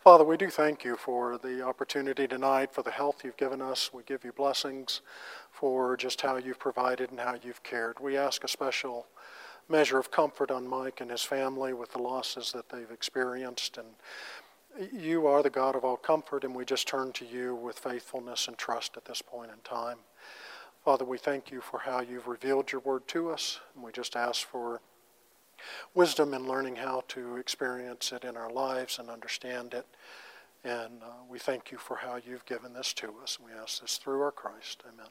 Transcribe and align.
Father, 0.00 0.24
we 0.24 0.38
do 0.38 0.48
thank 0.48 0.82
you 0.82 0.96
for 0.96 1.36
the 1.36 1.60
opportunity 1.60 2.26
tonight, 2.26 2.72
for 2.72 2.82
the 2.82 2.90
health 2.90 3.22
you've 3.22 3.36
given 3.36 3.60
us. 3.60 3.92
We 3.92 4.02
give 4.02 4.24
you 4.24 4.32
blessings 4.32 5.02
for 5.50 5.94
just 5.94 6.22
how 6.22 6.36
you've 6.36 6.58
provided 6.58 7.10
and 7.10 7.20
how 7.20 7.34
you've 7.42 7.62
cared. 7.62 8.00
We 8.00 8.16
ask 8.16 8.42
a 8.42 8.48
special 8.48 9.06
measure 9.68 9.98
of 9.98 10.10
comfort 10.10 10.50
on 10.50 10.66
Mike 10.66 11.02
and 11.02 11.10
his 11.10 11.22
family 11.22 11.74
with 11.74 11.92
the 11.92 11.98
losses 11.98 12.50
that 12.52 12.70
they've 12.70 12.90
experienced. 12.90 13.76
And 13.76 14.90
you 14.90 15.26
are 15.26 15.42
the 15.42 15.50
God 15.50 15.76
of 15.76 15.84
all 15.84 15.98
comfort, 15.98 16.44
and 16.44 16.54
we 16.54 16.64
just 16.64 16.88
turn 16.88 17.12
to 17.12 17.26
you 17.26 17.54
with 17.54 17.78
faithfulness 17.78 18.48
and 18.48 18.56
trust 18.56 18.96
at 18.96 19.04
this 19.04 19.20
point 19.20 19.50
in 19.50 19.58
time. 19.64 19.98
Father, 20.82 21.04
we 21.04 21.18
thank 21.18 21.50
you 21.50 21.60
for 21.60 21.78
how 21.78 22.00
you've 22.00 22.26
revealed 22.26 22.72
your 22.72 22.80
word 22.80 23.06
to 23.08 23.30
us, 23.30 23.60
and 23.74 23.84
we 23.84 23.92
just 23.92 24.16
ask 24.16 24.46
for 24.46 24.80
wisdom 25.94 26.34
in 26.34 26.46
learning 26.46 26.76
how 26.76 27.02
to 27.08 27.36
experience 27.36 28.12
it 28.12 28.24
in 28.24 28.36
our 28.36 28.50
lives 28.50 28.98
and 28.98 29.08
understand 29.08 29.74
it. 29.74 29.86
And 30.64 31.02
uh, 31.02 31.06
we 31.28 31.38
thank 31.38 31.70
you 31.70 31.78
for 31.78 31.96
how 31.96 32.16
you've 32.16 32.44
given 32.44 32.74
this 32.74 32.92
to 32.94 33.12
us. 33.22 33.38
We 33.44 33.50
ask 33.52 33.80
this 33.80 33.96
through 33.96 34.20
our 34.20 34.32
Christ. 34.32 34.82
Amen. 34.86 35.06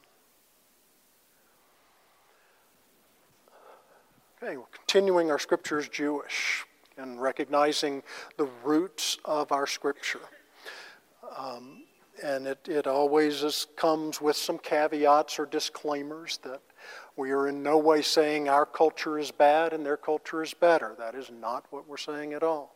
Okay, 4.42 4.56
we're 4.56 4.64
continuing 4.72 5.30
our 5.30 5.38
scriptures 5.38 5.88
Jewish 5.88 6.64
and 6.96 7.20
recognizing 7.20 8.02
the 8.36 8.48
roots 8.64 9.18
of 9.24 9.52
our 9.52 9.66
scripture. 9.66 10.20
Um, 11.36 11.84
and 12.22 12.46
it, 12.46 12.68
it 12.68 12.86
always 12.86 13.42
is, 13.42 13.66
comes 13.76 14.20
with 14.20 14.36
some 14.36 14.58
caveats 14.58 15.38
or 15.38 15.46
disclaimers 15.46 16.38
that 16.42 16.60
we 17.20 17.32
are 17.32 17.48
in 17.48 17.62
no 17.62 17.76
way 17.76 18.00
saying 18.00 18.48
our 18.48 18.64
culture 18.64 19.18
is 19.18 19.30
bad 19.30 19.74
and 19.74 19.84
their 19.84 19.98
culture 19.98 20.42
is 20.42 20.54
better. 20.54 20.94
That 20.98 21.14
is 21.14 21.30
not 21.30 21.66
what 21.68 21.86
we're 21.86 21.98
saying 21.98 22.32
at 22.32 22.42
all. 22.42 22.74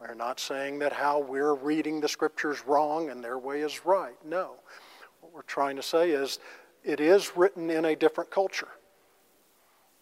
We're 0.00 0.14
not 0.14 0.40
saying 0.40 0.78
that 0.78 0.94
how 0.94 1.18
we're 1.18 1.54
reading 1.54 2.00
the 2.00 2.08
scriptures 2.08 2.64
wrong 2.66 3.10
and 3.10 3.22
their 3.22 3.38
way 3.38 3.60
is 3.60 3.84
right. 3.84 4.16
No. 4.24 4.54
What 5.20 5.34
we're 5.34 5.42
trying 5.42 5.76
to 5.76 5.82
say 5.82 6.10
is 6.10 6.38
it 6.82 7.00
is 7.00 7.36
written 7.36 7.68
in 7.68 7.84
a 7.84 7.94
different 7.94 8.30
culture. 8.30 8.68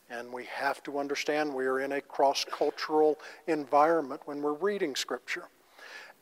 And 0.08 0.32
we 0.32 0.44
have 0.44 0.84
to 0.84 1.00
understand 1.00 1.52
we 1.52 1.66
are 1.66 1.80
in 1.80 1.90
a 1.90 2.00
cross 2.00 2.46
cultural 2.48 3.18
environment 3.48 4.20
when 4.24 4.40
we're 4.40 4.52
reading 4.52 4.94
scripture. 4.94 5.48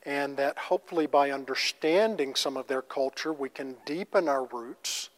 And 0.05 0.39
that 0.39 0.57
hopefully 0.57 1.07
by 1.07 1.33
understanding 1.33 2.35
some 2.35 2.57
of 2.57 2.67
their 2.67 2.83
culture, 2.83 3.35
we 3.35 3.51
can 3.51 3.77
deepen 3.85 4.27
our 4.27 4.47
roots 4.47 5.11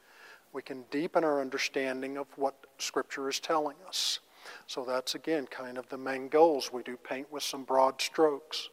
we 0.52 0.62
can 0.62 0.84
deepen 0.90 1.24
our 1.24 1.40
understanding 1.40 2.16
of 2.16 2.26
what 2.36 2.54
Scripture 2.78 3.28
is 3.28 3.40
telling 3.40 3.76
us. 3.86 4.20
So 4.66 4.84
that's 4.84 5.14
again 5.14 5.46
kind 5.46 5.78
of 5.78 5.88
the 5.88 5.98
main 5.98 6.28
goals. 6.28 6.72
We 6.72 6.82
do 6.82 6.96
paint 6.96 7.30
with 7.30 7.42
some 7.42 7.64
broad 7.64 8.00
strokes. 8.00 8.68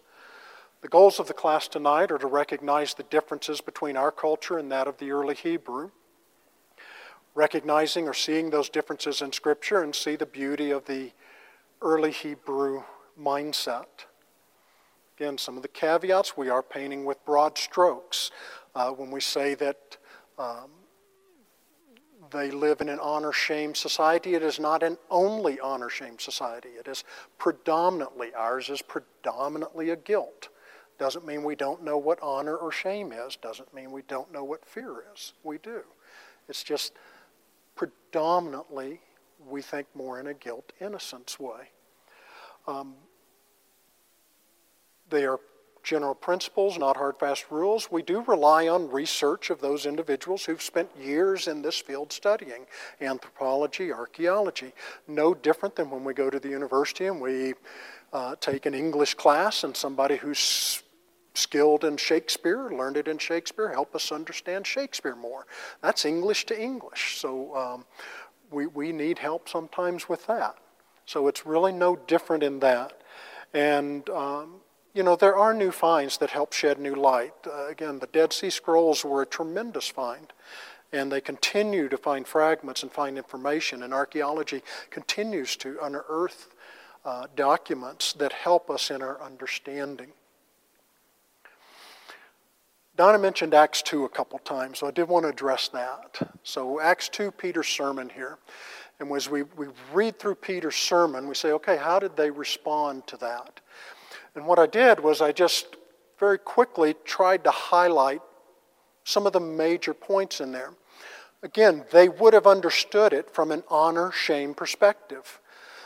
The 0.82 0.88
goals 0.88 1.20
of 1.20 1.28
the 1.28 1.34
class 1.34 1.68
tonight 1.68 2.12
are 2.12 2.18
to 2.20 2.28
recognize 2.28 2.94
the 2.94 3.04
differences 3.04 3.62
between 3.62 3.98
our 3.98 4.12
culture 4.12 4.58
and 4.58 4.72
that 4.72 4.88
of 4.88 4.98
the 4.98 5.12
early 5.12 5.36
Hebrew, 5.36 5.90
recognizing 7.36 8.08
or 8.08 8.14
seeing 8.14 8.50
those 8.50 8.70
differences 8.70 9.22
in 9.22 9.32
Scripture 9.32 9.82
and 9.82 9.94
see 9.94 10.16
the 10.16 10.26
beauty 10.26 10.72
of 10.72 10.86
the 10.86 11.12
early 11.82 12.12
Hebrew 12.12 12.84
mindset. 13.20 14.06
Again, 15.18 15.38
some 15.40 15.58
of 15.58 15.64
the 15.64 15.68
caveats 15.68 16.38
we 16.38 16.50
are 16.50 16.62
painting 16.62 17.06
with 17.06 17.24
broad 17.26 17.58
strokes 17.58 18.30
uh, 18.76 18.92
when 18.92 19.10
we 19.10 19.20
say 19.20 19.56
that 19.56 19.98
um, 20.38 20.70
they 22.32 22.52
live 22.52 22.82
in 22.82 22.90
an 22.90 23.00
honor 23.00 23.32
shame 23.32 23.76
society. 23.76 24.36
It 24.36 24.44
is 24.44 24.60
not 24.60 24.84
an 24.84 24.98
only 25.10 25.60
honor 25.60 25.90
shame 25.90 26.20
society. 26.20 26.70
It 26.70 26.88
is 26.88 27.04
predominantly, 27.38 28.34
ours 28.34 28.70
is 28.70 28.82
predominantly 28.82 29.90
a 29.90 29.96
guilt. 29.96 30.50
Doesn't 31.00 31.26
mean 31.26 31.44
we 31.44 31.56
don't 31.56 31.84
know 31.84 31.98
what 31.98 32.20
honor 32.22 32.56
or 32.56 32.72
shame 32.72 33.12
is. 33.12 33.36
Doesn't 33.36 33.74
mean 33.74 33.92
we 33.92 34.02
don't 34.04 34.32
know 34.32 34.44
what 34.44 34.66
fear 34.66 35.04
is. 35.14 35.34
We 35.44 35.60
do. 35.60 35.82
It's 36.50 36.64
just 36.64 36.94
predominantly 37.76 39.02
we 39.48 39.62
think 39.62 39.88
more 39.94 40.20
in 40.20 40.28
a 40.28 40.34
guilt 40.34 40.72
innocence 40.82 41.40
way. 41.40 41.70
Um, 42.68 42.96
they 45.10 45.26
are 45.26 45.40
general 45.88 46.14
principles, 46.14 46.78
not 46.78 46.98
hard, 46.98 47.18
fast 47.18 47.46
rules. 47.50 47.90
We 47.90 48.02
do 48.02 48.22
rely 48.28 48.68
on 48.68 48.92
research 48.92 49.50
of 49.50 49.62
those 49.62 49.86
individuals 49.86 50.44
who've 50.44 50.62
spent 50.62 50.90
years 51.02 51.48
in 51.48 51.62
this 51.62 51.78
field 51.78 52.12
studying 52.12 52.66
anthropology, 53.00 53.94
archaeology. 53.94 54.74
No 55.08 55.34
different 55.34 55.78
than 55.78 55.90
when 55.90 56.04
we 56.04 56.14
go 56.14 56.30
to 56.30 56.42
the 56.42 56.50
university 56.50 57.06
and 57.06 57.22
we 57.22 57.54
uh, 58.12 58.36
take 58.42 58.66
an 58.66 58.74
English 58.74 59.14
class 59.14 59.64
and 59.64 59.76
somebody 59.78 60.18
who's 60.18 60.84
skilled 61.34 61.86
in 61.86 61.96
Shakespeare, 61.96 62.70
learned 62.70 62.98
it 62.98 63.08
in 63.08 63.18
Shakespeare, 63.18 63.70
help 63.70 63.96
us 63.96 64.12
understand 64.12 64.68
Shakespeare 64.68 65.16
more. 65.16 65.46
That's 65.82 66.04
English 66.04 66.48
to 66.48 66.62
English. 66.62 67.18
So 67.18 67.56
um, 67.56 67.86
we, 68.52 68.68
we 68.68 68.92
need 68.92 69.20
help 69.20 69.48
sometimes 69.48 70.10
with 70.10 70.28
that. 70.28 70.58
So 71.06 71.30
it's 71.30 71.46
really 71.46 71.72
no 71.72 71.96
different 71.96 72.44
in 72.44 72.60
that. 72.60 73.02
And 73.54 74.10
um, 74.10 74.56
you 74.98 75.04
know, 75.04 75.16
there 75.16 75.38
are 75.38 75.54
new 75.54 75.70
finds 75.70 76.18
that 76.18 76.32
help 76.32 76.54
shed 76.54 76.80
new 76.80 76.96
light. 76.96 77.36
Uh, 77.46 77.68
again, 77.68 78.00
the 78.00 78.08
Dead 78.08 78.34
Sea 78.34 78.50
Scrolls 78.50 79.06
were 79.06 79.22
a 79.22 79.28
tremendous 79.28 79.88
find, 79.88 80.34
and 80.92 81.12
they 81.12 81.22
continue 81.22 81.88
to 81.88 81.98
find 81.98 82.28
fragments 82.28 82.82
and 82.82 82.92
find 82.92 83.16
information, 83.16 83.84
and 83.84 83.94
archaeology 83.94 84.64
continues 84.90 85.56
to 85.58 85.78
unearth 85.84 86.56
uh, 87.06 87.28
documents 87.36 88.14
that 88.14 88.34
help 88.34 88.72
us 88.72 88.90
in 88.90 89.04
our 89.04 89.22
understanding. 89.22 90.08
Donna 92.96 93.20
mentioned 93.20 93.54
Acts 93.54 93.84
2 93.84 94.04
a 94.04 94.10
couple 94.10 94.40
times, 94.40 94.80
so 94.80 94.88
I 94.88 94.92
did 94.92 95.08
want 95.08 95.26
to 95.26 95.30
address 95.30 95.68
that. 95.68 96.28
So, 96.42 96.82
Acts 96.82 97.08
2, 97.10 97.30
Peter's 97.30 97.68
sermon 97.68 98.10
here. 98.10 98.40
And 99.00 99.12
as 99.12 99.30
we, 99.30 99.44
we 99.44 99.68
read 99.94 100.18
through 100.18 100.36
Peter's 100.36 100.76
sermon, 100.76 101.28
we 101.28 101.36
say, 101.36 101.52
okay, 101.52 101.78
how 101.78 102.00
did 102.00 102.18
they 102.18 102.32
respond 102.32 103.06
to 103.06 103.18
that? 103.18 103.60
And 104.38 104.46
what 104.46 104.60
I 104.60 104.68
did 104.68 105.00
was 105.00 105.20
I 105.20 105.32
just 105.32 105.78
very 106.20 106.38
quickly 106.38 106.94
tried 107.06 107.44
to 107.46 107.50
highlight 107.50 108.22
some 109.04 109.26
of 109.26 109.34
the 109.34 109.40
major 109.40 109.96
points 109.96 110.40
in 110.40 110.52
there. 110.52 110.74
Again, 111.42 111.86
they 111.92 112.08
would 112.08 112.36
have 112.36 112.46
understood 112.46 113.14
it 113.14 113.34
from 113.34 113.52
an 113.52 113.64
honor 113.68 114.12
shame 114.12 114.54
perspective. 114.54 115.40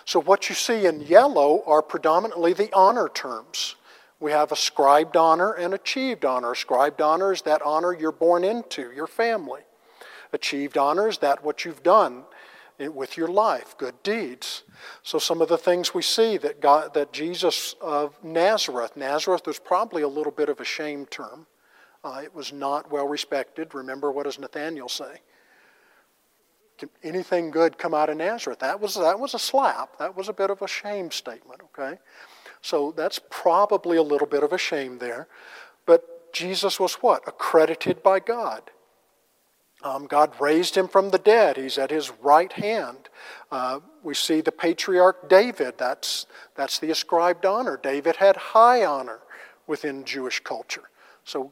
So, 0.04 0.20
what 0.20 0.50
you 0.50 0.56
see 0.56 0.86
in 0.86 1.00
yellow 1.00 1.64
are 1.66 1.82
predominantly 1.82 2.52
the 2.52 2.74
honor 2.74 3.08
terms. 3.08 3.76
We 4.20 4.32
have 4.32 4.52
ascribed 4.52 5.16
honor 5.16 5.54
and 5.54 5.74
achieved 5.74 6.26
honor. 6.26 6.52
Ascribed 6.52 7.00
honor 7.00 7.32
is 7.32 7.44
that 7.44 7.62
honor 7.62 7.94
you're 7.94 8.12
born 8.12 8.44
into, 8.44 8.92
your 8.92 9.08
family. 9.08 9.62
Achieved 10.34 10.78
honor 10.78 11.08
is 11.08 11.20
that 11.20 11.42
what 11.42 11.64
you've 11.64 11.84
done 11.84 12.26
with 12.90 13.18
your 13.18 13.28
life, 13.28 13.76
good 13.78 14.02
deeds. 14.04 14.64
So 15.04 15.20
some 15.20 15.42
of 15.42 15.50
the 15.50 15.58
things 15.58 15.94
we 15.94 16.02
see 16.02 16.38
that 16.38 16.62
God, 16.62 16.94
that 16.94 17.14
Jesus 17.14 17.76
of 17.82 18.22
Nazareth, 18.24 18.96
Nazareth 18.96 19.46
was 19.46 19.60
probably 19.60 20.02
a 20.02 20.08
little 20.08 20.32
bit 20.32 20.50
of 20.50 20.60
a 20.60 20.66
shame 20.66 21.06
term. 21.06 21.48
Uh, 22.04 22.22
it 22.24 22.34
was 22.34 22.52
not 22.52 22.92
well 22.92 23.08
respected. 23.08 23.74
Remember, 23.76 24.12
what 24.12 24.24
does 24.24 24.40
Nathaniel 24.40 24.90
say? 24.90 25.22
Can 26.78 26.90
anything 27.04 27.52
good 27.52 27.78
come 27.78 27.94
out 27.94 28.10
of 28.10 28.18
Nazareth? 28.18 28.60
That 28.60 28.80
was 28.80 28.96
that 28.96 29.20
was 29.20 29.36
a 29.36 29.40
slap. 29.40 30.00
That 30.00 30.18
was 30.18 30.30
a 30.30 30.34
bit 30.34 30.50
of 30.50 30.64
a 30.64 30.68
shame 30.68 31.12
statement. 31.12 31.62
Okay, 31.66 32.00
so 32.62 32.92
that's 32.92 33.20
probably 33.30 33.98
a 33.98 34.04
little 34.04 34.26
bit 34.28 34.42
of 34.42 34.52
a 34.52 34.58
shame 34.58 34.98
there. 34.98 35.28
But 35.86 36.34
Jesus 36.34 36.80
was 36.80 36.96
what 36.96 37.28
accredited 37.28 38.02
by 38.02 38.20
God. 38.20 38.72
Um, 39.84 40.06
God 40.06 40.32
raised 40.40 40.76
him 40.76 40.88
from 40.88 41.10
the 41.10 41.18
dead. 41.18 41.58
He's 41.58 41.78
at 41.78 41.90
his 41.90 42.12
right 42.22 42.52
hand. 42.52 43.10
Uh, 43.52 43.80
we 44.04 44.14
see 44.14 44.42
the 44.42 44.52
patriarch 44.52 45.28
David. 45.28 45.76
That's, 45.78 46.28
that's 46.56 46.80
the 46.80 46.92
ascribed 46.92 47.46
honor. 47.46 47.80
David 47.82 48.18
had 48.18 48.36
high 48.36 48.86
honor 48.86 49.20
within 49.66 50.04
Jewish 50.04 50.40
culture. 50.40 50.90
So 51.24 51.52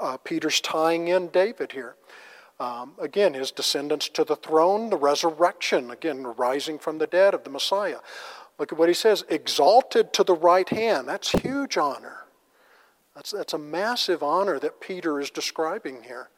uh, 0.00 0.16
Peter's 0.18 0.60
tying 0.60 1.08
in 1.08 1.28
David 1.28 1.72
here. 1.72 1.96
Um, 2.60 2.92
again, 3.00 3.34
his 3.34 3.50
descendants 3.50 4.08
to 4.10 4.24
the 4.24 4.36
throne, 4.36 4.88
the 4.88 4.96
resurrection, 4.96 5.90
again, 5.90 6.22
rising 6.22 6.78
from 6.78 6.98
the 6.98 7.06
dead 7.06 7.34
of 7.34 7.44
the 7.44 7.50
Messiah. 7.50 7.98
Look 8.58 8.72
at 8.72 8.78
what 8.78 8.88
he 8.88 8.94
says 8.94 9.24
exalted 9.28 10.12
to 10.14 10.24
the 10.24 10.34
right 10.34 10.68
hand. 10.68 11.08
That's 11.08 11.32
huge 11.32 11.76
honor. 11.76 12.24
That's, 13.14 13.32
that's 13.32 13.52
a 13.52 13.58
massive 13.58 14.22
honor 14.22 14.58
that 14.60 14.80
Peter 14.80 15.20
is 15.20 15.30
describing 15.30 16.04
here 16.04 16.30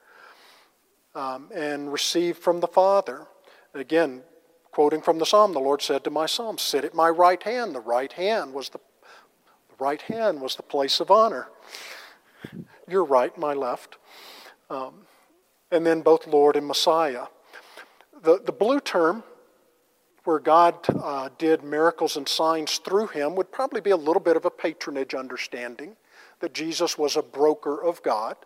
um, 1.17 1.49
and 1.53 1.91
received 1.91 2.39
from 2.39 2.61
the 2.61 2.69
Father. 2.69 3.27
Again, 3.75 4.23
quoting 4.71 5.01
from 5.01 5.19
the 5.19 5.27
Psalm, 5.27 5.53
the 5.53 5.59
Lord 5.59 5.83
said 5.83 6.05
to 6.05 6.11
my 6.11 6.27
Psalm, 6.27 6.59
Sit 6.59 6.85
at 6.85 6.95
my 6.95 7.09
right 7.09 7.43
hand. 7.43 7.75
The 7.75 7.81
right 7.81 8.13
hand 8.13 8.53
was 8.53 8.69
the, 8.69 8.79
the 8.79 9.85
right 9.85 10.03
hand 10.03 10.41
was 10.41 10.57
the 10.57 10.63
place 10.63 11.01
of 11.01 11.11
honor. 11.11 11.49
Your 12.87 13.05
right, 13.05 13.37
my 13.37 13.55
left. 13.55 13.97
Um, 14.69 15.07
and 15.73 15.85
then 15.85 16.03
both 16.03 16.27
Lord 16.27 16.55
and 16.55 16.67
Messiah. 16.67 17.27
The, 18.23 18.41
the 18.45 18.53
blue 18.53 18.81
term 18.81 19.25
where 20.25 20.39
God 20.39 20.75
uh, 20.89 21.31
did 21.39 21.63
miracles 21.63 22.17
and 22.17 22.29
signs 22.29 22.79
through 22.79 23.07
him 23.09 23.37
would 23.37 23.53
probably 23.53 23.81
be 23.81 23.91
a 23.91 23.97
little 23.97 24.21
bit 24.21 24.37
of 24.37 24.45
a 24.45 24.51
patronage 24.51 25.15
understanding 25.15 25.97
that 26.41 26.53
Jesus 26.53 26.99
was 26.99 27.17
a 27.17 27.23
broker 27.23 27.83
of 27.83 28.03
God. 28.03 28.37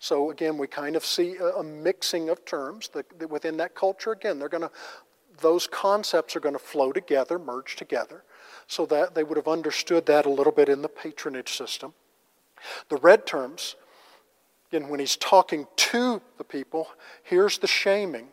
So 0.00 0.30
again, 0.30 0.58
we 0.58 0.66
kind 0.66 0.96
of 0.96 1.04
see 1.04 1.36
a, 1.36 1.58
a 1.58 1.62
mixing 1.62 2.30
of 2.30 2.44
terms 2.44 2.90
within 3.28 3.58
that 3.58 3.74
culture. 3.74 4.12
Again, 4.12 4.38
they're 4.38 4.48
going 4.48 4.62
to 4.62 4.70
those 5.40 5.66
concepts 5.66 6.36
are 6.36 6.40
going 6.40 6.54
to 6.54 6.58
flow 6.58 6.92
together, 6.92 7.38
merge 7.38 7.76
together, 7.76 8.24
so 8.66 8.86
that 8.86 9.14
they 9.14 9.22
would 9.22 9.36
have 9.36 9.48
understood 9.48 10.06
that 10.06 10.26
a 10.26 10.30
little 10.30 10.52
bit 10.52 10.68
in 10.68 10.82
the 10.82 10.88
patronage 10.88 11.52
system. 11.56 11.94
The 12.88 12.96
red 12.96 13.26
terms, 13.26 13.76
again, 14.70 14.88
when 14.88 15.00
he's 15.00 15.16
talking 15.16 15.66
to 15.76 16.20
the 16.38 16.44
people, 16.44 16.88
here's 17.22 17.58
the 17.58 17.66
shaming. 17.66 18.28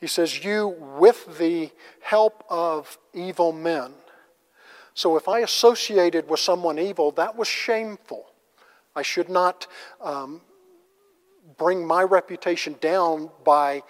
He 0.00 0.06
says, 0.06 0.44
You 0.44 0.68
with 0.98 1.38
the 1.38 1.70
help 2.00 2.44
of 2.48 2.98
evil 3.12 3.52
men. 3.52 3.92
So 4.94 5.16
if 5.16 5.28
I 5.28 5.40
associated 5.40 6.28
with 6.28 6.40
someone 6.40 6.78
evil, 6.78 7.10
that 7.12 7.36
was 7.36 7.48
shameful. 7.48 8.26
I 8.94 9.02
should 9.02 9.28
not 9.28 9.66
um, 10.00 10.40
bring 11.58 11.86
my 11.86 12.02
reputation 12.02 12.76
down 12.80 13.30
by 13.44 13.82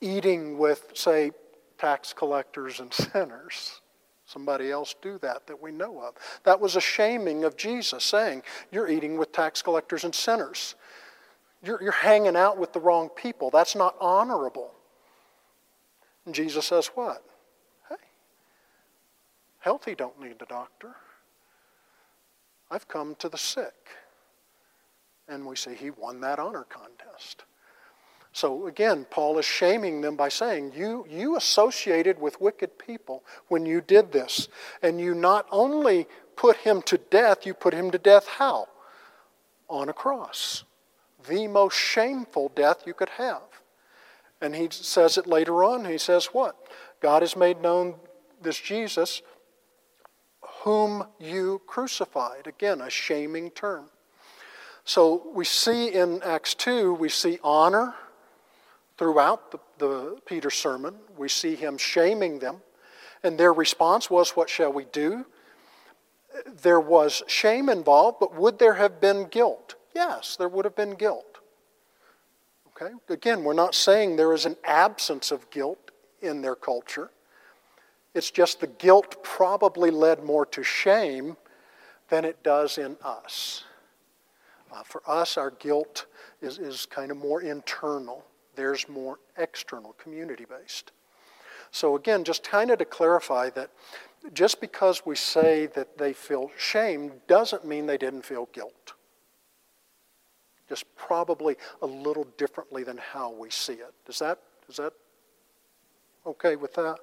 eating 0.00 0.58
with, 0.58 0.92
say, 0.94 1.30
tax 1.78 2.12
collectors 2.12 2.80
and 2.80 2.92
sinners. 3.12 3.80
Somebody 4.26 4.72
else 4.72 4.94
do 5.00 5.18
that 5.18 5.46
that 5.46 5.62
we 5.62 5.70
know 5.70 6.00
of. 6.00 6.14
That 6.42 6.60
was 6.60 6.74
a 6.74 6.80
shaming 6.80 7.44
of 7.44 7.56
Jesus, 7.56 8.02
saying, 8.04 8.42
You're 8.72 8.88
eating 8.88 9.16
with 9.16 9.30
tax 9.30 9.62
collectors 9.62 10.02
and 10.02 10.14
sinners. 10.14 10.74
You're, 11.62 11.80
you're 11.80 11.92
hanging 11.92 12.36
out 12.36 12.58
with 12.58 12.72
the 12.72 12.80
wrong 12.80 13.08
people. 13.08 13.50
That's 13.50 13.76
not 13.76 13.94
honorable. 14.00 14.72
And 16.24 16.34
Jesus 16.34 16.66
says, 16.66 16.88
What? 16.88 17.22
Hey, 17.88 17.94
healthy 19.60 19.94
don't 19.94 20.20
need 20.20 20.40
the 20.40 20.46
doctor. 20.46 20.96
I've 22.68 22.88
come 22.88 23.14
to 23.20 23.28
the 23.28 23.38
sick. 23.38 23.90
And 25.28 25.46
we 25.46 25.56
see 25.56 25.74
he 25.74 25.90
won 25.90 26.20
that 26.20 26.38
honor 26.38 26.64
contest. 26.68 27.44
So 28.32 28.66
again, 28.66 29.06
Paul 29.10 29.38
is 29.38 29.46
shaming 29.46 30.02
them 30.02 30.14
by 30.14 30.28
saying, 30.28 30.72
you, 30.76 31.06
you 31.08 31.36
associated 31.36 32.20
with 32.20 32.40
wicked 32.40 32.78
people 32.78 33.24
when 33.48 33.64
you 33.64 33.80
did 33.80 34.12
this. 34.12 34.48
And 34.82 35.00
you 35.00 35.14
not 35.14 35.46
only 35.50 36.06
put 36.36 36.58
him 36.58 36.82
to 36.82 36.98
death, 36.98 37.46
you 37.46 37.54
put 37.54 37.72
him 37.72 37.90
to 37.90 37.98
death 37.98 38.26
how? 38.26 38.68
On 39.68 39.88
a 39.88 39.94
cross. 39.94 40.64
The 41.26 41.48
most 41.48 41.76
shameful 41.76 42.52
death 42.54 42.82
you 42.86 42.92
could 42.92 43.08
have. 43.08 43.42
And 44.40 44.54
he 44.54 44.68
says 44.70 45.16
it 45.16 45.26
later 45.26 45.64
on. 45.64 45.86
He 45.86 45.98
says, 45.98 46.26
What? 46.26 46.56
God 47.00 47.22
has 47.22 47.36
made 47.36 47.62
known 47.62 47.94
this 48.42 48.58
Jesus, 48.58 49.22
whom 50.62 51.06
you 51.18 51.62
crucified. 51.66 52.46
Again, 52.46 52.80
a 52.82 52.90
shaming 52.90 53.50
term. 53.50 53.86
So 54.86 55.26
we 55.34 55.44
see 55.44 55.88
in 55.88 56.22
Acts 56.22 56.54
2, 56.54 56.94
we 56.94 57.08
see 57.08 57.40
honor 57.42 57.94
throughout 58.96 59.50
the, 59.50 59.58
the 59.78 60.20
Peter 60.24 60.48
sermon. 60.48 60.94
We 61.18 61.28
see 61.28 61.56
him 61.56 61.76
shaming 61.76 62.38
them, 62.38 62.62
and 63.24 63.36
their 63.36 63.52
response 63.52 64.08
was, 64.08 64.30
What 64.30 64.48
shall 64.48 64.72
we 64.72 64.84
do? 64.84 65.26
There 66.62 66.78
was 66.78 67.24
shame 67.26 67.68
involved, 67.68 68.18
but 68.20 68.36
would 68.36 68.60
there 68.60 68.74
have 68.74 69.00
been 69.00 69.24
guilt? 69.24 69.74
Yes, 69.92 70.36
there 70.36 70.48
would 70.48 70.64
have 70.64 70.76
been 70.76 70.94
guilt. 70.94 71.40
Okay? 72.68 72.94
Again, 73.08 73.42
we're 73.42 73.54
not 73.54 73.74
saying 73.74 74.14
there 74.14 74.34
is 74.34 74.46
an 74.46 74.56
absence 74.62 75.32
of 75.32 75.50
guilt 75.50 75.90
in 76.22 76.42
their 76.42 76.54
culture. 76.54 77.10
It's 78.14 78.30
just 78.30 78.60
the 78.60 78.68
guilt 78.68 79.24
probably 79.24 79.90
led 79.90 80.22
more 80.22 80.46
to 80.46 80.62
shame 80.62 81.36
than 82.08 82.24
it 82.24 82.44
does 82.44 82.78
in 82.78 82.96
us. 83.02 83.64
Uh, 84.72 84.82
for 84.82 85.02
us, 85.06 85.36
our 85.36 85.50
guilt 85.52 86.06
is, 86.40 86.58
is 86.58 86.86
kind 86.86 87.10
of 87.10 87.16
more 87.16 87.42
internal. 87.42 88.24
There's 88.54 88.88
more 88.88 89.18
external, 89.36 89.92
community 89.94 90.44
based. 90.44 90.92
So, 91.70 91.96
again, 91.96 92.24
just 92.24 92.42
kind 92.42 92.70
of 92.70 92.78
to 92.78 92.84
clarify 92.84 93.50
that 93.50 93.70
just 94.32 94.60
because 94.60 95.04
we 95.04 95.14
say 95.14 95.66
that 95.66 95.98
they 95.98 96.12
feel 96.12 96.50
shame 96.56 97.12
doesn't 97.28 97.64
mean 97.64 97.86
they 97.86 97.98
didn't 97.98 98.24
feel 98.24 98.48
guilt. 98.52 98.94
Just 100.68 100.84
probably 100.96 101.56
a 101.82 101.86
little 101.86 102.26
differently 102.36 102.82
than 102.82 102.96
how 102.96 103.30
we 103.30 103.50
see 103.50 103.74
it. 103.74 103.94
Is 104.08 104.18
that, 104.18 104.40
is 104.68 104.76
that 104.76 104.92
okay 106.26 106.56
with 106.56 106.74
that? 106.74 106.98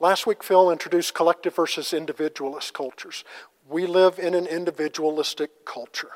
Last 0.00 0.26
week, 0.26 0.44
Phil 0.44 0.70
introduced 0.70 1.12
collective 1.12 1.56
versus 1.56 1.92
individualist 1.92 2.72
cultures. 2.72 3.24
We 3.68 3.86
live 3.86 4.18
in 4.18 4.34
an 4.34 4.46
individualistic 4.46 5.66
culture. 5.66 6.12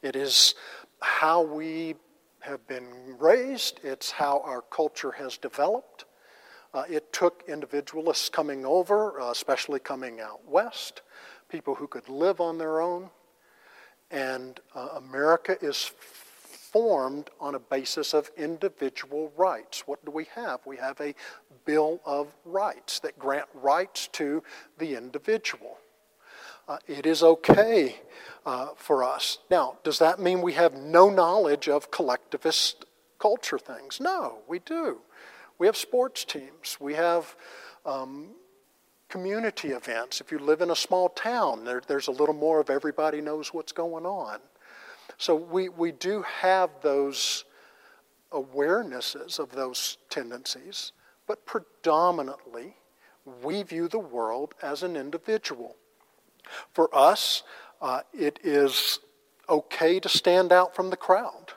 It 0.00 0.16
is 0.16 0.54
how 1.02 1.42
we 1.42 1.96
have 2.40 2.66
been 2.66 3.18
raised, 3.18 3.80
it's 3.82 4.10
how 4.10 4.40
our 4.46 4.62
culture 4.62 5.10
has 5.12 5.36
developed. 5.36 6.06
Uh, 6.72 6.84
it 6.88 7.12
took 7.12 7.44
individualists 7.48 8.30
coming 8.30 8.64
over, 8.64 9.20
uh, 9.20 9.30
especially 9.30 9.78
coming 9.78 10.20
out 10.20 10.40
west, 10.48 11.02
people 11.50 11.74
who 11.74 11.86
could 11.86 12.08
live 12.08 12.40
on 12.40 12.56
their 12.56 12.80
own. 12.80 13.10
And 14.10 14.58
uh, 14.74 14.88
America 14.96 15.58
is 15.60 15.90
formed 16.72 17.28
on 17.38 17.56
a 17.56 17.60
basis 17.60 18.14
of 18.14 18.30
individual 18.38 19.30
rights. 19.36 19.86
What 19.86 20.02
do 20.06 20.10
we 20.10 20.28
have? 20.34 20.60
We 20.64 20.78
have 20.78 20.98
a 21.02 21.14
Bill 21.66 22.00
of 22.06 22.34
Rights 22.46 23.00
that 23.00 23.18
grant 23.18 23.48
rights 23.52 24.08
to 24.12 24.42
the 24.78 24.96
individual. 24.96 25.76
Uh, 26.68 26.78
it 26.88 27.06
is 27.06 27.22
okay 27.22 27.96
uh, 28.44 28.68
for 28.76 29.04
us. 29.04 29.38
Now, 29.50 29.76
does 29.84 29.98
that 30.00 30.18
mean 30.18 30.42
we 30.42 30.54
have 30.54 30.74
no 30.74 31.08
knowledge 31.08 31.68
of 31.68 31.90
collectivist 31.90 32.84
culture 33.18 33.58
things? 33.58 34.00
No, 34.00 34.38
we 34.48 34.58
do. 34.58 34.98
We 35.58 35.66
have 35.66 35.76
sports 35.76 36.24
teams. 36.24 36.76
We 36.80 36.94
have 36.94 37.36
um, 37.84 38.30
community 39.08 39.68
events. 39.68 40.20
If 40.20 40.32
you 40.32 40.38
live 40.38 40.60
in 40.60 40.70
a 40.70 40.76
small 40.76 41.08
town, 41.08 41.64
there, 41.64 41.82
there's 41.86 42.08
a 42.08 42.12
little 42.12 42.34
more 42.34 42.60
of 42.60 42.68
everybody 42.68 43.20
knows 43.20 43.54
what's 43.54 43.72
going 43.72 44.04
on. 44.04 44.40
So 45.18 45.34
we, 45.34 45.68
we 45.68 45.92
do 45.92 46.22
have 46.22 46.70
those 46.82 47.44
awarenesses 48.32 49.38
of 49.38 49.52
those 49.52 49.98
tendencies, 50.10 50.92
but 51.26 51.46
predominantly 51.46 52.76
we 53.42 53.62
view 53.62 53.88
the 53.88 53.98
world 53.98 54.54
as 54.62 54.82
an 54.82 54.96
individual. 54.96 55.76
For 56.72 56.88
us, 56.94 57.42
uh, 57.80 58.00
it 58.12 58.38
is 58.42 59.00
okay 59.48 60.00
to 60.00 60.08
stand 60.08 60.52
out 60.52 60.74
from 60.74 60.90
the 60.90 60.96
crowd. 60.96 61.52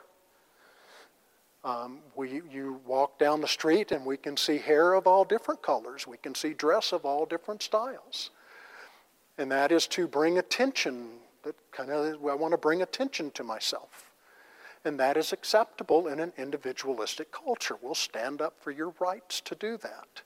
Um, 1.63 1.99
we, 2.15 2.41
you 2.49 2.79
walk 2.85 3.19
down 3.19 3.41
the 3.41 3.47
street 3.47 3.91
and 3.91 4.05
we 4.05 4.17
can 4.17 4.37
see 4.37 4.57
hair 4.57 4.93
of 4.93 5.07
all 5.07 5.25
different 5.25 5.61
colors. 5.61 6.07
We 6.07 6.17
can 6.17 6.33
see 6.33 6.53
dress 6.53 6.93
of 6.93 7.05
all 7.05 7.25
different 7.25 7.61
styles. 7.61 8.31
And 9.37 9.51
that 9.51 9.71
is 9.71 9.87
to 9.87 10.07
bring 10.07 10.37
attention, 10.37 11.09
that 11.43 11.55
kind 11.71 11.91
of, 11.91 12.25
I 12.25 12.33
want 12.33 12.51
to 12.53 12.57
bring 12.57 12.81
attention 12.81 13.31
to 13.31 13.43
myself. 13.43 14.05
And 14.85 14.99
that 14.99 15.17
is 15.17 15.33
acceptable 15.33 16.07
in 16.07 16.19
an 16.21 16.31
individualistic 16.37 17.31
culture. 17.31 17.75
We'll 17.81 17.95
stand 17.95 18.41
up 18.41 18.55
for 18.61 18.71
your 18.71 18.93
rights 18.99 19.41
to 19.41 19.55
do 19.55 19.77
that. 19.77 20.21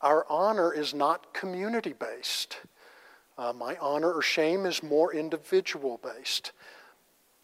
Our 0.00 0.24
honor 0.28 0.72
is 0.72 0.94
not 0.94 1.34
community 1.34 1.92
based. 1.92 2.58
Uh, 3.40 3.54
my 3.54 3.74
honor 3.80 4.12
or 4.12 4.20
shame 4.20 4.66
is 4.66 4.82
more 4.82 5.14
individual 5.14 5.98
based. 6.02 6.52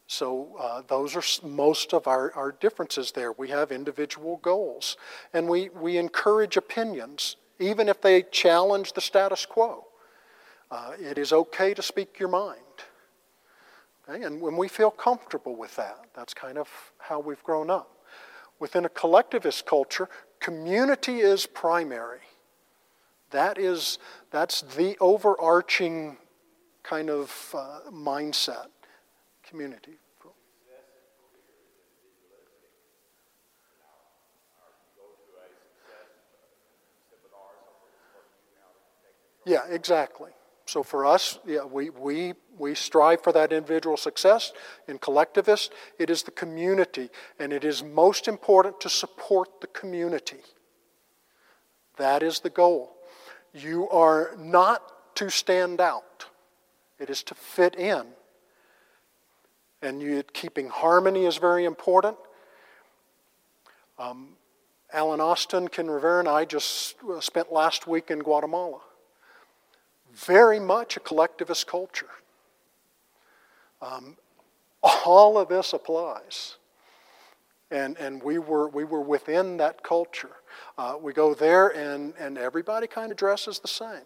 So 0.06 0.54
uh, 0.60 0.82
those 0.86 1.16
are 1.16 1.48
most 1.48 1.94
of 1.94 2.06
our, 2.06 2.32
our 2.34 2.52
differences 2.52 3.12
there. 3.12 3.32
We 3.32 3.48
have 3.48 3.72
individual 3.72 4.36
goals. 4.42 4.98
And 5.32 5.48
we, 5.48 5.70
we 5.70 5.96
encourage 5.96 6.58
opinions, 6.58 7.36
even 7.58 7.88
if 7.88 8.02
they 8.02 8.24
challenge 8.24 8.92
the 8.92 9.00
status 9.00 9.46
quo. 9.46 9.86
Uh, 10.70 10.92
it 11.00 11.16
is 11.16 11.32
okay 11.32 11.72
to 11.72 11.80
speak 11.80 12.18
your 12.18 12.28
mind. 12.28 12.60
Okay? 14.06 14.22
And 14.22 14.38
when 14.42 14.58
we 14.58 14.68
feel 14.68 14.90
comfortable 14.90 15.56
with 15.56 15.74
that, 15.76 16.04
that's 16.14 16.34
kind 16.34 16.58
of 16.58 16.68
how 16.98 17.20
we've 17.20 17.42
grown 17.42 17.70
up. 17.70 17.90
Within 18.58 18.84
a 18.84 18.90
collectivist 18.90 19.64
culture, 19.64 20.10
community 20.40 21.20
is 21.20 21.46
primary. 21.46 22.25
That 23.30 23.58
is, 23.58 23.98
that's 24.30 24.62
the 24.62 24.96
overarching 25.00 26.16
kind 26.82 27.10
of 27.10 27.54
uh, 27.56 27.90
mindset, 27.90 28.68
community. 29.48 29.98
Yeah, 39.46 39.60
exactly. 39.70 40.32
So 40.66 40.82
for 40.82 41.06
us, 41.06 41.38
yeah, 41.46 41.64
we, 41.64 41.90
we, 41.90 42.34
we 42.58 42.74
strive 42.74 43.22
for 43.22 43.32
that 43.32 43.52
individual 43.52 43.96
success. 43.96 44.52
In 44.88 44.98
collectivist, 44.98 45.72
it 46.00 46.10
is 46.10 46.24
the 46.24 46.32
community, 46.32 47.08
and 47.38 47.52
it 47.52 47.62
is 47.62 47.84
most 47.84 48.26
important 48.26 48.80
to 48.80 48.88
support 48.88 49.60
the 49.60 49.68
community. 49.68 50.40
That 51.96 52.24
is 52.24 52.40
the 52.40 52.50
goal. 52.50 52.95
You 53.56 53.88
are 53.88 54.34
not 54.38 55.14
to 55.16 55.30
stand 55.30 55.80
out, 55.80 56.26
it 56.98 57.08
is 57.08 57.22
to 57.24 57.34
fit 57.34 57.74
in. 57.76 58.04
And 59.80 60.02
you, 60.02 60.22
keeping 60.32 60.68
harmony 60.68 61.26
is 61.26 61.36
very 61.36 61.64
important. 61.64 62.16
Um, 63.98 64.30
Alan 64.92 65.20
Austin, 65.20 65.68
Ken 65.68 65.88
Rivera, 65.88 66.20
and 66.20 66.28
I 66.28 66.44
just 66.44 66.96
uh, 67.08 67.20
spent 67.20 67.52
last 67.52 67.86
week 67.86 68.10
in 68.10 68.18
Guatemala 68.20 68.80
very 70.16 70.58
much 70.58 70.96
a 70.96 71.00
collectivist 71.00 71.66
culture. 71.66 72.10
Um, 73.82 74.16
all 74.82 75.38
of 75.38 75.48
this 75.48 75.72
applies. 75.72 76.56
And, 77.70 77.96
and 77.98 78.22
we, 78.22 78.38
were, 78.38 78.68
we 78.68 78.84
were 78.84 79.00
within 79.00 79.56
that 79.56 79.82
culture. 79.82 80.36
Uh, 80.78 80.96
we 81.00 81.12
go 81.12 81.34
there, 81.34 81.68
and, 81.68 82.14
and 82.18 82.38
everybody 82.38 82.86
kind 82.86 83.10
of 83.10 83.18
dresses 83.18 83.58
the 83.58 83.68
same. 83.68 84.04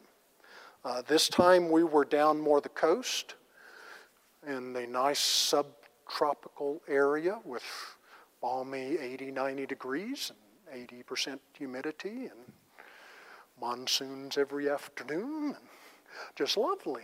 Uh, 0.82 1.02
this 1.06 1.28
time 1.28 1.70
we 1.70 1.84
were 1.84 2.06
down 2.06 2.40
more 2.40 2.60
the 2.60 2.70
coast 2.70 3.34
in 4.46 4.72
the 4.72 4.86
nice 4.86 5.20
subtropical 5.20 6.80
area 6.88 7.38
with 7.44 7.62
balmy 8.40 8.96
80, 8.98 9.30
90 9.30 9.66
degrees 9.66 10.32
and 10.72 10.88
80% 10.88 11.38
humidity 11.52 12.26
and 12.26 12.52
monsoons 13.60 14.38
every 14.38 14.70
afternoon. 14.70 15.56
Just 16.34 16.56
lovely. 16.56 17.02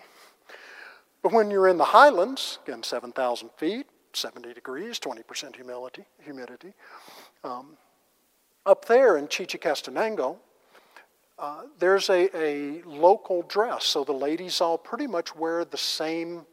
But 1.22 1.32
when 1.32 1.50
you're 1.50 1.68
in 1.68 1.76
the 1.76 1.84
highlands, 1.84 2.58
again, 2.66 2.82
7,000 2.82 3.50
feet, 3.56 3.86
70 4.16 4.54
degrees, 4.54 4.98
20% 4.98 5.56
humidity, 5.56 6.04
humidity 6.22 6.74
um, 7.44 7.76
up 8.64 8.84
there 8.86 9.16
in 9.16 9.28
Chichicastenango, 9.28 10.36
uh, 11.38 11.62
there's 11.78 12.08
a, 12.08 12.28
a 12.36 12.82
local 12.82 13.42
dress. 13.42 13.84
So 13.84 14.04
the 14.04 14.12
ladies 14.12 14.60
all 14.60 14.78
pretty 14.78 15.06
much 15.06 15.36
wear 15.36 15.64
the 15.64 15.76
same 15.76 16.46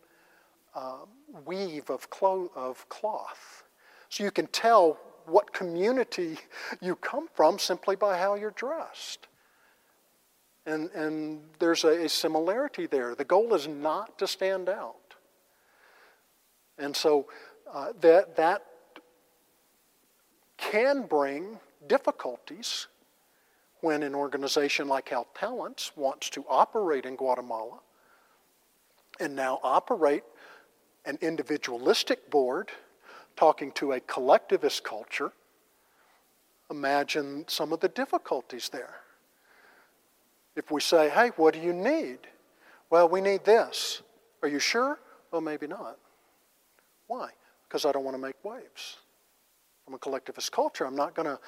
uh, 0.75 0.99
weave 1.45 1.89
of, 1.89 2.09
clo- 2.09 2.51
of 2.55 2.87
cloth. 2.89 3.63
So 4.09 4.23
you 4.23 4.31
can 4.31 4.47
tell 4.47 4.99
what 5.25 5.53
community 5.53 6.37
you 6.81 6.95
come 6.97 7.27
from 7.33 7.57
simply 7.57 7.95
by 7.95 8.17
how 8.17 8.35
you're 8.35 8.51
dressed. 8.51 9.27
And, 10.65 10.89
and 10.91 11.41
there's 11.59 11.83
a, 11.83 12.05
a 12.05 12.09
similarity 12.09 12.85
there. 12.85 13.15
The 13.15 13.25
goal 13.25 13.53
is 13.53 13.67
not 13.67 14.17
to 14.19 14.27
stand 14.27 14.69
out. 14.69 14.95
And 16.77 16.95
so 16.95 17.27
uh, 17.73 17.91
that, 18.01 18.35
that 18.35 18.63
can 20.57 21.07
bring 21.07 21.59
difficulties 21.87 22.87
when 23.81 24.03
an 24.03 24.15
organization 24.15 24.87
like 24.87 25.09
Health 25.09 25.33
Talents 25.35 25.91
wants 25.97 26.29
to 26.29 26.45
operate 26.47 27.05
in 27.05 27.15
Guatemala 27.15 27.79
and 29.19 29.35
now 29.35 29.59
operate 29.63 30.23
an 31.05 31.17
individualistic 31.21 32.29
board 32.29 32.71
talking 33.35 33.71
to 33.73 33.93
a 33.93 33.99
collectivist 34.01 34.83
culture. 34.83 35.33
Imagine 36.71 37.43
some 37.47 37.73
of 37.73 37.79
the 37.79 37.89
difficulties 37.89 38.69
there. 38.69 38.95
If 40.55 40.71
we 40.71 40.79
say, 40.79 41.09
hey, 41.09 41.31
what 41.35 41.55
do 41.55 41.59
you 41.59 41.73
need? 41.73 42.19
Well, 42.89 43.09
we 43.09 43.19
need 43.19 43.43
this. 43.43 44.01
Are 44.43 44.47
you 44.47 44.59
sure? 44.59 44.99
Well, 45.31 45.41
maybe 45.41 45.67
not. 45.67 45.97
Why? 47.07 47.31
Because 47.73 47.85
I 47.85 47.91
don't 47.91 48.03
want 48.03 48.15
to 48.15 48.21
make 48.21 48.35
waves. 48.45 48.97
I'm 49.87 49.95
a 49.95 49.97
collectivist 49.97 50.51
culture. 50.51 50.85
I'm 50.85 50.95
not 50.95 51.15
going 51.15 51.25
to 51.25 51.39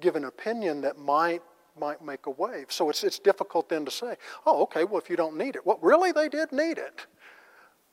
give 0.00 0.16
an 0.16 0.24
opinion 0.24 0.80
that 0.80 0.98
might 0.98 1.42
might 1.78 2.04
make 2.04 2.26
a 2.26 2.30
wave. 2.30 2.66
So 2.70 2.90
it's, 2.90 3.04
it's 3.04 3.20
difficult 3.20 3.68
then 3.68 3.84
to 3.84 3.90
say, 3.92 4.16
oh, 4.44 4.62
okay, 4.62 4.82
well, 4.82 4.98
if 4.98 5.08
you 5.08 5.14
don't 5.14 5.36
need 5.36 5.54
it. 5.54 5.64
Well, 5.64 5.78
really, 5.80 6.10
they 6.10 6.28
did 6.28 6.50
need 6.50 6.76
it. 6.76 7.06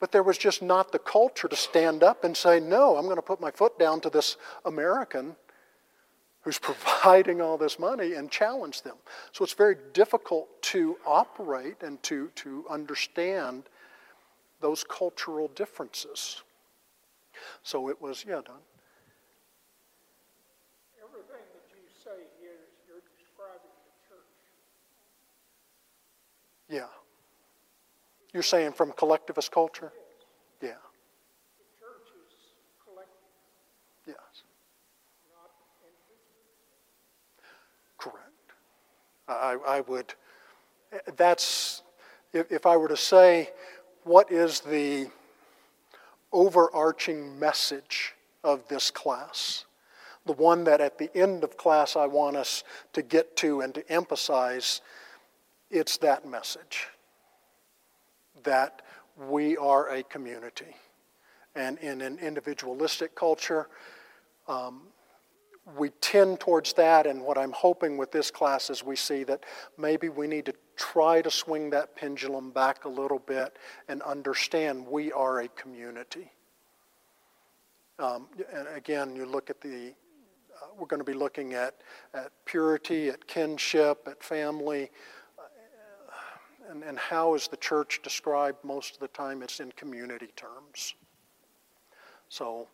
But 0.00 0.10
there 0.10 0.24
was 0.24 0.36
just 0.36 0.60
not 0.60 0.90
the 0.90 0.98
culture 0.98 1.46
to 1.46 1.54
stand 1.54 2.02
up 2.02 2.24
and 2.24 2.36
say, 2.36 2.58
no, 2.58 2.96
I'm 2.96 3.04
going 3.04 3.14
to 3.16 3.22
put 3.22 3.40
my 3.40 3.52
foot 3.52 3.78
down 3.78 4.00
to 4.00 4.10
this 4.10 4.36
American 4.64 5.36
who's 6.40 6.58
providing 6.58 7.40
all 7.40 7.56
this 7.56 7.78
money 7.78 8.14
and 8.14 8.28
challenge 8.28 8.82
them. 8.82 8.96
So 9.30 9.44
it's 9.44 9.54
very 9.54 9.76
difficult 9.92 10.48
to 10.62 10.96
operate 11.06 11.76
and 11.82 12.02
to, 12.02 12.32
to 12.34 12.64
understand 12.68 13.68
those 14.60 14.82
cultural 14.82 15.46
differences. 15.54 16.42
So 17.62 17.88
it 17.88 18.00
was, 18.00 18.24
yeah, 18.26 18.40
Don. 18.44 18.56
Everything 21.02 21.44
that 21.54 21.66
you 21.70 21.84
say 22.04 22.26
here 22.40 22.50
is 22.52 22.74
you're 22.88 23.02
describing 23.18 23.70
the 23.84 23.92
church. 24.08 24.34
Yeah. 26.68 26.88
You're 28.32 28.42
saying 28.42 28.72
from 28.72 28.92
collectivist 28.92 29.50
culture? 29.52 29.92
Yeah. 30.60 30.68
The 30.68 31.64
church 31.78 32.08
is 32.14 32.34
collective, 32.84 33.14
Yes. 34.06 34.16
not 35.32 35.50
individual. 35.82 36.76
Correct. 37.96 38.28
I, 39.28 39.56
I 39.76 39.80
would, 39.82 40.14
eh, 40.92 40.98
that's, 41.16 41.82
if, 42.32 42.50
if 42.52 42.66
I 42.66 42.76
were 42.76 42.88
to 42.88 42.96
say, 42.96 43.50
what 44.04 44.30
is 44.30 44.60
the 44.60 45.08
overarching 46.32 47.38
message 47.38 48.14
of 48.44 48.66
this 48.68 48.90
class? 48.90 49.64
The 50.26 50.32
one 50.32 50.64
that 50.64 50.80
at 50.80 50.98
the 50.98 51.14
end 51.16 51.44
of 51.44 51.56
class 51.56 51.96
I 51.96 52.06
want 52.06 52.36
us 52.36 52.64
to 52.92 53.02
get 53.02 53.36
to 53.38 53.60
and 53.60 53.74
to 53.74 53.90
emphasize, 53.90 54.80
it's 55.70 55.96
that 55.98 56.26
message 56.26 56.88
that 58.44 58.82
we 59.28 59.56
are 59.56 59.88
a 59.88 60.02
community. 60.02 60.76
And 61.54 61.78
in 61.78 62.00
an 62.00 62.18
individualistic 62.18 63.14
culture, 63.14 63.68
um, 64.46 64.82
we 65.76 65.90
tend 66.00 66.40
towards 66.40 66.72
that, 66.74 67.06
and 67.06 67.20
what 67.20 67.36
I'm 67.36 67.52
hoping 67.52 67.96
with 67.96 68.12
this 68.12 68.30
class 68.30 68.70
is 68.70 68.82
we 68.82 68.96
see 68.96 69.24
that 69.24 69.44
maybe 69.76 70.08
we 70.08 70.26
need 70.26 70.46
to 70.46 70.54
try 70.78 71.20
to 71.20 71.30
swing 71.30 71.70
that 71.70 71.94
pendulum 71.96 72.50
back 72.50 72.84
a 72.84 72.88
little 72.88 73.18
bit 73.18 73.58
and 73.88 74.00
understand 74.02 74.86
we 74.86 75.12
are 75.12 75.40
a 75.40 75.48
community. 75.48 76.30
Um, 77.98 78.28
and 78.52 78.68
again, 78.68 79.16
you 79.16 79.26
look 79.26 79.50
at 79.50 79.60
the, 79.60 79.88
uh, 80.54 80.66
we're 80.78 80.86
going 80.86 81.00
to 81.00 81.04
be 81.04 81.18
looking 81.18 81.54
at, 81.54 81.74
at 82.14 82.30
purity, 82.44 83.08
at 83.08 83.26
kinship, 83.26 84.06
at 84.06 84.22
family, 84.22 84.90
uh, 85.36 86.70
and, 86.70 86.84
and 86.84 86.96
how 86.96 87.34
is 87.34 87.48
the 87.48 87.56
church 87.56 88.00
described 88.04 88.62
most 88.62 88.94
of 88.94 89.00
the 89.00 89.08
time? 89.08 89.42
It's 89.42 89.58
in 89.58 89.72
community 89.72 90.28
terms. 90.36 90.94
So, 92.28 92.68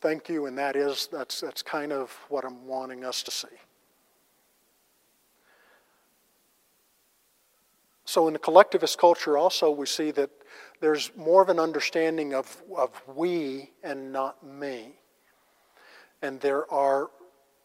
thank 0.00 0.28
you, 0.28 0.46
and 0.46 0.58
that 0.58 0.74
is 0.74 1.08
that's 1.12 1.40
that's 1.40 1.62
kind 1.62 1.92
of 1.92 2.10
what 2.28 2.44
I'm 2.44 2.66
wanting 2.66 3.04
us 3.04 3.22
to 3.24 3.30
see. 3.30 3.48
So 8.06 8.28
in 8.28 8.32
the 8.32 8.38
collectivist 8.38 8.98
culture 8.98 9.36
also 9.36 9.70
we 9.70 9.84
see 9.84 10.12
that 10.12 10.30
there's 10.80 11.10
more 11.16 11.42
of 11.42 11.48
an 11.48 11.58
understanding 11.58 12.34
of, 12.34 12.62
of 12.74 12.90
we 13.14 13.72
and 13.82 14.12
not 14.12 14.46
me. 14.46 14.94
And 16.22 16.40
there 16.40 16.70
are 16.72 17.10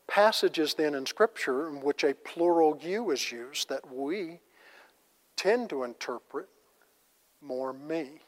passages 0.07 0.73
then 0.73 0.95
in 0.95 1.05
Scripture 1.05 1.69
in 1.69 1.81
which 1.81 2.03
a 2.03 2.13
plural 2.13 2.77
you 2.81 3.11
is 3.11 3.31
used 3.31 3.69
that 3.69 3.93
we 3.93 4.39
tend 5.35 5.69
to 5.69 5.83
interpret 5.83 6.49
more 7.41 7.71
me. 7.71 8.21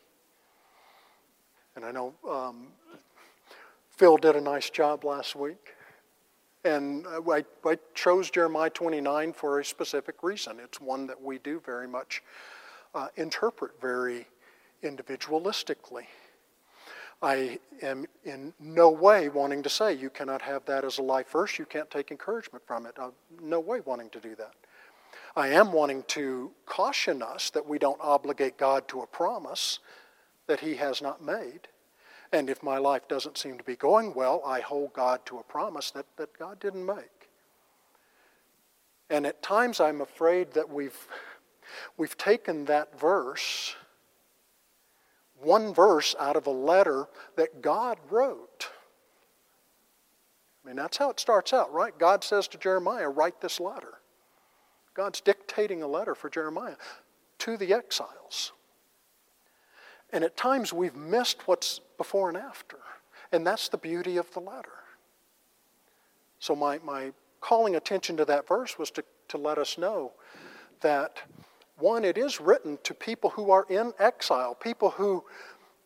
And 1.76 1.84
I 1.84 1.92
know 1.92 2.14
um, 2.30 2.68
Phil 3.90 4.18
did 4.18 4.36
a 4.36 4.42
nice 4.42 4.70
job 4.70 5.04
last 5.04 5.36
week. 5.36 5.74
And 6.66 7.06
I, 7.08 7.44
I, 7.66 7.78
chose 7.94 8.30
Jeremiah 8.30 8.70
29 8.70 9.34
for 9.34 9.60
a 9.60 9.66
specific 9.66 10.24
reason. 10.24 10.60
It's 10.64 10.80
one 10.80 11.08
that 11.08 11.22
we 11.22 11.38
do 11.40 11.60
very 11.60 11.88
much 11.90 12.24
uh, 12.96 13.08
interpret 13.18 13.82
very 13.82 14.28
individualistically. 14.82 16.06
I 17.22 17.60
am 17.82 18.06
in 18.24 18.54
no 18.60 18.90
way 18.90 19.30
wanting 19.30 19.64
to 19.64 19.70
say 19.70 19.94
you 19.94 20.10
cannot 20.10 20.42
have 20.42 20.66
that 20.66 20.84
as 20.84 20.98
a 20.98 21.02
life 21.02 21.32
verse, 21.32 21.58
you 21.58 21.66
can't 21.66 21.90
take 21.90 22.12
encouragement 22.12 22.66
from 22.66 22.86
it. 22.86 22.96
I'm 23.00 23.12
no 23.42 23.60
way 23.60 23.82
wanting 23.82 24.10
to 24.12 24.20
do 24.20 24.36
that. 24.36 24.54
I 25.36 25.50
am 25.50 25.72
wanting 25.72 26.04
to 26.10 26.52
caution 26.66 27.22
us 27.22 27.50
that 27.52 27.68
we 27.68 27.80
don't 27.80 28.00
obligate 28.02 28.58
God 28.58 28.88
to 28.90 29.02
a 29.02 29.08
promise 29.08 29.80
that 30.48 30.60
He 30.60 30.76
has 30.76 31.02
not 31.02 31.24
made. 31.24 31.68
And 32.34 32.50
if 32.50 32.62
my 32.62 32.78
life 32.78 33.08
doesn't 33.08 33.38
seem 33.38 33.58
to 33.58 33.64
be 33.64 33.78
going 33.78 34.14
well, 34.14 34.42
I 34.46 34.60
hold 34.60 34.92
God 34.92 35.26
to 35.28 35.38
a 35.38 35.44
promise 35.44 35.92
that, 35.92 36.08
that 36.18 36.38
God 36.38 36.60
didn't 36.60 36.86
make. 36.86 37.30
And 39.10 39.26
at 39.26 39.42
times 39.42 39.80
I'm 39.80 40.02
afraid 40.02 40.52
that 40.54 40.70
we've, 40.70 41.08
We've 41.98 42.18
taken 42.18 42.66
that 42.66 43.00
verse, 43.00 43.76
one 45.40 45.74
verse 45.74 46.16
out 46.20 46.36
of 46.36 46.48
a 46.48 46.52
letter 46.52 47.08
that 47.36 47.62
God 47.62 47.98
wrote. 48.10 48.70
I 50.64 50.68
mean, 50.68 50.76
that's 50.76 50.98
how 50.98 51.10
it 51.10 51.20
starts 51.20 51.54
out, 51.54 51.74
right? 51.74 51.98
God 51.98 52.24
says 52.24 52.48
to 52.50 52.58
Jeremiah, 52.58 53.10
write 53.10 53.42
this 53.42 53.60
letter. 53.60 53.96
God's 54.94 55.22
dictating 55.22 55.82
a 55.82 55.88
letter 55.88 56.16
for 56.16 56.30
Jeremiah 56.30 56.76
to 57.40 57.58
the 57.58 57.74
exiles. 57.74 58.54
And 60.12 60.24
at 60.24 60.38
times 60.38 60.72
we've 60.72 60.96
missed 60.96 61.48
what's 61.48 61.82
before 62.04 62.28
and 62.28 62.38
after. 62.38 62.80
And 63.32 63.48
that's 63.48 63.70
the 63.70 63.78
beauty 63.78 64.18
of 64.18 64.30
the 64.34 64.42
letter. 64.42 64.84
So, 66.38 66.54
my, 66.54 66.78
my 66.84 67.14
calling 67.40 67.78
attention 67.78 68.18
to 68.18 68.26
that 68.26 68.46
verse 68.46 68.78
was 68.78 68.92
to, 68.92 69.06
to 69.30 69.38
let 69.38 69.58
us 69.58 69.78
know 69.78 70.12
that, 70.82 71.22
one, 71.78 72.04
it 72.04 72.18
is 72.18 72.42
written 72.42 72.78
to 72.84 72.94
people 72.94 73.30
who 73.30 73.52
are 73.52 73.66
in 73.70 73.94
exile, 74.00 74.54
people 74.54 74.90
who, 74.90 75.24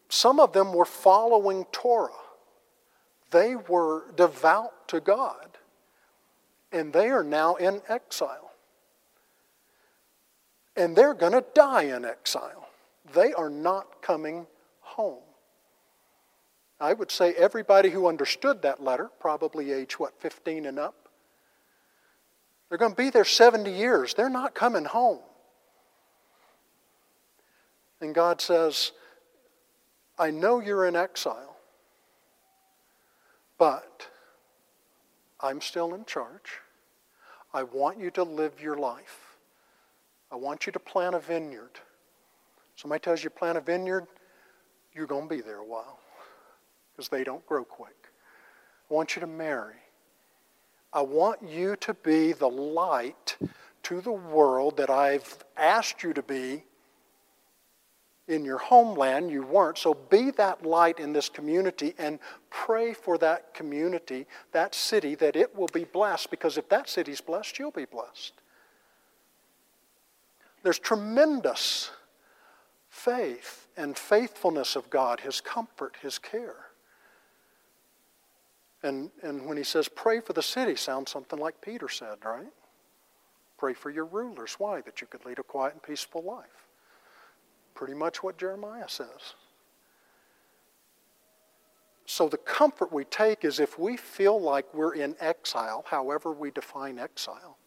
some 0.09 0.39
of 0.39 0.53
them 0.53 0.73
were 0.73 0.85
following 0.85 1.65
Torah. 1.71 2.09
They 3.29 3.55
were 3.55 4.11
devout 4.15 4.87
to 4.87 4.99
God, 4.99 5.49
and 6.71 6.91
they 6.91 7.09
are 7.09 7.23
now 7.23 7.55
in 7.55 7.81
exile. 7.87 8.53
And 10.75 10.95
they're 10.95 11.13
going 11.13 11.33
to 11.33 11.45
die 11.53 11.83
in 11.83 12.05
exile. 12.05 12.69
They 13.13 13.33
are 13.33 13.51
not 13.51 14.01
coming 14.01 14.47
home. 14.81 15.26
I 16.79 16.93
would 16.93 17.09
say 17.09 17.33
everybody 17.33 17.89
who 17.89 18.07
understood 18.07 18.61
that 18.61 18.83
letter, 18.83 19.09
probably 19.19 19.71
age, 19.71 19.99
what, 19.99 20.19
15 20.19 20.65
and 20.65 20.77
up, 20.77 21.09
they're 22.69 22.77
going 22.77 22.91
to 22.91 22.97
be 22.97 23.09
there 23.09 23.25
70 23.25 23.71
years. 23.71 24.13
They're 24.13 24.29
not 24.29 24.53
coming 24.53 24.85
home. 24.85 25.19
And 27.99 28.13
God 28.13 28.41
says, 28.41 28.91
I 30.19 30.29
know 30.29 30.59
you're 30.59 30.85
in 30.85 30.95
exile, 30.95 31.55
but 33.57 34.07
I'm 35.39 35.61
still 35.61 35.95
in 35.95 36.05
charge. 36.05 36.59
I 37.53 37.63
want 37.63 37.99
you 37.99 38.11
to 38.11 38.23
live 38.23 38.61
your 38.61 38.77
life. 38.77 39.37
I 40.31 40.35
want 40.35 40.67
you 40.67 40.71
to 40.73 40.79
plant 40.79 41.15
a 41.15 41.19
vineyard. 41.19 41.79
Somebody 42.75 42.99
tells 42.99 43.23
you 43.23 43.31
plant 43.31 43.57
a 43.57 43.61
vineyard, 43.61 44.05
you're 44.93 45.07
going 45.07 45.27
to 45.27 45.35
be 45.35 45.41
there 45.41 45.57
a 45.57 45.65
while 45.65 45.99
because 46.97 47.09
they 47.09 47.23
don't 47.23 47.45
grow 47.45 47.63
quick. 47.63 48.09
I 48.89 48.93
want 48.93 49.15
you 49.15 49.19
to 49.19 49.27
marry. 49.27 49.75
I 50.91 51.01
want 51.01 51.47
you 51.47 51.75
to 51.77 51.93
be 51.93 52.33
the 52.33 52.49
light 52.49 53.37
to 53.83 54.01
the 54.01 54.11
world 54.11 54.77
that 54.77 54.89
I've 54.89 55.37
asked 55.55 56.01
you 56.01 56.11
to 56.13 56.23
be 56.23 56.63
in 58.27 58.43
your 58.43 58.57
homeland. 58.57 59.29
You 59.29 59.43
weren't. 59.43 59.77
So 59.77 59.93
be 59.93 60.31
that 60.31 60.65
light 60.65 60.99
in 60.99 61.13
this 61.13 61.29
community 61.29 61.93
and 61.99 62.17
pray 62.49 62.93
for 62.93 63.19
that 63.19 63.53
community, 63.53 64.25
that 64.51 64.73
city, 64.73 65.13
that 65.15 65.35
it 65.35 65.55
will 65.55 65.67
be 65.67 65.83
blessed 65.83 66.31
because 66.31 66.57
if 66.57 66.67
that 66.69 66.89
city's 66.89 67.21
blessed, 67.21 67.59
you'll 67.59 67.71
be 67.71 67.85
blessed. 67.85 68.33
There's 70.63 70.79
tremendous 70.79 71.91
faith 72.89 73.67
and 73.77 73.95
faithfulness 73.95 74.75
of 74.75 74.89
God, 74.89 75.19
His 75.19 75.39
comfort, 75.39 75.95
His 76.01 76.17
care. 76.17 76.66
And, 78.87 79.11
and 79.21 79.45
when 79.45 79.57
he 79.57 79.65
says 79.65 79.89
pray 79.89 80.21
for 80.21 80.31
the 80.31 80.41
city, 80.41 80.77
sounds 80.77 81.11
something 81.11 81.37
like 81.37 81.59
Peter 81.59 81.89
said, 81.89 82.19
right? 82.23 82.53
Pray 83.57 83.73
for 83.73 83.89
your 83.89 84.05
rulers. 84.05 84.55
Why? 84.59 84.79
That 84.79 85.01
you 85.01 85.07
could 85.07 85.25
lead 85.25 85.39
a 85.39 85.43
quiet 85.43 85.73
and 85.73 85.83
peaceful 85.83 86.21
life. 86.21 86.67
Pretty 87.75 87.93
much 87.93 88.23
what 88.23 88.37
Jeremiah 88.37 88.87
says. 88.87 89.35
So 92.05 92.29
the 92.29 92.37
comfort 92.37 92.93
we 92.93 93.03
take 93.03 93.43
is 93.43 93.59
if 93.59 93.77
we 93.77 93.97
feel 93.97 94.39
like 94.39 94.73
we're 94.73 94.95
in 94.95 95.17
exile, 95.19 95.83
however 95.89 96.31
we 96.31 96.51
define 96.51 96.97
exile, 96.97 97.57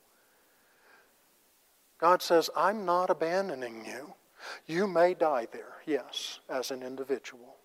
God 1.98 2.22
says, 2.22 2.48
I'm 2.56 2.86
not 2.86 3.10
abandoning 3.10 3.84
you. 3.84 4.14
You 4.66 4.86
may 4.86 5.12
die 5.12 5.48
there, 5.52 5.82
yes, 5.84 6.40
as 6.48 6.70
an 6.70 6.82
individual, 6.82 7.56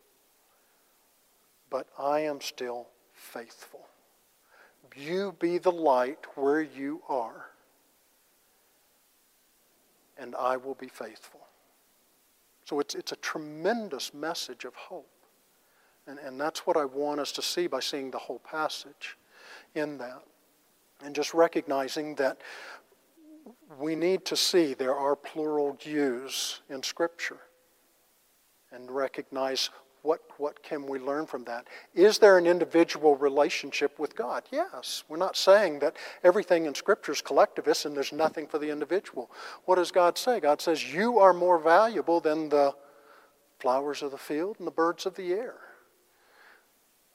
but 1.70 1.88
I 1.98 2.20
am 2.20 2.41
still 2.41 2.89
faithful. 3.26 3.82
You 4.96 5.36
be 5.40 5.58
the 5.58 5.72
light 5.72 6.20
where 6.36 6.62
you 6.62 7.02
are, 7.10 7.48
and 10.18 10.36
I 10.36 10.56
will 10.56 10.76
be 10.76 10.88
faithful. 10.88 11.42
So 12.64 12.80
it's, 12.80 12.96
it's 12.96 13.12
a 13.12 13.18
tremendous 13.18 14.14
message 14.14 14.64
of 14.64 14.74
hope. 14.76 15.10
And, 16.08 16.20
and 16.20 16.40
that's 16.40 16.66
what 16.66 16.78
I 16.78 16.86
want 16.86 17.20
us 17.20 17.32
to 17.34 17.42
see 17.42 17.68
by 17.68 17.80
seeing 17.80 18.12
the 18.12 18.18
whole 18.18 18.40
passage 18.40 19.18
in 19.74 19.98
that. 19.98 20.24
And 21.04 21.14
just 21.14 21.34
recognizing 21.34 22.16
that 22.16 22.38
we 23.78 23.96
need 23.96 24.24
to 24.26 24.36
see 24.36 24.74
there 24.74 24.96
are 24.96 25.16
plural 25.16 25.78
yous 25.82 26.62
in 26.70 26.82
Scripture 26.82 27.40
and 28.72 28.90
recognize 28.90 29.70
what, 30.06 30.22
what 30.38 30.62
can 30.62 30.86
we 30.86 31.00
learn 31.00 31.26
from 31.26 31.44
that? 31.46 31.68
Is 31.96 32.20
there 32.20 32.38
an 32.38 32.46
individual 32.46 33.15
relationship 33.15 33.98
with 33.98 34.15
God? 34.15 34.44
Yes. 34.52 35.04
We're 35.10 35.18
not 35.18 35.36
saying 35.36 35.80
that 35.80 35.98
everything 36.24 36.65
in 36.65 36.76
Scripture 36.76 37.12
is 37.12 37.22
collectivist 37.22 37.86
and 37.86 37.96
there's 37.96 38.13
nothing 38.13 38.48
for 38.48 38.60
the 38.60 38.70
individual. 38.70 39.32
What 39.65 39.76
does 39.76 39.91
God 39.91 40.18
say? 40.18 40.39
God 40.39 40.62
says, 40.62 40.94
You 40.94 41.18
are 41.18 41.34
more 41.34 41.58
valuable 41.58 42.20
than 42.20 42.50
the 42.50 42.76
flowers 43.60 44.04
of 44.04 44.12
the 44.12 44.18
field 44.18 44.58
and 44.60 44.68
the 44.68 44.72
birds 44.72 45.08
of 45.08 45.15
the 45.15 45.34
air. 45.34 45.56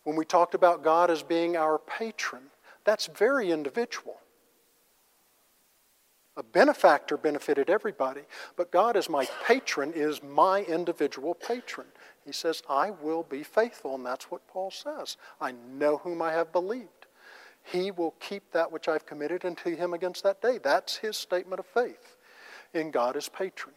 When 0.03 0.16
we 0.16 0.24
talked 0.24 0.55
about 0.55 0.83
God 0.83 1.11
as 1.11 1.22
being 1.22 1.57
our 1.57 1.79
patron, 1.79 2.42
that's 2.85 3.07
very 3.07 3.53
individual. 3.53 4.16
A 6.37 6.42
benefactor 6.42 7.16
benefited 7.16 7.68
everybody, 7.68 8.22
but 8.57 8.72
God 8.72 8.96
as 8.96 9.11
my 9.11 9.29
patron 9.46 9.92
is 9.94 10.22
my 10.22 10.62
individual 10.62 11.35
patron. 11.35 11.87
He 12.24 12.33
says, 12.33 12.62
I 12.68 12.90
will 12.90 13.22
be 13.22 13.42
faithful, 13.42 13.94
and 13.94 14.04
that's 14.04 14.30
what 14.30 14.46
Paul 14.46 14.70
says. 14.70 15.16
I 15.40 15.52
know 15.52 15.98
whom 15.98 16.20
I 16.22 16.33
have 16.33 16.52
believed. 16.52 17.06
He 17.62 17.90
will 17.90 18.14
keep 18.20 18.52
that 18.52 18.70
which 18.70 18.88
I've 18.88 19.06
committed 19.06 19.44
unto 19.44 19.74
him 19.74 19.94
against 19.94 20.22
that 20.24 20.40
day. 20.40 20.59
That's 20.62 20.96
his 20.96 21.16
statement 21.16 21.61
of 21.61 21.66
faith 21.66 22.16
in 22.74 22.90
God 22.90 23.16
as 23.16 23.28
patron. 23.28 23.74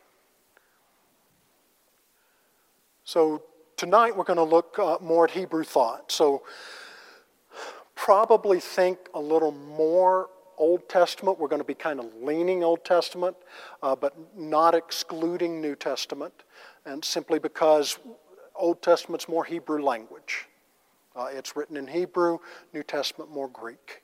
So 3.03 3.43
tonight 3.75 4.15
we're 4.15 4.23
going 4.23 4.37
to 4.37 4.43
look 4.43 4.79
uh, 4.79 4.97
more 5.01 5.25
at 5.25 5.31
Hebrew 5.31 5.63
thought. 5.63 6.11
So 6.11 6.43
probably 7.95 8.59
think 8.59 8.97
a 9.13 9.19
little 9.19 9.51
more 9.51 10.29
Old 10.57 10.87
Testament. 10.87 11.39
We're 11.39 11.47
going 11.47 11.61
to 11.61 11.67
be 11.67 11.73
kind 11.73 11.99
of 11.99 12.13
leaning 12.15 12.63
Old 12.63 12.85
Testament, 12.85 13.35
uh, 13.81 13.95
but 13.95 14.15
not 14.37 14.75
excluding 14.75 15.59
New 15.59 15.75
Testament. 15.75 16.33
And 16.85 17.03
simply 17.03 17.39
because 17.39 17.99
Old 18.55 18.81
Testament's 18.81 19.27
more 19.27 19.45
Hebrew 19.45 19.81
language. 19.83 20.47
Uh, 21.15 21.29
it's 21.31 21.55
written 21.55 21.77
in 21.77 21.87
Hebrew, 21.87 22.39
New 22.73 22.83
Testament 22.83 23.31
more 23.31 23.47
Greek. 23.47 24.01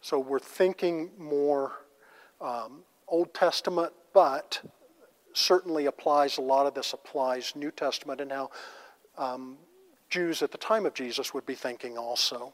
So 0.00 0.18
we're 0.18 0.38
thinking 0.38 1.10
more 1.18 1.72
um, 2.40 2.82
Old 3.08 3.32
Testament, 3.34 3.92
but 4.12 4.62
certainly 5.32 5.86
applies, 5.86 6.38
a 6.38 6.42
lot 6.42 6.66
of 6.66 6.74
this 6.74 6.92
applies 6.92 7.52
New 7.56 7.70
Testament 7.70 8.20
and 8.20 8.30
how 8.30 8.50
um, 9.18 9.56
Jews 10.10 10.42
at 10.42 10.52
the 10.52 10.58
time 10.58 10.86
of 10.86 10.94
Jesus 10.94 11.34
would 11.34 11.46
be 11.46 11.54
thinking 11.54 11.98
also. 11.98 12.52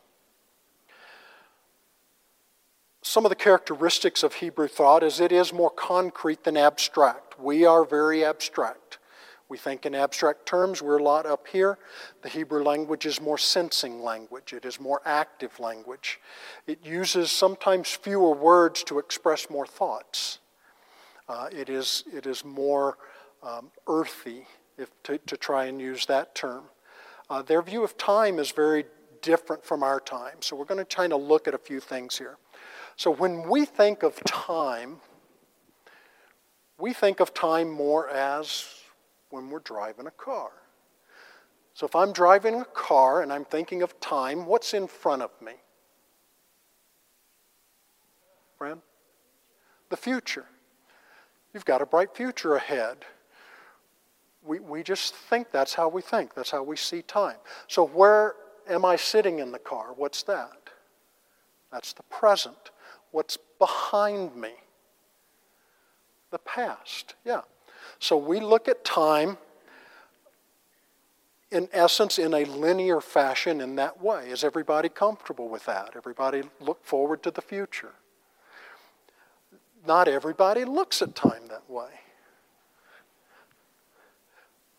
Some 3.02 3.24
of 3.24 3.30
the 3.30 3.36
characteristics 3.36 4.22
of 4.22 4.34
Hebrew 4.34 4.68
thought 4.68 5.02
is 5.02 5.20
it 5.20 5.32
is 5.32 5.52
more 5.52 5.70
concrete 5.70 6.44
than 6.44 6.56
abstract. 6.56 7.40
We 7.40 7.64
are 7.64 7.84
very 7.84 8.24
abstract. 8.24 8.98
We 9.50 9.58
think 9.58 9.84
in 9.84 9.96
abstract 9.96 10.46
terms, 10.46 10.80
we're 10.80 10.98
a 10.98 11.02
lot 11.02 11.26
up 11.26 11.48
here. 11.48 11.76
The 12.22 12.28
Hebrew 12.28 12.62
language 12.62 13.04
is 13.04 13.20
more 13.20 13.36
sensing 13.36 14.00
language, 14.00 14.52
it 14.52 14.64
is 14.64 14.78
more 14.78 15.02
active 15.04 15.58
language. 15.58 16.20
It 16.68 16.78
uses 16.86 17.32
sometimes 17.32 17.90
fewer 17.90 18.32
words 18.32 18.84
to 18.84 19.00
express 19.00 19.50
more 19.50 19.66
thoughts. 19.66 20.38
Uh, 21.28 21.48
it, 21.50 21.68
is, 21.68 22.04
it 22.14 22.26
is 22.26 22.44
more 22.44 22.96
um, 23.42 23.72
earthy, 23.88 24.46
if 24.78 24.90
to, 25.02 25.18
to, 25.18 25.36
try 25.36 25.64
and 25.64 25.80
use 25.80 26.06
that 26.06 26.34
term. 26.36 26.64
Uh, 27.28 27.42
their 27.42 27.60
view 27.60 27.82
of 27.82 27.98
time 27.98 28.38
is 28.38 28.52
very 28.52 28.84
different 29.20 29.64
from 29.64 29.82
our 29.82 29.98
time, 29.98 30.36
so 30.40 30.54
we're 30.54 30.64
going 30.64 30.78
to 30.78 30.84
try 30.84 31.08
to 31.08 31.16
look 31.16 31.48
at 31.48 31.54
a 31.54 31.58
few 31.58 31.80
things 31.80 32.16
here. 32.16 32.36
So 32.94 33.10
when 33.10 33.48
we 33.48 33.64
think 33.64 34.04
of 34.04 34.22
time, 34.24 34.98
we 36.78 36.92
think 36.92 37.18
of 37.18 37.34
time 37.34 37.68
more 37.68 38.08
as 38.08 38.79
when 39.30 39.50
we're 39.50 39.60
driving 39.60 40.06
a 40.06 40.12
car. 40.12 40.50
So 41.74 41.86
if 41.86 41.96
I'm 41.96 42.12
driving 42.12 42.60
a 42.60 42.64
car 42.64 43.22
and 43.22 43.32
I'm 43.32 43.44
thinking 43.44 43.82
of 43.82 43.98
time, 44.00 44.44
what's 44.44 44.74
in 44.74 44.86
front 44.86 45.22
of 45.22 45.30
me? 45.40 45.52
Friend? 48.58 48.80
The 49.88 49.96
future. 49.96 50.44
You've 51.54 51.64
got 51.64 51.80
a 51.80 51.86
bright 51.86 52.14
future 52.14 52.54
ahead. 52.54 52.98
We, 54.42 54.58
we 54.58 54.82
just 54.82 55.14
think 55.14 55.50
that's 55.50 55.74
how 55.74 55.88
we 55.88 56.02
think, 56.02 56.34
that's 56.34 56.50
how 56.50 56.62
we 56.62 56.76
see 56.76 57.02
time. 57.02 57.36
So, 57.66 57.86
where 57.86 58.34
am 58.68 58.84
I 58.84 58.96
sitting 58.96 59.38
in 59.38 59.52
the 59.52 59.58
car? 59.58 59.88
What's 59.96 60.22
that? 60.24 60.70
That's 61.72 61.92
the 61.92 62.02
present. 62.04 62.70
What's 63.10 63.36
behind 63.58 64.36
me? 64.36 64.52
The 66.30 66.38
past. 66.38 67.14
Yeah. 67.24 67.42
So, 68.00 68.16
we 68.16 68.40
look 68.40 68.66
at 68.66 68.84
time 68.84 69.38
in 71.50 71.68
essence, 71.72 72.18
in 72.18 72.32
a 72.32 72.44
linear 72.44 73.00
fashion 73.00 73.60
in 73.60 73.76
that 73.76 74.02
way. 74.02 74.30
Is 74.30 74.44
everybody 74.44 74.88
comfortable 74.88 75.48
with 75.48 75.64
that? 75.66 75.92
Everybody 75.96 76.42
look 76.60 76.84
forward 76.84 77.22
to 77.24 77.30
the 77.30 77.42
future. 77.42 77.92
Not 79.86 80.08
everybody 80.08 80.64
looks 80.64 81.02
at 81.02 81.14
time 81.14 81.48
that 81.48 81.68
way. 81.68 81.90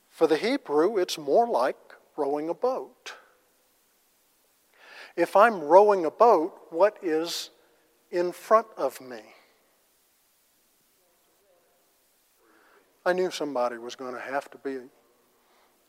For 0.09 0.27
the 0.27 0.37
Hebrew, 0.37 0.97
it's 0.97 1.17
more 1.17 1.47
like 1.47 1.77
rowing 2.15 2.49
a 2.49 2.53
boat. 2.53 3.13
If 5.17 5.35
I'm 5.35 5.59
rowing 5.59 6.05
a 6.05 6.11
boat, 6.11 6.67
what 6.69 6.97
is 7.01 7.49
in 8.11 8.31
front 8.31 8.67
of 8.77 9.01
me? 9.01 9.21
I 13.05 13.13
knew 13.13 13.31
somebody 13.31 13.77
was 13.77 13.95
going 13.95 14.13
to 14.13 14.21
have 14.21 14.49
to 14.51 14.57
be 14.59 14.77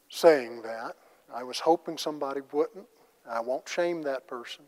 saying 0.09 0.63
that. 0.63 0.97
I 1.35 1.43
was 1.43 1.61
hoping 1.61 1.99
somebody 1.99 2.41
wouldn't. 2.53 2.87
I 3.29 3.41
won't 3.41 3.69
shame 3.69 4.03
that 4.03 4.27
person. 4.27 4.65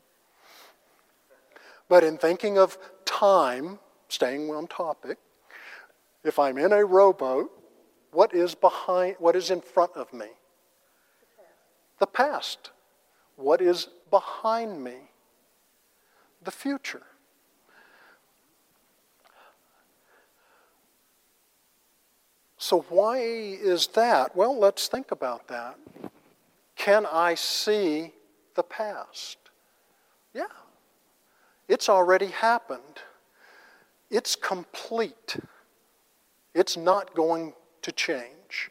But 1.88 2.04
in 2.04 2.18
thinking 2.18 2.58
of 2.58 2.78
time, 3.04 3.78
staying 4.08 4.50
on 4.50 4.66
topic, 4.66 5.18
if 6.22 6.38
I'm 6.38 6.56
in 6.58 6.72
a 6.72 6.84
rowboat, 6.84 7.50
what 8.12 8.34
is 8.34 8.54
behind 8.54 9.16
what 9.18 9.36
is 9.36 9.50
in 9.50 9.60
front 9.60 9.92
of 9.96 10.12
me? 10.12 10.28
The 11.98 12.06
past. 12.06 12.70
What 13.36 13.60
is 13.60 13.88
behind 14.10 14.82
me? 14.82 15.10
The 16.42 16.50
future. 16.50 17.02
So, 22.64 22.80
why 22.88 23.18
is 23.18 23.88
that? 23.88 24.34
Well, 24.34 24.58
let's 24.58 24.88
think 24.88 25.10
about 25.10 25.48
that. 25.48 25.78
Can 26.76 27.04
I 27.04 27.34
see 27.34 28.14
the 28.54 28.62
past? 28.62 29.36
Yeah. 30.32 30.46
It's 31.68 31.90
already 31.90 32.28
happened. 32.28 33.02
It's 34.10 34.34
complete. 34.34 35.36
It's 36.54 36.74
not 36.74 37.14
going 37.14 37.52
to 37.82 37.92
change. 37.92 38.70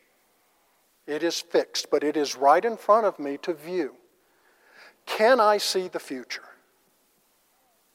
It 1.05 1.21
is 1.21 1.39
fixed, 1.39 1.91
but 1.91 2.03
it 2.03 2.17
is 2.17 2.35
right 2.35 2.65
in 2.65 2.77
front 2.77 3.05
of 3.05 3.19
me 3.19 3.37
to 3.43 3.53
view. 3.53 3.93
Can 5.05 5.39
I 5.39 5.59
see 5.59 5.87
the 5.87 5.99
future? 5.99 6.49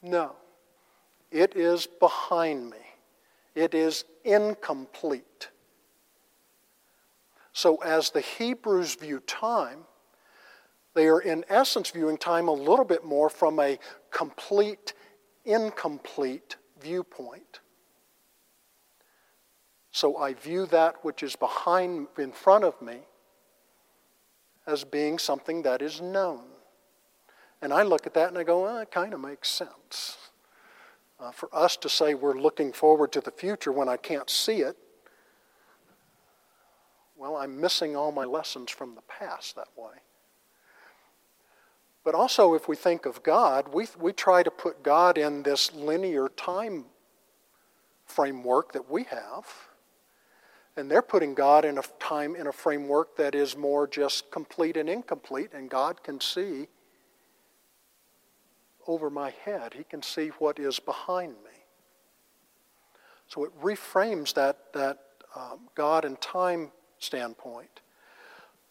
No. 0.00 0.36
It 1.32 1.56
is 1.56 1.88
behind 1.88 2.70
me. 2.70 2.86
It 3.56 3.74
is 3.74 4.04
incomplete. 4.22 5.48
So, 7.58 7.78
as 7.78 8.10
the 8.10 8.20
Hebrews 8.20 8.94
view 8.94 9.18
time, 9.18 9.80
they 10.94 11.08
are 11.08 11.18
in 11.18 11.44
essence 11.48 11.90
viewing 11.90 12.16
time 12.16 12.46
a 12.46 12.52
little 12.52 12.84
bit 12.84 13.04
more 13.04 13.28
from 13.28 13.58
a 13.58 13.80
complete, 14.12 14.94
incomplete 15.44 16.54
viewpoint. 16.80 17.58
So 19.90 20.18
I 20.18 20.34
view 20.34 20.66
that 20.66 21.04
which 21.04 21.24
is 21.24 21.34
behind, 21.34 22.06
in 22.16 22.30
front 22.30 22.62
of 22.62 22.80
me, 22.80 22.98
as 24.64 24.84
being 24.84 25.18
something 25.18 25.62
that 25.62 25.82
is 25.82 26.00
known. 26.00 26.44
And 27.60 27.72
I 27.72 27.82
look 27.82 28.06
at 28.06 28.14
that 28.14 28.28
and 28.28 28.38
I 28.38 28.44
go, 28.44 28.62
well, 28.62 28.78
it 28.78 28.92
kind 28.92 29.12
of 29.12 29.18
makes 29.18 29.48
sense. 29.48 30.16
Uh, 31.18 31.32
for 31.32 31.52
us 31.52 31.76
to 31.78 31.88
say 31.88 32.14
we're 32.14 32.38
looking 32.38 32.72
forward 32.72 33.10
to 33.10 33.20
the 33.20 33.32
future 33.32 33.72
when 33.72 33.88
I 33.88 33.96
can't 33.96 34.30
see 34.30 34.60
it 34.60 34.76
well, 37.18 37.36
I'm 37.36 37.60
missing 37.60 37.96
all 37.96 38.12
my 38.12 38.24
lessons 38.24 38.70
from 38.70 38.94
the 38.94 39.02
past 39.02 39.56
that 39.56 39.68
way. 39.76 39.96
But 42.04 42.14
also, 42.14 42.54
if 42.54 42.68
we 42.68 42.76
think 42.76 43.04
of 43.04 43.22
God, 43.22 43.74
we, 43.74 43.86
we 43.98 44.12
try 44.12 44.42
to 44.42 44.50
put 44.50 44.82
God 44.82 45.18
in 45.18 45.42
this 45.42 45.74
linear 45.74 46.28
time 46.28 46.86
framework 48.06 48.72
that 48.72 48.88
we 48.90 49.02
have. 49.04 49.46
And 50.76 50.88
they're 50.88 51.02
putting 51.02 51.34
God 51.34 51.64
in 51.64 51.76
a 51.76 51.82
time 51.98 52.36
in 52.36 52.46
a 52.46 52.52
framework 52.52 53.16
that 53.16 53.34
is 53.34 53.56
more 53.56 53.88
just 53.88 54.30
complete 54.30 54.76
and 54.76 54.88
incomplete, 54.88 55.50
and 55.52 55.68
God 55.68 56.04
can 56.04 56.20
see 56.20 56.68
over 58.86 59.10
my 59.10 59.34
head. 59.44 59.74
He 59.74 59.82
can 59.82 60.02
see 60.02 60.28
what 60.38 60.58
is 60.60 60.78
behind 60.78 61.32
me. 61.32 61.50
So 63.26 63.44
it 63.44 63.50
reframes 63.60 64.32
that, 64.34 64.72
that 64.72 64.98
um, 65.36 65.68
God 65.74 66.04
and 66.04 66.18
time 66.20 66.70
standpoint. 66.98 67.80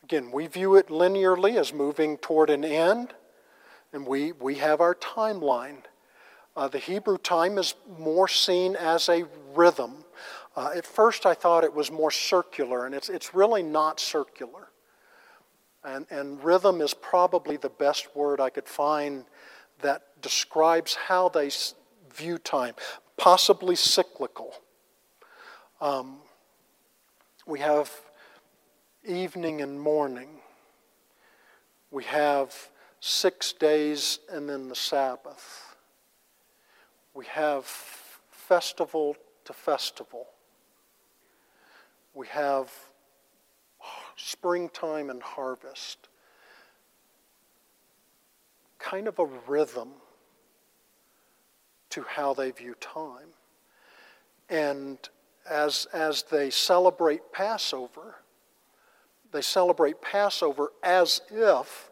Again, 0.03 0.31
we 0.31 0.47
view 0.47 0.75
it 0.75 0.87
linearly 0.87 1.57
as 1.57 1.73
moving 1.73 2.17
toward 2.17 2.49
an 2.49 2.63
end, 2.63 3.13
and 3.91 4.05
we, 4.05 4.31
we 4.31 4.55
have 4.55 4.79
our 4.79 4.95
timeline. 4.95 5.83
Uh, 6.55 6.67
the 6.67 6.77
Hebrew 6.77 7.17
time 7.17 7.57
is 7.57 7.75
more 7.99 8.27
seen 8.27 8.75
as 8.75 9.09
a 9.09 9.25
rhythm. 9.53 10.05
Uh, 10.55 10.71
at 10.75 10.85
first, 10.85 11.25
I 11.25 11.33
thought 11.33 11.63
it 11.63 11.73
was 11.73 11.91
more 11.91 12.09
circular, 12.09 12.85
and 12.85 12.95
it's, 12.95 13.09
it's 13.09 13.35
really 13.35 13.63
not 13.63 13.99
circular. 13.99 14.69
And, 15.83 16.05
and 16.09 16.43
rhythm 16.43 16.81
is 16.81 16.93
probably 16.93 17.57
the 17.57 17.69
best 17.69 18.15
word 18.15 18.39
I 18.41 18.49
could 18.49 18.67
find 18.67 19.25
that 19.81 20.03
describes 20.21 20.95
how 20.95 21.29
they 21.29 21.51
view 22.15 22.37
time, 22.37 22.75
possibly 23.17 23.75
cyclical. 23.75 24.53
Um, 25.79 26.17
we 27.45 27.59
have 27.59 27.91
evening 29.07 29.61
and 29.61 29.79
morning. 29.79 30.29
We 31.91 32.03
have 32.03 32.53
six 32.99 33.53
days 33.53 34.19
and 34.31 34.49
then 34.49 34.67
the 34.67 34.75
Sabbath. 34.75 35.75
We 37.13 37.25
have 37.27 37.65
festival 37.65 39.15
to 39.45 39.53
festival. 39.53 40.27
We 42.13 42.27
have 42.27 42.71
springtime 44.15 45.09
and 45.09 45.23
harvest. 45.23 46.09
Kind 48.79 49.07
of 49.07 49.19
a 49.19 49.25
rhythm 49.47 49.89
to 51.91 52.03
how 52.03 52.33
they 52.33 52.51
view 52.51 52.75
time. 52.79 53.29
And 54.49 54.97
as, 55.49 55.87
as 55.93 56.23
they 56.23 56.49
celebrate 56.49 57.31
Passover, 57.31 58.17
they 59.31 59.41
celebrate 59.41 60.01
Passover 60.01 60.71
as 60.83 61.21
if 61.29 61.91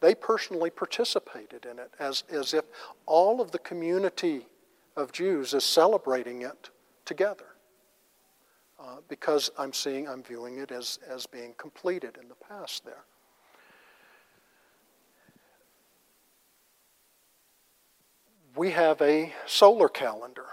they 0.00 0.14
personally 0.14 0.70
participated 0.70 1.64
in 1.64 1.78
it, 1.78 1.90
as, 1.98 2.24
as 2.30 2.52
if 2.52 2.64
all 3.06 3.40
of 3.40 3.52
the 3.52 3.58
community 3.58 4.46
of 4.96 5.12
Jews 5.12 5.54
is 5.54 5.64
celebrating 5.64 6.42
it 6.42 6.70
together. 7.04 7.46
Uh, 8.78 8.96
because 9.08 9.50
I'm 9.56 9.72
seeing, 9.72 10.08
I'm 10.08 10.22
viewing 10.22 10.58
it 10.58 10.70
as, 10.70 10.98
as 11.08 11.26
being 11.26 11.54
completed 11.56 12.18
in 12.20 12.28
the 12.28 12.34
past 12.34 12.84
there. 12.84 13.04
We 18.56 18.72
have 18.72 19.00
a 19.00 19.32
solar 19.46 19.88
calendar. 19.88 20.46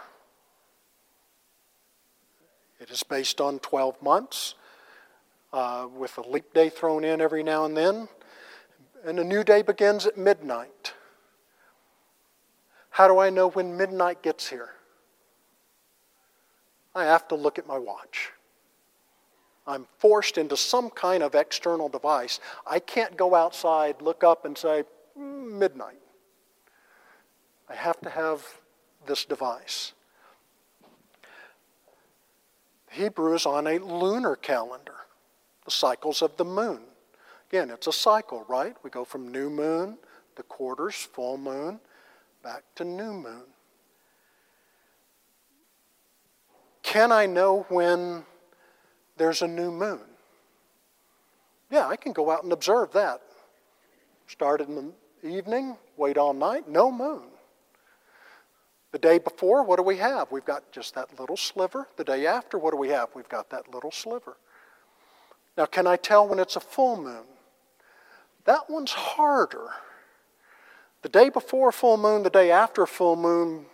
It 2.79 2.89
is 2.89 3.03
based 3.03 3.41
on 3.41 3.59
12 3.59 4.01
months 4.01 4.55
uh, 5.53 5.87
with 5.93 6.17
a 6.17 6.21
leap 6.21 6.53
day 6.53 6.69
thrown 6.69 7.03
in 7.03 7.21
every 7.21 7.43
now 7.43 7.65
and 7.65 7.75
then. 7.75 8.07
And 9.05 9.19
a 9.19 9.23
new 9.23 9.43
day 9.43 9.61
begins 9.61 10.05
at 10.05 10.17
midnight. 10.17 10.93
How 12.91 13.07
do 13.07 13.19
I 13.19 13.29
know 13.29 13.49
when 13.49 13.77
midnight 13.77 14.21
gets 14.21 14.49
here? 14.49 14.69
I 16.93 17.05
have 17.05 17.27
to 17.29 17.35
look 17.35 17.57
at 17.57 17.65
my 17.67 17.77
watch. 17.77 18.31
I'm 19.65 19.87
forced 19.99 20.37
into 20.37 20.57
some 20.57 20.89
kind 20.89 21.23
of 21.23 21.35
external 21.35 21.87
device. 21.87 22.39
I 22.67 22.79
can't 22.79 23.15
go 23.15 23.33
outside, 23.35 24.01
look 24.01 24.23
up, 24.23 24.43
and 24.43 24.57
say, 24.57 24.83
mm, 25.17 25.51
midnight. 25.53 25.99
I 27.69 27.75
have 27.75 27.99
to 28.01 28.09
have 28.09 28.45
this 29.05 29.23
device. 29.23 29.93
Hebrew 32.89 33.33
is 33.33 33.45
on 33.45 33.67
a 33.67 33.77
lunar 33.77 34.35
calendar 34.35 35.00
the 35.65 35.71
cycles 35.71 36.21
of 36.21 36.37
the 36.37 36.45
moon. 36.45 36.81
Again, 37.49 37.69
it's 37.69 37.87
a 37.87 37.93
cycle, 37.93 38.45
right? 38.47 38.75
We 38.83 38.89
go 38.89 39.03
from 39.03 39.31
new 39.31 39.49
moon 39.49 39.97
to 40.35 40.43
quarters, 40.43 40.95
full 40.95 41.37
moon, 41.37 41.79
back 42.43 42.63
to 42.75 42.83
new 42.83 43.13
moon. 43.13 43.43
can 46.91 47.13
I 47.13 47.25
know 47.25 47.65
when 47.69 48.25
there's 49.15 49.41
a 49.41 49.47
new 49.47 49.71
moon? 49.71 50.01
Yeah, 51.69 51.87
I 51.87 51.95
can 51.95 52.11
go 52.11 52.29
out 52.29 52.43
and 52.43 52.51
observe 52.51 52.91
that. 52.91 53.21
Start 54.27 54.59
in 54.59 54.75
the 54.75 55.27
evening, 55.27 55.77
wait 55.95 56.17
all 56.17 56.33
night, 56.33 56.67
no 56.67 56.91
moon. 56.91 57.23
The 58.91 58.99
day 58.99 59.19
before, 59.19 59.63
what 59.63 59.77
do 59.77 59.83
we 59.83 59.95
have? 59.97 60.33
We've 60.33 60.43
got 60.43 60.69
just 60.73 60.93
that 60.95 61.17
little 61.17 61.37
sliver. 61.37 61.87
The 61.95 62.03
day 62.03 62.27
after, 62.27 62.57
what 62.57 62.71
do 62.71 62.77
we 62.77 62.89
have? 62.89 63.07
We've 63.15 63.29
got 63.29 63.49
that 63.51 63.73
little 63.73 63.91
sliver. 63.91 64.35
Now, 65.61 65.67
can 65.67 65.85
I 65.85 65.95
tell 65.95 66.27
when 66.27 66.39
it's 66.39 66.55
a 66.55 66.59
full 66.59 66.97
moon? 66.97 67.23
That 68.45 68.67
one's 68.67 68.93
harder. 68.93 69.67
The 71.03 71.09
day 71.09 71.29
before 71.29 71.69
a 71.69 71.71
full 71.71 71.97
moon, 71.97 72.23
the 72.23 72.31
day 72.31 72.49
after 72.49 72.81
a 72.81 72.87
full 72.87 73.15
moon, 73.15 73.67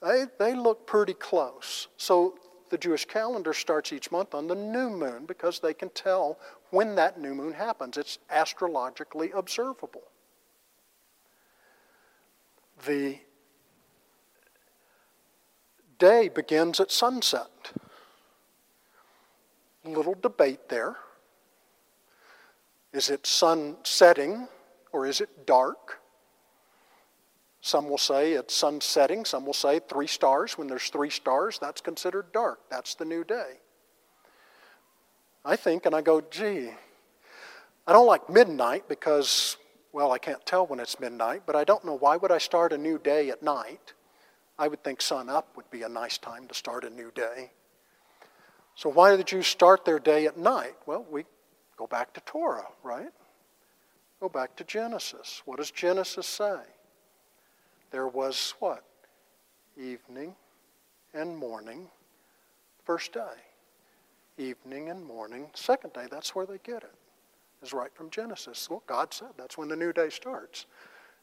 they, 0.00 0.26
they 0.38 0.54
look 0.54 0.86
pretty 0.86 1.14
close. 1.14 1.88
So 1.96 2.38
the 2.68 2.78
Jewish 2.78 3.06
calendar 3.06 3.52
starts 3.52 3.92
each 3.92 4.12
month 4.12 4.36
on 4.36 4.46
the 4.46 4.54
new 4.54 4.88
moon 4.88 5.26
because 5.26 5.58
they 5.58 5.74
can 5.74 5.88
tell 5.88 6.38
when 6.70 6.94
that 6.94 7.18
new 7.20 7.34
moon 7.34 7.54
happens. 7.54 7.96
It's 7.96 8.20
astrologically 8.30 9.32
observable. 9.32 10.04
The 12.86 13.18
day 15.98 16.28
begins 16.28 16.78
at 16.78 16.92
sunset. 16.92 17.72
Little 19.94 20.14
debate 20.14 20.68
there. 20.68 20.96
Is 22.92 23.10
it 23.10 23.26
sun 23.26 23.76
setting 23.82 24.48
or 24.92 25.06
is 25.06 25.20
it 25.20 25.46
dark? 25.46 26.00
Some 27.60 27.88
will 27.88 27.98
say 27.98 28.32
it's 28.32 28.54
sun 28.54 28.80
setting. 28.80 29.24
Some 29.24 29.44
will 29.44 29.52
say 29.52 29.80
three 29.80 30.06
stars. 30.06 30.56
When 30.56 30.66
there's 30.66 30.88
three 30.88 31.10
stars, 31.10 31.58
that's 31.58 31.80
considered 31.80 32.32
dark. 32.32 32.60
That's 32.70 32.94
the 32.94 33.04
new 33.04 33.22
day. 33.22 33.60
I 35.44 35.56
think, 35.56 35.86
and 35.86 35.94
I 35.94 36.00
go, 36.00 36.20
gee, 36.20 36.70
I 37.86 37.92
don't 37.92 38.06
like 38.06 38.28
midnight 38.28 38.88
because, 38.88 39.56
well, 39.92 40.12
I 40.12 40.18
can't 40.18 40.44
tell 40.44 40.66
when 40.66 40.80
it's 40.80 41.00
midnight, 41.00 41.42
but 41.46 41.56
I 41.56 41.64
don't 41.64 41.84
know 41.84 41.96
why 41.96 42.16
would 42.16 42.32
I 42.32 42.38
start 42.38 42.72
a 42.72 42.78
new 42.78 42.98
day 42.98 43.30
at 43.30 43.42
night? 43.42 43.94
I 44.58 44.68
would 44.68 44.84
think 44.84 45.00
sun 45.00 45.28
up 45.28 45.56
would 45.56 45.70
be 45.70 45.82
a 45.82 45.88
nice 45.88 46.18
time 46.18 46.46
to 46.48 46.54
start 46.54 46.84
a 46.84 46.90
new 46.90 47.10
day. 47.10 47.50
So 48.74 48.88
why 48.88 49.10
do 49.10 49.16
the 49.16 49.24
Jews 49.24 49.46
start 49.46 49.84
their 49.84 49.98
day 49.98 50.26
at 50.26 50.36
night? 50.36 50.74
Well, 50.86 51.04
we 51.10 51.24
go 51.76 51.86
back 51.86 52.12
to 52.14 52.20
Torah, 52.22 52.68
right? 52.82 53.10
Go 54.20 54.28
back 54.28 54.56
to 54.56 54.64
Genesis. 54.64 55.42
What 55.44 55.58
does 55.58 55.70
Genesis 55.70 56.26
say? 56.26 56.60
There 57.90 58.08
was 58.08 58.54
what? 58.58 58.84
Evening 59.78 60.34
and 61.14 61.36
morning, 61.36 61.88
first 62.84 63.12
day. 63.12 63.20
Evening 64.38 64.88
and 64.88 65.04
morning, 65.04 65.50
second 65.54 65.92
day. 65.92 66.06
That's 66.10 66.34
where 66.34 66.46
they 66.46 66.58
get 66.62 66.82
it. 66.82 66.94
Is 67.62 67.74
right 67.74 67.94
from 67.94 68.08
Genesis. 68.08 68.70
Well, 68.70 68.82
God 68.86 69.12
said 69.12 69.28
that's 69.36 69.58
when 69.58 69.68
the 69.68 69.76
new 69.76 69.92
day 69.92 70.08
starts, 70.08 70.64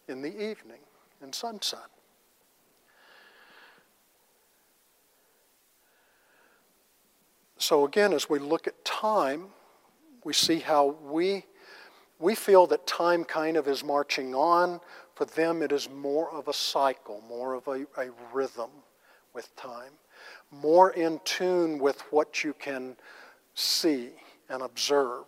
in 0.07 0.21
the 0.21 0.29
evening, 0.29 0.79
in 1.23 1.33
sunset. 1.33 1.89
So, 7.67 7.83
again, 7.83 8.13
as 8.13 8.29
we 8.29 8.39
look 8.39 8.65
at 8.65 8.85
time, 8.85 9.47
we 10.23 10.31
see 10.31 10.59
how 10.59 10.95
we, 11.03 11.43
we 12.17 12.33
feel 12.33 12.65
that 12.67 12.87
time 12.87 13.25
kind 13.25 13.57
of 13.57 13.67
is 13.67 13.83
marching 13.83 14.33
on. 14.33 14.79
For 15.15 15.25
them, 15.25 15.61
it 15.61 15.73
is 15.73 15.89
more 15.89 16.31
of 16.31 16.47
a 16.47 16.53
cycle, 16.53 17.21
more 17.27 17.55
of 17.55 17.67
a, 17.67 17.85
a 17.97 18.11
rhythm 18.31 18.69
with 19.33 19.53
time, 19.57 19.91
more 20.49 20.91
in 20.91 21.19
tune 21.25 21.77
with 21.77 21.99
what 22.09 22.41
you 22.41 22.53
can 22.53 22.95
see 23.53 24.11
and 24.47 24.61
observe, 24.61 25.25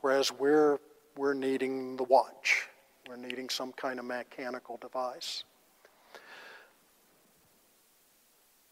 whereas 0.00 0.32
we're, 0.32 0.80
we're 1.16 1.34
needing 1.34 1.96
the 1.96 2.02
watch. 2.02 2.66
We're 3.08 3.14
needing 3.14 3.48
some 3.48 3.70
kind 3.74 4.00
of 4.00 4.06
mechanical 4.06 4.76
device. 4.78 5.44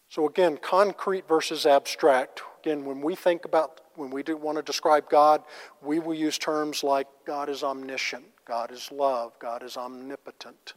So, 0.09 0.27
again, 0.27 0.57
concrete 0.57 1.29
versus 1.29 1.66
abstract. 1.66 2.42
Again, 2.61 2.85
when 2.85 3.03
we 3.03 3.14
think 3.14 3.44
about, 3.44 3.83
when 3.94 4.11
we 4.11 4.23
want 4.23 4.57
to 4.57 4.62
describe 4.62 5.09
God, 5.11 5.42
we 5.83 5.99
will 5.99 6.14
use 6.14 6.38
terms 6.38 6.83
like 6.83 7.07
God 7.27 7.49
is 7.49 7.62
omniscient, 7.62 8.25
God 8.47 8.73
is 8.73 8.90
love, 8.90 9.33
God 9.38 9.62
is 9.62 9.77
omnipotent. 9.77 10.75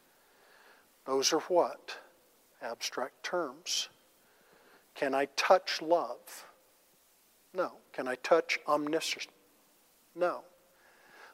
Those 1.05 1.31
are 1.31 1.39
what? 1.41 1.95
Abstract 2.61 3.23
terms. 3.23 3.89
Can 4.95 5.15
I 5.15 5.27
touch 5.35 5.81
love? 5.81 6.45
No. 7.53 7.73
Can 7.93 8.07
I 8.07 8.15
touch 8.15 8.59
omniscience? 8.67 9.27
No. 10.15 10.43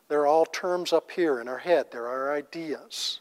They're 0.08 0.28
all 0.28 0.46
terms 0.46 0.94
up 0.94 1.12
here 1.12 1.42
in 1.42 1.48
our 1.48 1.58
head, 1.58 1.88
they're 1.92 2.08
our 2.08 2.34
ideas. 2.34 3.20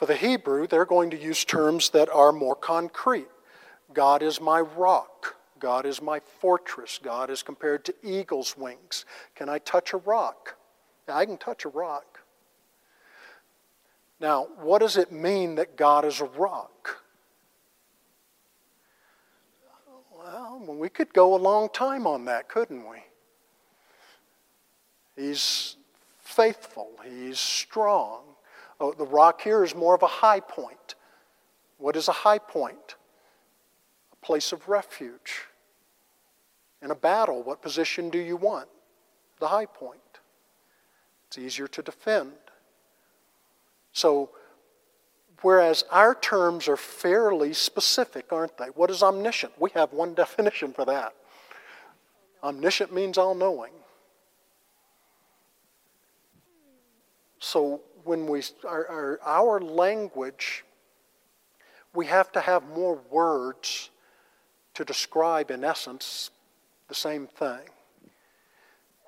For 0.00 0.06
the 0.06 0.16
Hebrew, 0.16 0.66
they're 0.66 0.86
going 0.86 1.10
to 1.10 1.18
use 1.18 1.44
terms 1.44 1.90
that 1.90 2.08
are 2.08 2.32
more 2.32 2.54
concrete. 2.54 3.28
God 3.92 4.22
is 4.22 4.40
my 4.40 4.60
rock. 4.60 5.36
God 5.58 5.84
is 5.84 6.00
my 6.00 6.20
fortress. 6.20 6.98
God 7.02 7.28
is 7.28 7.42
compared 7.42 7.84
to 7.84 7.94
eagle's 8.02 8.56
wings. 8.56 9.04
Can 9.34 9.50
I 9.50 9.58
touch 9.58 9.92
a 9.92 9.98
rock? 9.98 10.56
I 11.06 11.26
can 11.26 11.36
touch 11.36 11.66
a 11.66 11.68
rock. 11.68 12.20
Now, 14.18 14.48
what 14.62 14.78
does 14.78 14.96
it 14.96 15.12
mean 15.12 15.56
that 15.56 15.76
God 15.76 16.06
is 16.06 16.22
a 16.22 16.24
rock? 16.24 17.02
Well, 20.16 20.64
we 20.66 20.88
could 20.88 21.12
go 21.12 21.34
a 21.34 21.36
long 21.36 21.68
time 21.68 22.06
on 22.06 22.24
that, 22.24 22.48
couldn't 22.48 22.88
we? 22.88 23.04
He's 25.14 25.76
faithful, 26.20 26.88
he's 27.04 27.38
strong, 27.38 28.22
Oh, 28.80 28.92
the 28.92 29.04
rock 29.04 29.42
here 29.42 29.62
is 29.62 29.74
more 29.74 29.94
of 29.94 30.02
a 30.02 30.06
high 30.06 30.40
point. 30.40 30.94
What 31.76 31.96
is 31.96 32.08
a 32.08 32.12
high 32.12 32.38
point? 32.38 32.96
A 34.12 34.16
place 34.24 34.52
of 34.52 34.68
refuge. 34.68 35.42
In 36.82 36.90
a 36.90 36.94
battle, 36.94 37.42
what 37.42 37.60
position 37.60 38.08
do 38.08 38.18
you 38.18 38.36
want? 38.36 38.68
The 39.38 39.48
high 39.48 39.66
point. 39.66 40.00
It's 41.28 41.36
easier 41.36 41.68
to 41.68 41.82
defend. 41.82 42.32
So, 43.92 44.30
whereas 45.42 45.84
our 45.90 46.14
terms 46.14 46.66
are 46.66 46.76
fairly 46.76 47.52
specific, 47.52 48.32
aren't 48.32 48.56
they? 48.56 48.66
What 48.66 48.90
is 48.90 49.02
omniscient? 49.02 49.52
We 49.58 49.70
have 49.74 49.92
one 49.92 50.14
definition 50.24 50.72
for 50.72 50.86
that. 50.86 51.14
Omniscient 52.42 52.94
means 52.94 53.18
all 53.18 53.34
knowing. 53.34 53.72
So, 57.40 57.80
when 58.04 58.26
we 58.26 58.42
our, 58.66 58.86
our, 58.88 59.20
our 59.24 59.60
language, 59.60 60.64
we 61.94 62.06
have 62.06 62.32
to 62.32 62.40
have 62.40 62.68
more 62.68 63.00
words 63.10 63.90
to 64.74 64.84
describe, 64.84 65.50
in 65.50 65.64
essence, 65.64 66.30
the 66.88 66.94
same 66.94 67.26
thing. 67.26 67.68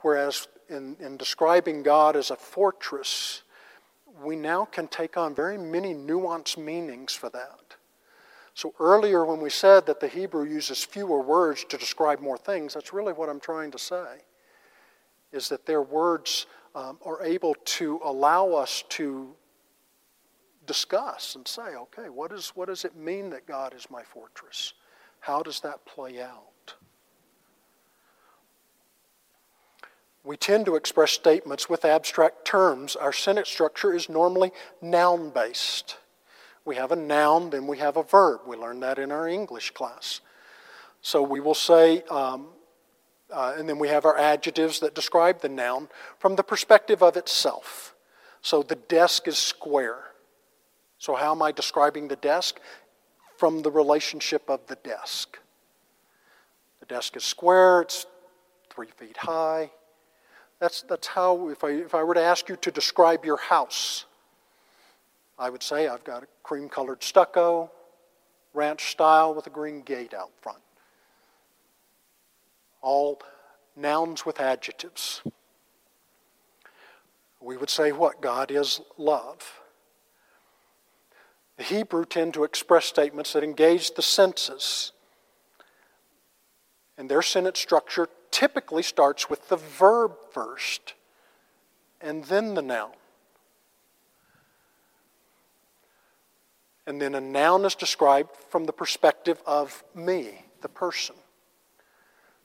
Whereas 0.01 0.49
in, 0.69 0.97
in 1.01 1.17
describing 1.17 1.83
God 1.83 2.17
as 2.17 2.31
a 2.31 2.37
fortress, 2.37 3.43
we 4.23 4.37
now 4.37 4.65
can 4.65 4.89
take 4.89 5.17
on 5.17 5.35
very 5.35 5.59
many 5.59 5.95
nuanced 5.95 6.59
meanings 6.59 7.15
for 7.15 7.31
that. 7.31 7.77
So 8.55 8.75
earlier, 8.79 9.25
when 9.25 9.41
we 9.41 9.51
said 9.51 9.87
that 9.87 10.01
the 10.01 10.09
Hebrew 10.09 10.45
uses 10.45 10.85
fewer 10.85 11.23
words 11.23 11.65
to 11.65 11.79
describe 11.79 12.21
more 12.21 12.37
things, 12.37 12.75
that's 12.75 12.93
really 12.93 13.13
what 13.13 13.29
I'm 13.29 13.41
trying 13.41 13.71
to 13.71 13.79
say. 13.79 14.19
Is 15.33 15.49
that 15.49 15.65
their 15.65 15.81
words 15.81 16.47
um, 16.75 16.99
are 17.05 17.23
able 17.23 17.55
to 17.65 18.01
allow 18.05 18.53
us 18.53 18.85
to 18.91 19.35
discuss 20.67 21.35
and 21.35 21.47
say, 21.47 21.75
okay, 21.77 22.09
what, 22.09 22.33
is, 22.33 22.51
what 22.55 22.69
does 22.69 22.85
it 22.85 22.97
mean 22.97 23.31
that 23.31 23.47
God 23.47 23.75
is 23.75 23.91
my 23.91 24.03
fortress? 24.03 24.75
How 25.21 25.43
does 25.43 25.61
that 25.61 25.85
play 25.85 26.21
out? 26.21 26.75
We 30.25 30.37
tend 30.37 30.67
to 30.67 30.77
express 30.77 31.11
statements 31.11 31.69
with 31.69 31.85
abstract 31.85 32.45
terms. 32.45 32.95
Our 32.95 33.13
sentence 33.13 33.49
structure 33.49 33.93
is 33.93 34.09
normally 34.09 34.53
noun 34.81 35.31
based. 35.31 35.97
We 36.65 36.77
have 36.77 36.93
a 36.93 36.97
noun, 36.97 37.51
then 37.51 37.67
we 37.67 37.79
have 37.79 37.97
a 37.97 38.05
verb. 38.05 38.43
We 38.47 38.57
learned 38.57 38.85
that 38.85 39.01
in 39.01 39.11
our 39.11 39.27
English 39.27 39.73
class. 39.73 40.21
So 41.01 41.23
we 41.23 41.41
will 41.41 41.55
say, 41.55 42.03
um, 42.03 42.49
uh, 43.33 43.55
and 43.57 43.69
then 43.69 43.79
we 43.79 43.89
have 43.89 44.05
our 44.05 44.17
adjectives 44.19 44.81
that 44.81 44.95
describe 44.95 45.41
the 45.41 45.49
noun 45.49 45.89
from 46.19 46.37
the 46.37 46.43
perspective 46.43 47.03
of 47.03 47.17
itself. 47.17 47.95
So 48.43 48.63
the 48.63 48.77
desk 48.77 49.29
is 49.29 49.39
square. 49.39 49.99
So, 50.99 51.17
how 51.17 51.33
am 51.33 51.43
I 51.43 51.51
describing 51.53 52.09
the 52.09 52.17
desk? 52.17 52.61
From 53.37 53.63
the 53.63 53.71
relationship 53.71 54.49
of 54.49 54.61
the 54.69 54.77
desk. 54.77 55.39
The 56.81 56.87
desk 56.87 57.17
is 57.17 57.25
square, 57.25 57.83
it's 57.83 58.07
three 58.71 58.89
feet 58.97 59.17
high. 59.17 59.71
That's, 60.61 60.83
that's 60.83 61.09
how, 61.09 61.49
if 61.49 61.65
I, 61.65 61.71
if 61.71 61.95
I 61.95 62.05
were 62.05 62.15
to 62.15 62.23
ask 62.23 62.49
you 62.49 62.55
to 62.57 62.71
describe 62.71 63.25
your 63.25 63.37
house, 63.37 64.05
I 65.37 65.51
would 65.51 65.63
say 65.63 65.89
I've 65.89 66.05
got 66.05 66.23
a 66.23 66.27
cream 66.45 66.69
colored 66.69 67.03
stucco, 67.03 67.69
ranch 68.55 68.93
style 68.93 69.35
with 69.35 69.47
a 69.49 69.51
green 69.51 69.81
gate 69.81 70.15
out 70.15 70.31
front. 70.41 70.59
All 72.83 73.21
nouns 73.75 74.27
with 74.27 74.41
adjectives. 74.41 75.23
We 77.41 77.57
would 77.57 77.71
say 77.71 77.91
what? 77.93 78.21
God 78.21 78.51
is 78.51 78.81
love. 78.99 79.61
The 81.57 81.65
Hebrew 81.65 82.05
tend 82.05 82.35
to 82.35 82.45
express 82.45 82.87
statements 82.87 83.33
that 83.33 83.45
engage 83.45 83.95
the 83.95 84.03
senses. 84.03 84.93
And 86.97 87.09
their 87.09 87.23
sentence 87.23 87.59
structure 87.59 88.09
typically 88.31 88.83
starts 88.83 89.29
with 89.29 89.49
the 89.49 89.57
verb 89.57 90.13
first 90.33 90.95
and 92.01 92.25
then 92.25 92.55
the 92.55 92.63
noun. 92.63 92.91
And 96.87 97.01
then 97.01 97.15
a 97.15 97.21
noun 97.21 97.65
is 97.65 97.75
described 97.75 98.31
from 98.51 98.65
the 98.65 98.73
perspective 98.73 99.41
of 99.47 99.85
me, 99.95 100.47
the 100.63 100.69
person. 100.69 101.15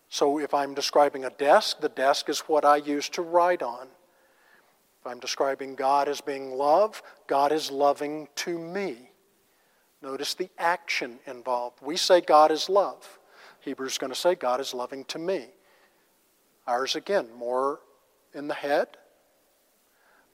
So 0.09 0.39
if 0.39 0.53
I'm 0.53 0.73
describing 0.73 1.25
a 1.25 1.29
desk, 1.29 1.81
the 1.81 1.89
desk 1.89 2.29
is 2.29 2.39
what 2.41 2.63
I 2.63 2.77
use 2.77 3.09
to 3.09 3.21
write 3.21 3.61
on. 3.61 3.87
If 5.01 5.07
I'm 5.07 5.19
describing 5.19 5.75
God 5.75 6.07
as 6.07 6.21
being 6.21 6.51
love, 6.51 7.01
God 7.27 7.51
is 7.51 7.71
loving 7.71 8.27
to 8.35 8.57
me. 8.57 9.11
Notice 10.01 10.33
the 10.33 10.49
action 10.57 11.19
involved. 11.25 11.79
We 11.81 11.97
say 11.97 12.21
God 12.21 12.51
is 12.51 12.69
love. 12.69 13.19
Hebrews 13.61 13.93
is 13.93 13.97
going 13.97 14.13
to 14.13 14.19
say 14.19 14.35
God 14.35 14.61
is 14.61 14.73
loving 14.73 15.03
to 15.05 15.19
me. 15.19 15.47
Ours, 16.67 16.95
again, 16.95 17.27
more 17.35 17.79
in 18.33 18.47
the 18.47 18.53
head. 18.53 18.97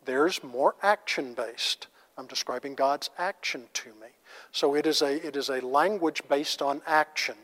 There's 0.05 0.43
more 0.43 0.75
action 0.83 1.33
based. 1.33 1.87
I'm 2.17 2.27
describing 2.27 2.75
God's 2.75 3.09
action 3.17 3.63
to 3.73 3.89
me. 3.89 4.09
So 4.51 4.75
it 4.75 4.85
is 4.85 5.01
a, 5.01 5.25
it 5.25 5.35
is 5.35 5.49
a 5.49 5.65
language 5.65 6.21
based 6.27 6.61
on 6.61 6.81
action. 6.85 7.35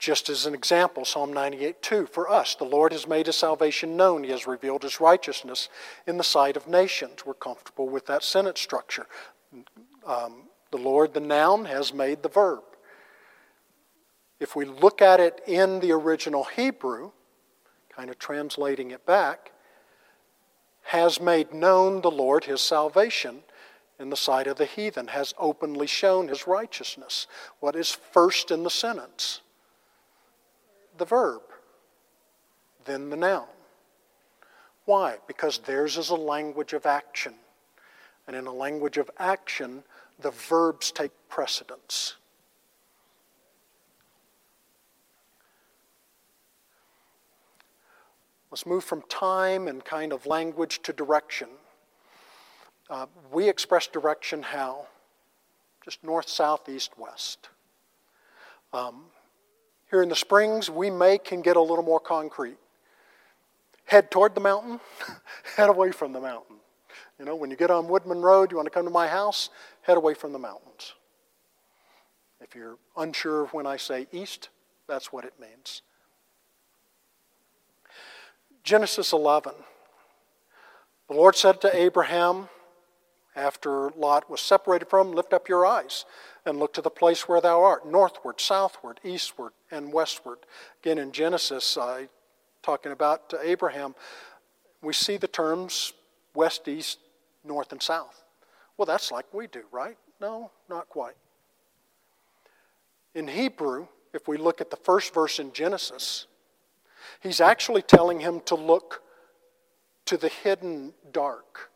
Just 0.00 0.30
as 0.30 0.46
an 0.46 0.54
example, 0.54 1.04
Psalm 1.04 1.30
98 1.30 1.82
2 1.82 2.06
For 2.06 2.30
us, 2.30 2.54
the 2.54 2.64
Lord 2.64 2.92
has 2.92 3.06
made 3.06 3.26
his 3.26 3.36
salvation 3.36 3.98
known. 3.98 4.24
He 4.24 4.30
has 4.30 4.46
revealed 4.46 4.82
his 4.82 4.98
righteousness 4.98 5.68
in 6.06 6.16
the 6.16 6.24
sight 6.24 6.56
of 6.56 6.66
nations. 6.66 7.26
We're 7.26 7.34
comfortable 7.34 7.86
with 7.86 8.06
that 8.06 8.24
sentence 8.24 8.62
structure. 8.62 9.06
Um, 10.06 10.44
the 10.70 10.78
Lord, 10.78 11.12
the 11.12 11.20
noun, 11.20 11.66
has 11.66 11.92
made 11.92 12.22
the 12.22 12.30
verb. 12.30 12.62
If 14.40 14.56
we 14.56 14.64
look 14.64 15.02
at 15.02 15.20
it 15.20 15.42
in 15.46 15.80
the 15.80 15.92
original 15.92 16.44
Hebrew, 16.44 17.10
kind 17.94 18.08
of 18.08 18.18
translating 18.18 18.92
it 18.92 19.04
back, 19.04 19.52
has 20.84 21.20
made 21.20 21.52
known 21.52 22.00
the 22.00 22.10
Lord 22.10 22.44
his 22.44 22.62
salvation 22.62 23.42
in 23.98 24.08
the 24.08 24.16
sight 24.16 24.46
of 24.46 24.56
the 24.56 24.64
heathen, 24.64 25.08
has 25.08 25.34
openly 25.36 25.86
shown 25.86 26.28
his 26.28 26.46
righteousness. 26.46 27.26
What 27.58 27.76
is 27.76 27.90
first 27.90 28.50
in 28.50 28.62
the 28.62 28.70
sentence? 28.70 29.42
The 31.00 31.06
verb, 31.06 31.40
then 32.84 33.08
the 33.08 33.16
noun. 33.16 33.46
Why? 34.84 35.16
Because 35.26 35.56
theirs 35.56 35.96
is 35.96 36.10
a 36.10 36.14
language 36.14 36.74
of 36.74 36.84
action. 36.84 37.32
And 38.26 38.36
in 38.36 38.46
a 38.46 38.52
language 38.52 38.98
of 38.98 39.10
action, 39.18 39.82
the 40.18 40.30
verbs 40.30 40.92
take 40.92 41.12
precedence. 41.30 42.16
Let's 48.50 48.66
move 48.66 48.84
from 48.84 49.00
time 49.08 49.68
and 49.68 49.82
kind 49.82 50.12
of 50.12 50.26
language 50.26 50.82
to 50.82 50.92
direction. 50.92 51.48
Uh, 52.90 53.06
we 53.32 53.48
express 53.48 53.86
direction 53.86 54.42
how? 54.42 54.86
Just 55.82 56.04
north, 56.04 56.28
south, 56.28 56.68
east, 56.68 56.98
west. 56.98 57.48
Um, 58.74 59.04
here 59.90 60.02
in 60.02 60.08
the 60.08 60.16
springs, 60.16 60.70
we 60.70 60.88
may 60.88 61.18
can 61.18 61.42
get 61.42 61.56
a 61.56 61.60
little 61.60 61.84
more 61.84 62.00
concrete. 62.00 62.56
Head 63.84 64.10
toward 64.10 64.34
the 64.34 64.40
mountain, 64.40 64.80
head 65.56 65.68
away 65.68 65.90
from 65.90 66.12
the 66.12 66.20
mountain. 66.20 66.56
You 67.18 67.24
know, 67.24 67.34
when 67.34 67.50
you 67.50 67.56
get 67.56 67.70
on 67.70 67.88
Woodman 67.88 68.22
Road, 68.22 68.50
you 68.50 68.56
want 68.56 68.66
to 68.66 68.70
come 68.70 68.84
to 68.84 68.90
my 68.90 69.08
house, 69.08 69.50
head 69.82 69.96
away 69.96 70.14
from 70.14 70.32
the 70.32 70.38
mountains. 70.38 70.94
If 72.40 72.54
you're 72.54 72.78
unsure 72.96 73.46
when 73.46 73.66
I 73.66 73.76
say 73.76 74.06
east, 74.12 74.48
that's 74.88 75.12
what 75.12 75.24
it 75.24 75.34
means. 75.40 75.82
Genesis 78.62 79.12
11. 79.12 79.52
The 81.08 81.14
Lord 81.14 81.34
said 81.34 81.60
to 81.62 81.76
Abraham, 81.76 82.48
after 83.34 83.90
Lot 83.90 84.30
was 84.30 84.40
separated 84.40 84.88
from 84.88 85.08
him, 85.08 85.14
Lift 85.14 85.32
up 85.32 85.48
your 85.48 85.66
eyes 85.66 86.04
and 86.46 86.58
look 86.58 86.72
to 86.74 86.82
the 86.82 86.90
place 86.90 87.28
where 87.28 87.40
thou 87.40 87.62
art, 87.62 87.86
northward, 87.86 88.40
southward, 88.40 89.00
eastward, 89.04 89.52
and 89.70 89.92
westward. 89.92 90.38
Again, 90.82 90.98
in 90.98 91.12
Genesis, 91.12 91.76
uh, 91.76 92.06
talking 92.62 92.92
about 92.92 93.32
Abraham, 93.42 93.94
we 94.82 94.92
see 94.92 95.16
the 95.16 95.28
terms 95.28 95.92
west, 96.34 96.66
east, 96.68 96.98
north, 97.44 97.72
and 97.72 97.82
south. 97.82 98.24
Well, 98.76 98.86
that's 98.86 99.12
like 99.12 99.26
we 99.32 99.46
do, 99.46 99.62
right? 99.70 99.98
No, 100.20 100.50
not 100.68 100.88
quite. 100.88 101.16
In 103.14 103.28
Hebrew, 103.28 103.88
if 104.14 104.28
we 104.28 104.36
look 104.36 104.60
at 104.60 104.70
the 104.70 104.76
first 104.76 105.12
verse 105.12 105.38
in 105.38 105.52
Genesis, 105.52 106.26
He's 107.20 107.40
actually 107.40 107.82
telling 107.82 108.20
him 108.20 108.40
to 108.46 108.54
look 108.54 109.02
to 110.06 110.16
the 110.16 110.28
hidden 110.28 110.94
dark. 111.12 111.70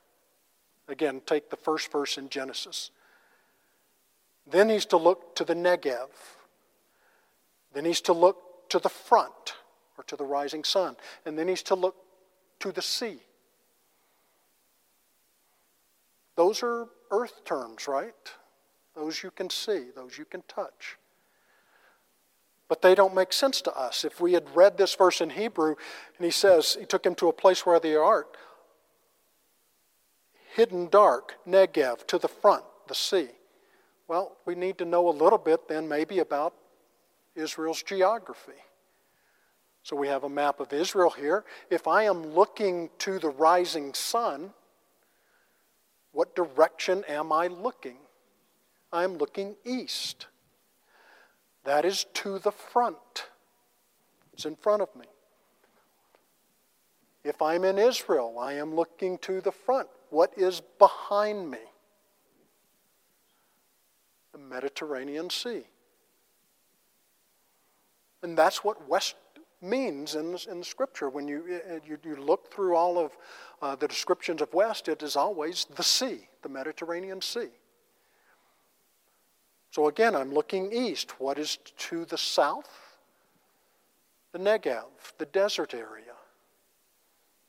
Again, 0.89 1.23
take 1.25 1.51
the 1.51 1.57
first 1.57 1.91
verse 1.91 2.19
in 2.19 2.29
Genesis. 2.29 2.91
Then 4.51 4.69
he's 4.69 4.87
to 4.87 4.97
look 4.97 5.35
to 5.37 5.45
the 5.45 5.55
Negev. 5.55 6.09
Then 7.73 7.85
he's 7.85 8.01
to 8.03 8.13
look 8.13 8.69
to 8.69 8.79
the 8.79 8.89
front 8.89 9.55
or 9.97 10.05
to 10.05 10.17
the 10.17 10.25
rising 10.25 10.65
sun. 10.65 10.97
And 11.25 11.39
then 11.39 11.49
he's 11.49 11.63
to 11.65 11.75
look 11.75 11.97
to 12.61 12.73
the 12.73 12.83
sea. 12.83 13.19
Those 16.37 16.63
are 16.63 16.89
earth 17.11 17.45
terms, 17.45 17.87
right? 17.87 18.15
Those 18.95 19.23
you 19.23 19.31
can 19.31 19.51
see, 19.51 19.87
those 19.95 20.19
you 20.19 20.25
can 20.25 20.43
touch 20.49 20.99
but 22.69 22.83
they 22.83 22.95
don't 22.95 23.15
make 23.15 23.33
sense 23.33 23.61
to 23.63 23.77
us. 23.77 24.05
If 24.05 24.21
we 24.21 24.33
had 24.33 24.45
read 24.55 24.79
this 24.79 24.95
verse 24.95 25.21
in 25.21 25.31
Hebrew, 25.31 25.77
and 26.17 26.25
he 26.25 26.31
says, 26.31 26.77
he 26.79 26.87
took 26.87 27.05
him 27.05 27.15
to 27.17 27.29
a 27.29 27.33
place 27.33 27.67
where 27.67 27.79
they 27.79 27.95
are, 27.95 28.27
hidden 30.55 30.89
dark, 30.89 31.35
Negev, 31.47 32.07
to 32.07 32.19
the 32.19 32.29
front, 32.29 32.65
the 32.89 32.95
sea. 32.95 33.29
Well, 34.07 34.37
we 34.45 34.55
need 34.55 34.79
to 34.79 34.85
know 34.85 35.09
a 35.09 35.11
little 35.11 35.39
bit 35.39 35.69
then 35.69 35.89
maybe 35.89 36.19
about 36.19 36.55
Israel's 37.35 37.83
geography. 37.83 38.53
So 39.83 39.97
we 39.97 40.09
have 40.09 40.25
a 40.25 40.29
map 40.29 40.61
of 40.61 40.73
Israel 40.73 41.11
here. 41.11 41.45
If 41.71 41.87
I 41.87 42.05
am 42.05 42.35
looking 42.35 42.91
to 43.01 43.19
the 43.19 43.29
rising 43.29 43.93
sun, 43.93 44.53
what 46.13 46.35
direction 46.35 47.05
am 47.09 47.33
I 47.33 47.49
looking? 47.49 47.99
I'm 48.93 49.19
looking 49.19 49.57
east. 49.65 50.27
That 51.65 51.85
is 51.85 52.07
to 52.15 52.39
the 52.39 52.53
front. 52.53 53.27
It's 54.33 54.45
in 54.45 54.57
front 54.57 54.83
of 54.83 54.89
me. 54.97 55.07
If 57.25 57.41
I'm 57.43 57.65
in 57.65 57.79
Israel, 57.79 58.39
I 58.39 58.55
am 58.55 58.75
looking 58.75 59.19
to 59.19 59.41
the 59.41 59.53
front. 59.53 59.89
What 60.11 60.33
is 60.37 60.63
behind 60.79 61.51
me? 61.51 61.59
The 64.35 64.41
Mediterranean 64.41 65.31
Sea. 65.31 65.63
And 68.23 68.37
that's 68.37 68.65
what 68.65 68.89
west 68.89 69.15
means 69.63 70.17
in 70.17 70.37
in 70.51 70.63
scripture. 70.63 71.09
When 71.09 71.29
you, 71.29 71.61
uh, 71.71 71.79
you, 71.87 71.99
you 72.05 72.17
look 72.17 72.53
through 72.53 72.75
all 72.75 72.99
of 72.99 73.17
uh, 73.63 73.77
the 73.77 73.87
descriptions 73.87 74.43
of 74.43 74.53
west, 74.53 74.89
it 74.89 75.03
is 75.03 75.15
always 75.15 75.67
the 75.77 75.85
sea, 75.85 76.29
the 76.43 76.49
Mediterranean 76.49 77.23
Sea. 77.23 77.51
So 79.71 79.87
again, 79.87 80.17
I'm 80.17 80.35
looking 80.35 80.73
east. 80.73 81.21
What 81.21 81.39
is 81.39 81.59
to 81.79 82.05
the 82.05 82.19
south? 82.19 82.99
The 84.33 84.41
Negev, 84.41 84.85
the 85.19 85.27
desert 85.27 85.75
area. 85.75 86.15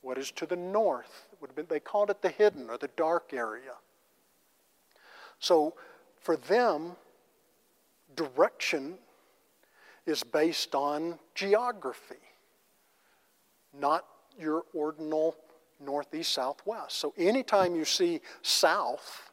What 0.02 0.18
is 0.18 0.30
to 0.32 0.46
the 0.46 0.56
north? 0.56 1.26
they 1.68 1.80
called 1.80 2.10
it 2.10 2.22
the 2.22 2.28
hidden 2.28 2.70
or 2.70 2.78
the 2.78 2.90
dark 2.96 3.32
area. 3.32 3.74
So 5.40 5.74
for 6.26 6.36
them, 6.36 6.96
direction 8.16 8.98
is 10.06 10.24
based 10.24 10.74
on 10.74 11.20
geography, 11.36 12.16
not 13.72 14.04
your 14.36 14.64
ordinal 14.74 15.36
northeast, 15.78 16.32
southwest. 16.32 16.98
So 16.98 17.14
anytime 17.16 17.76
you 17.76 17.84
see 17.84 18.20
south 18.42 19.30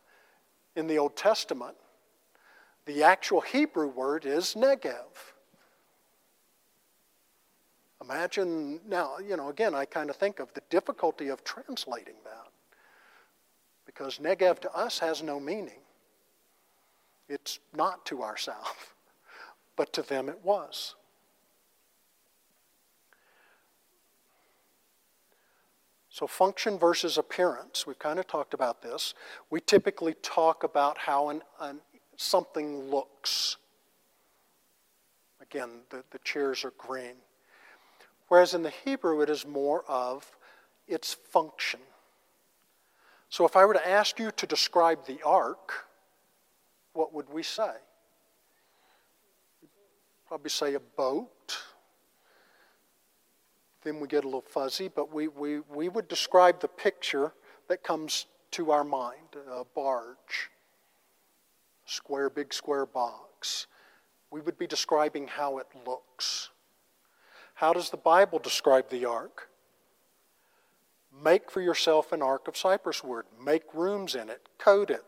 in 0.76 0.86
the 0.86 1.00
Old 1.00 1.16
Testament, 1.16 1.76
the 2.86 3.02
actual 3.02 3.42
Hebrew 3.42 3.88
word 3.88 4.28
is 4.28 4.54
Negev. 4.54 5.34
Imagine 8.04 8.80
now, 8.88 9.18
you 9.18 9.36
know, 9.36 9.50
again, 9.50 9.74
I 9.74 9.86
kind 9.86 10.12
of 10.12 10.16
think 10.16 10.40
of 10.40 10.54
the 10.54 10.62
difficulty 10.70 11.30
of 11.30 11.44
translating 11.44 12.22
that. 12.24 12.52
because 13.88 14.20
Negev 14.20 14.60
to 14.60 14.72
us 14.76 15.00
has 15.00 15.24
no 15.24 15.40
meaning. 15.40 15.83
It's 17.30 17.60
not 17.76 18.06
to 18.08 18.22
our 18.22 18.38
south, 18.38 18.94
but 19.76 19.94
to 19.94 20.02
them 20.02 20.30
it 20.30 20.40
was. 20.44 20.96
So, 26.14 26.28
function 26.28 26.78
versus 26.78 27.18
appearance. 27.18 27.88
We've 27.88 27.98
kind 27.98 28.20
of 28.20 28.28
talked 28.28 28.54
about 28.54 28.84
this. 28.84 29.16
We 29.50 29.60
typically 29.60 30.14
talk 30.22 30.64
about 30.64 31.00
how 31.00 31.30
an, 31.30 31.42
an, 31.60 31.80
something 32.18 32.82
looks. 32.92 33.58
Again, 35.42 35.70
the, 35.90 36.04
the 36.12 36.20
chairs 36.20 36.64
are 36.64 36.74
green. 36.78 37.16
Whereas 38.28 38.54
in 38.54 38.62
the 38.62 38.70
Hebrew, 38.70 39.22
it 39.22 39.30
is 39.32 39.48
more 39.48 39.84
of 39.88 40.38
its 40.88 41.16
function. 41.16 41.80
So, 43.30 43.44
if 43.44 43.56
I 43.56 43.66
were 43.66 43.74
to 43.74 43.90
ask 43.90 44.20
you 44.20 44.30
to 44.30 44.46
describe 44.46 45.08
the 45.08 45.18
ark, 45.26 45.88
what 46.94 47.14
would 47.14 47.30
we 47.30 47.44
say? 47.44 47.74
Probably 50.28 50.50
say 50.50 50.74
a 50.74 50.80
boat 50.80 51.58
then 53.84 54.00
we 54.00 54.08
get 54.08 54.24
a 54.24 54.28
little 54.28 54.42
fuzzy, 54.42 54.88
but 54.88 55.14
we, 55.14 55.28
we, 55.28 55.60
we 55.60 55.90
would 55.90 56.08
describe 56.08 56.60
the 56.60 56.68
picture 56.68 57.34
that 57.68 57.84
comes 57.84 58.28
to 58.52 58.72
our 58.72 58.84
mind 58.84 59.18
a 59.50 59.64
barge, 59.76 60.52
square, 61.86 62.30
big 62.30 62.54
square 62.54 62.86
box. 62.86 63.68
We 64.32 64.42
would 64.42 64.58
be 64.58 64.68
describing 64.68 65.28
how 65.28 65.58
it 65.58 65.68
looks. 65.86 66.50
How 67.56 67.74
does 67.74 67.90
the 67.90 67.98
Bible 67.98 68.40
describe 68.40 68.90
the 68.90 69.06
ark? 69.06 69.50
Make 71.24 71.52
for 71.52 71.62
yourself 71.62 72.12
an 72.12 72.22
ark 72.22 72.48
of 72.48 72.58
cypress 72.58 73.04
wood. 73.04 73.26
Make 73.44 73.74
rooms 73.74 74.16
in 74.16 74.30
it. 74.30 74.50
Coat 74.58 74.90
it. 74.90 75.04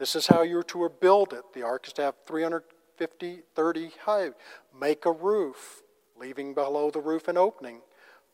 This 0.00 0.16
is 0.16 0.26
how 0.26 0.40
you're 0.40 0.62
to 0.62 0.88
build 0.88 1.34
it. 1.34 1.42
The 1.52 1.62
ark 1.62 1.86
is 1.86 1.92
to 1.92 2.02
have 2.02 2.14
350, 2.24 3.42
30 3.54 3.90
high. 4.06 4.30
Make 4.74 5.04
a 5.04 5.12
roof 5.12 5.82
leaving 6.18 6.54
below 6.54 6.90
the 6.90 7.00
roof 7.00 7.28
an 7.28 7.36
opening, 7.36 7.82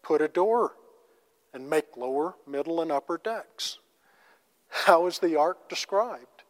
put 0.01 0.23
a 0.23 0.29
door, 0.29 0.75
and 1.53 1.69
make 1.69 1.97
lower, 1.97 2.37
middle, 2.47 2.81
and 2.81 2.93
upper 2.93 3.19
decks. 3.19 3.79
How 4.69 5.07
is 5.09 5.19
the 5.19 5.35
ark 5.35 5.69
described? 5.69 6.45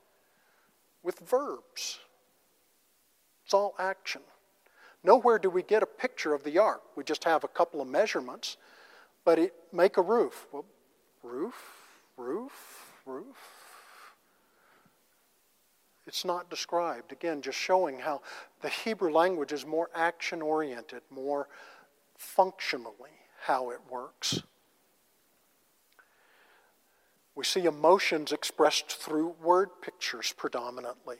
With 1.02 1.18
verbs. 1.20 2.00
It's 3.46 3.54
all 3.54 3.74
action. 3.78 4.20
Nowhere 5.02 5.38
do 5.38 5.48
we 5.48 5.62
get 5.62 5.82
a 5.82 5.86
picture 5.86 6.34
of 6.34 6.44
the 6.44 6.58
ark. 6.58 6.82
We 6.94 7.04
just 7.04 7.24
have 7.24 7.42
a 7.42 7.48
couple 7.48 7.80
of 7.80 7.88
measurements, 7.88 8.58
but 9.24 9.38
it, 9.38 9.54
make 9.72 9.96
a 9.96 10.02
roof. 10.02 10.46
Well, 10.52 10.66
roof, 11.22 11.54
roof, 12.18 12.92
roof. 13.06 13.55
It's 16.06 16.24
not 16.24 16.48
described. 16.48 17.12
Again, 17.12 17.42
just 17.42 17.58
showing 17.58 17.98
how 17.98 18.22
the 18.62 18.68
Hebrew 18.68 19.12
language 19.12 19.52
is 19.52 19.66
more 19.66 19.90
action 19.94 20.40
oriented, 20.40 21.02
more 21.10 21.48
functionally 22.16 23.10
how 23.42 23.70
it 23.70 23.80
works. 23.90 24.42
We 27.34 27.44
see 27.44 27.64
emotions 27.64 28.32
expressed 28.32 28.90
through 28.90 29.34
word 29.42 29.68
pictures 29.82 30.32
predominantly. 30.36 31.18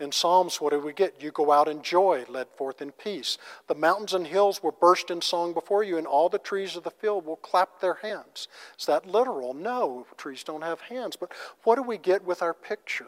In 0.00 0.10
Psalms, 0.10 0.60
what 0.60 0.72
do 0.72 0.80
we 0.80 0.92
get? 0.92 1.22
You 1.22 1.30
go 1.30 1.52
out 1.52 1.68
in 1.68 1.80
joy, 1.80 2.24
led 2.28 2.48
forth 2.56 2.82
in 2.82 2.90
peace. 2.90 3.38
The 3.68 3.76
mountains 3.76 4.14
and 4.14 4.26
hills 4.26 4.60
will 4.60 4.72
burst 4.72 5.12
in 5.12 5.20
song 5.20 5.52
before 5.52 5.84
you, 5.84 5.96
and 5.96 6.08
all 6.08 6.28
the 6.28 6.38
trees 6.38 6.74
of 6.74 6.82
the 6.82 6.90
field 6.90 7.24
will 7.24 7.36
clap 7.36 7.80
their 7.80 7.94
hands. 7.94 8.48
Is 8.76 8.86
that 8.86 9.06
literal? 9.06 9.54
No, 9.54 10.04
trees 10.16 10.42
don't 10.42 10.64
have 10.64 10.80
hands. 10.80 11.14
But 11.14 11.30
what 11.62 11.76
do 11.76 11.82
we 11.82 11.98
get 11.98 12.24
with 12.24 12.42
our 12.42 12.54
picture? 12.54 13.06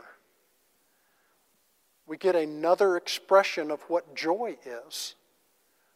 We 2.07 2.17
get 2.17 2.37
another 2.37 2.97
expression 2.97 3.71
of 3.71 3.83
what 3.83 4.15
joy 4.15 4.57
is 4.65 5.15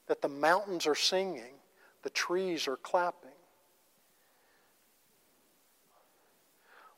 that 0.06 0.22
the 0.22 0.28
mountains 0.28 0.86
are 0.86 0.94
singing, 0.94 1.54
the 2.02 2.10
trees 2.10 2.66
are 2.66 2.76
clapping. 2.76 3.30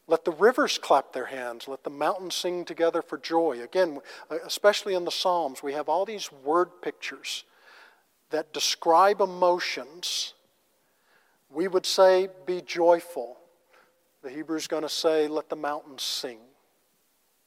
Let 0.06 0.24
the 0.24 0.32
rivers 0.32 0.76
clap 0.76 1.12
their 1.12 1.26
hands. 1.26 1.68
Let 1.68 1.84
the 1.84 1.90
mountains 1.90 2.34
sing 2.34 2.64
together 2.64 3.00
for 3.00 3.16
joy. 3.16 3.62
Again, 3.62 4.00
especially 4.44 4.94
in 4.94 5.04
the 5.04 5.10
Psalms, 5.12 5.62
we 5.62 5.72
have 5.72 5.88
all 5.88 6.04
these 6.04 6.32
word 6.32 6.82
pictures 6.82 7.44
that 8.30 8.52
describe 8.52 9.20
emotions. 9.20 10.34
We 11.48 11.68
would 11.68 11.86
say, 11.86 12.28
be 12.44 12.60
joyful. 12.60 13.36
The 14.22 14.30
Hebrew's 14.30 14.66
going 14.66 14.82
to 14.82 14.88
say, 14.88 15.28
let 15.28 15.48
the 15.48 15.56
mountains 15.56 16.02
sing. 16.02 16.38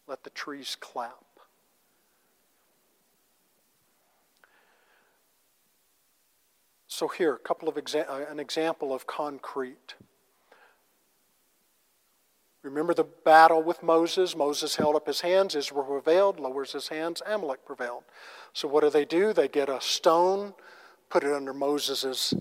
Let 0.08 0.24
the 0.24 0.30
trees 0.30 0.78
clap. 0.80 1.23
So 6.94 7.08
here, 7.08 7.34
a 7.34 7.40
couple 7.40 7.68
of 7.68 7.74
exa- 7.74 8.08
uh, 8.08 8.30
an 8.30 8.40
example 8.40 8.94
of 8.94 9.08
concrete. 9.08 9.96
Remember 12.62 12.94
the 12.94 13.04
battle 13.04 13.64
with 13.64 13.82
Moses? 13.82 14.36
Moses 14.36 14.76
held 14.76 14.96
up 14.96 15.08
his 15.08 15.22
hands, 15.22 15.56
Israel 15.56 15.86
prevailed, 15.86 16.40
lowers 16.40 16.74
his 16.74 16.90
hands, 16.90 17.24
Amalek 17.26 17.66
prevailed. 17.66 18.04
So 18.54 18.68
what 18.68 18.84
do 18.84 18.92
they 18.92 19.06
do? 19.06 19.34
They 19.34 19.48
get 19.48 19.70
a 19.70 19.82
stone, 19.82 20.54
put 21.10 21.24
it 21.24 21.34
under 21.34 21.52
Moses' 21.52 22.36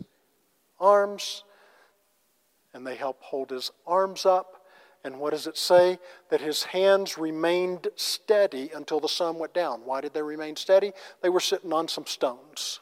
arms, 0.78 1.44
and 2.74 2.86
they 2.86 2.96
help 2.96 3.22
hold 3.22 3.48
his 3.48 3.70
arms 3.86 4.26
up. 4.26 4.66
And 5.03 5.18
what 5.18 5.30
does 5.30 5.46
it 5.46 5.57
say? 5.57 5.98
That 6.28 6.42
his 6.42 6.64
hands 6.64 7.16
remained 7.16 7.88
steady 7.96 8.70
until 8.74 9.00
the 9.00 9.09
sun 9.09 9.38
went 9.38 9.55
down. 9.55 9.80
Why 9.86 10.03
did 10.03 10.12
they 10.12 10.22
remain 10.22 10.57
steady? 10.57 10.92
They 11.22 11.30
were 11.30 11.40
sitting 11.40 11.72
on 11.72 11.88
some 11.88 12.05
stones. 12.05 12.80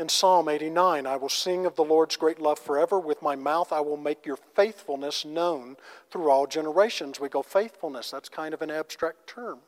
In 0.00 0.08
Psalm 0.08 0.48
89, 0.48 1.06
I 1.06 1.16
will 1.16 1.28
sing 1.28 1.66
of 1.66 1.76
the 1.76 1.84
Lord's 1.84 2.16
great 2.16 2.40
love 2.40 2.58
forever. 2.58 2.98
With 2.98 3.20
my 3.20 3.36
mouth, 3.36 3.70
I 3.70 3.80
will 3.80 3.98
make 3.98 4.24
your 4.24 4.38
faithfulness 4.54 5.26
known 5.26 5.76
through 6.10 6.30
all 6.30 6.46
generations. 6.46 7.20
We 7.20 7.28
go, 7.28 7.42
faithfulness, 7.42 8.10
that's 8.10 8.30
kind 8.30 8.54
of 8.54 8.62
an 8.62 8.70
abstract 8.70 9.26
term. 9.26 9.58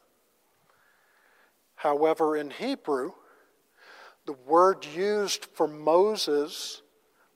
However, 1.75 2.35
in 2.35 2.49
Hebrew, 2.49 3.13
the 4.25 4.33
word 4.33 4.87
used 4.87 5.45
for 5.53 5.69
Moses 5.69 6.81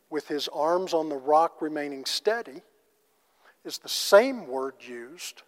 with 0.08 0.28
his 0.28 0.48
arms 0.48 0.94
on 0.94 1.10
the 1.10 1.18
rock 1.18 1.60
remaining 1.60 2.06
steady 2.06 2.62
is 3.62 3.76
the 3.76 3.90
same 3.90 4.46
word 4.46 4.76
used 4.80 5.42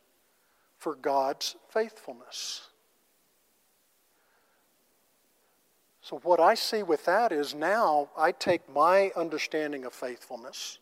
for 0.77 0.95
God's 0.95 1.57
faithfulness. 1.71 2.68
So, 6.09 6.21
what 6.23 6.41
I 6.41 6.55
see 6.55 6.83
with 6.83 7.05
that 7.05 7.33
is 7.33 7.55
now 7.55 8.09
I 8.17 8.33
take 8.33 8.67
my 8.73 9.13
understanding 9.15 9.85
of 9.85 9.93
faithfulness 9.93 10.79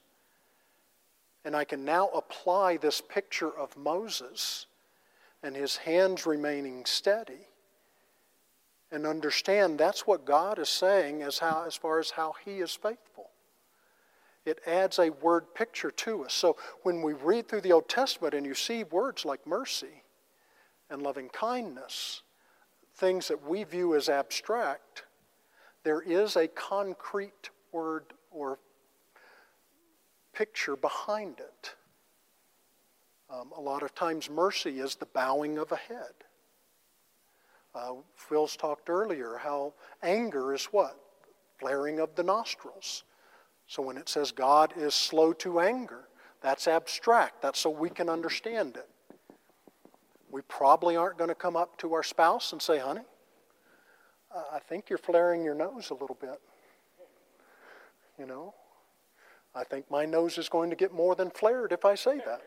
and 1.44 1.56
I 1.56 1.64
can 1.64 1.84
now 1.84 2.10
apply 2.10 2.76
this 2.76 3.00
picture 3.00 3.50
of 3.50 3.76
Moses 3.76 4.66
and 5.42 5.56
his 5.56 5.78
hands 5.78 6.26
remaining 6.26 6.84
steady 6.84 7.48
and 8.92 9.04
understand 9.04 9.80
that's 9.80 10.06
what 10.06 10.24
God 10.24 10.60
is 10.60 10.68
saying 10.68 11.22
as, 11.22 11.40
how, 11.40 11.64
as 11.66 11.74
far 11.74 11.98
as 11.98 12.12
how 12.12 12.36
he 12.44 12.60
is 12.60 12.76
faithful. 12.76 13.30
It 14.44 14.60
adds 14.64 15.00
a 15.00 15.10
word 15.10 15.56
picture 15.56 15.90
to 15.90 16.24
us. 16.24 16.34
So 16.34 16.56
when 16.84 17.02
we 17.02 17.14
read 17.14 17.48
through 17.48 17.62
the 17.62 17.72
Old 17.72 17.88
Testament 17.88 18.32
and 18.32 18.46
you 18.46 18.54
see 18.54 18.84
words 18.84 19.24
like 19.24 19.44
mercy 19.44 20.04
and 20.88 21.02
loving 21.02 21.30
kindness, 21.30 22.22
things 22.94 23.26
that 23.26 23.44
we 23.44 23.64
view 23.64 23.96
as 23.96 24.08
abstract, 24.08 25.02
there 25.86 26.00
is 26.00 26.34
a 26.34 26.48
concrete 26.48 27.50
word 27.70 28.06
or 28.32 28.58
picture 30.32 30.74
behind 30.74 31.38
it. 31.38 31.76
Um, 33.30 33.52
a 33.56 33.60
lot 33.60 33.84
of 33.84 33.94
times, 33.94 34.28
mercy 34.28 34.80
is 34.80 34.96
the 34.96 35.06
bowing 35.06 35.58
of 35.58 35.70
a 35.70 35.76
head. 35.76 36.12
Uh, 37.72 37.92
Phil's 38.16 38.56
talked 38.56 38.90
earlier 38.90 39.36
how 39.40 39.74
anger 40.02 40.52
is 40.52 40.64
what? 40.72 40.98
Flaring 41.60 42.00
of 42.00 42.16
the 42.16 42.24
nostrils. 42.24 43.04
So 43.68 43.80
when 43.80 43.96
it 43.96 44.08
says 44.08 44.32
God 44.32 44.72
is 44.76 44.92
slow 44.92 45.32
to 45.34 45.60
anger, 45.60 46.08
that's 46.42 46.66
abstract. 46.66 47.42
That's 47.42 47.60
so 47.60 47.70
we 47.70 47.90
can 47.90 48.08
understand 48.08 48.76
it. 48.76 48.88
We 50.32 50.42
probably 50.48 50.96
aren't 50.96 51.16
going 51.16 51.28
to 51.28 51.36
come 51.36 51.54
up 51.54 51.78
to 51.78 51.94
our 51.94 52.02
spouse 52.02 52.50
and 52.50 52.60
say, 52.60 52.80
honey, 52.80 53.02
I 54.52 54.58
think 54.58 54.90
you're 54.90 54.98
flaring 54.98 55.44
your 55.44 55.54
nose 55.54 55.90
a 55.90 55.94
little 55.94 56.16
bit. 56.20 56.40
You 58.18 58.26
know? 58.26 58.54
I 59.54 59.64
think 59.64 59.90
my 59.90 60.04
nose 60.04 60.36
is 60.36 60.48
going 60.48 60.70
to 60.70 60.76
get 60.76 60.92
more 60.92 61.14
than 61.14 61.30
flared 61.30 61.72
if 61.72 61.84
I 61.84 61.94
say 61.94 62.18
that. 62.18 62.42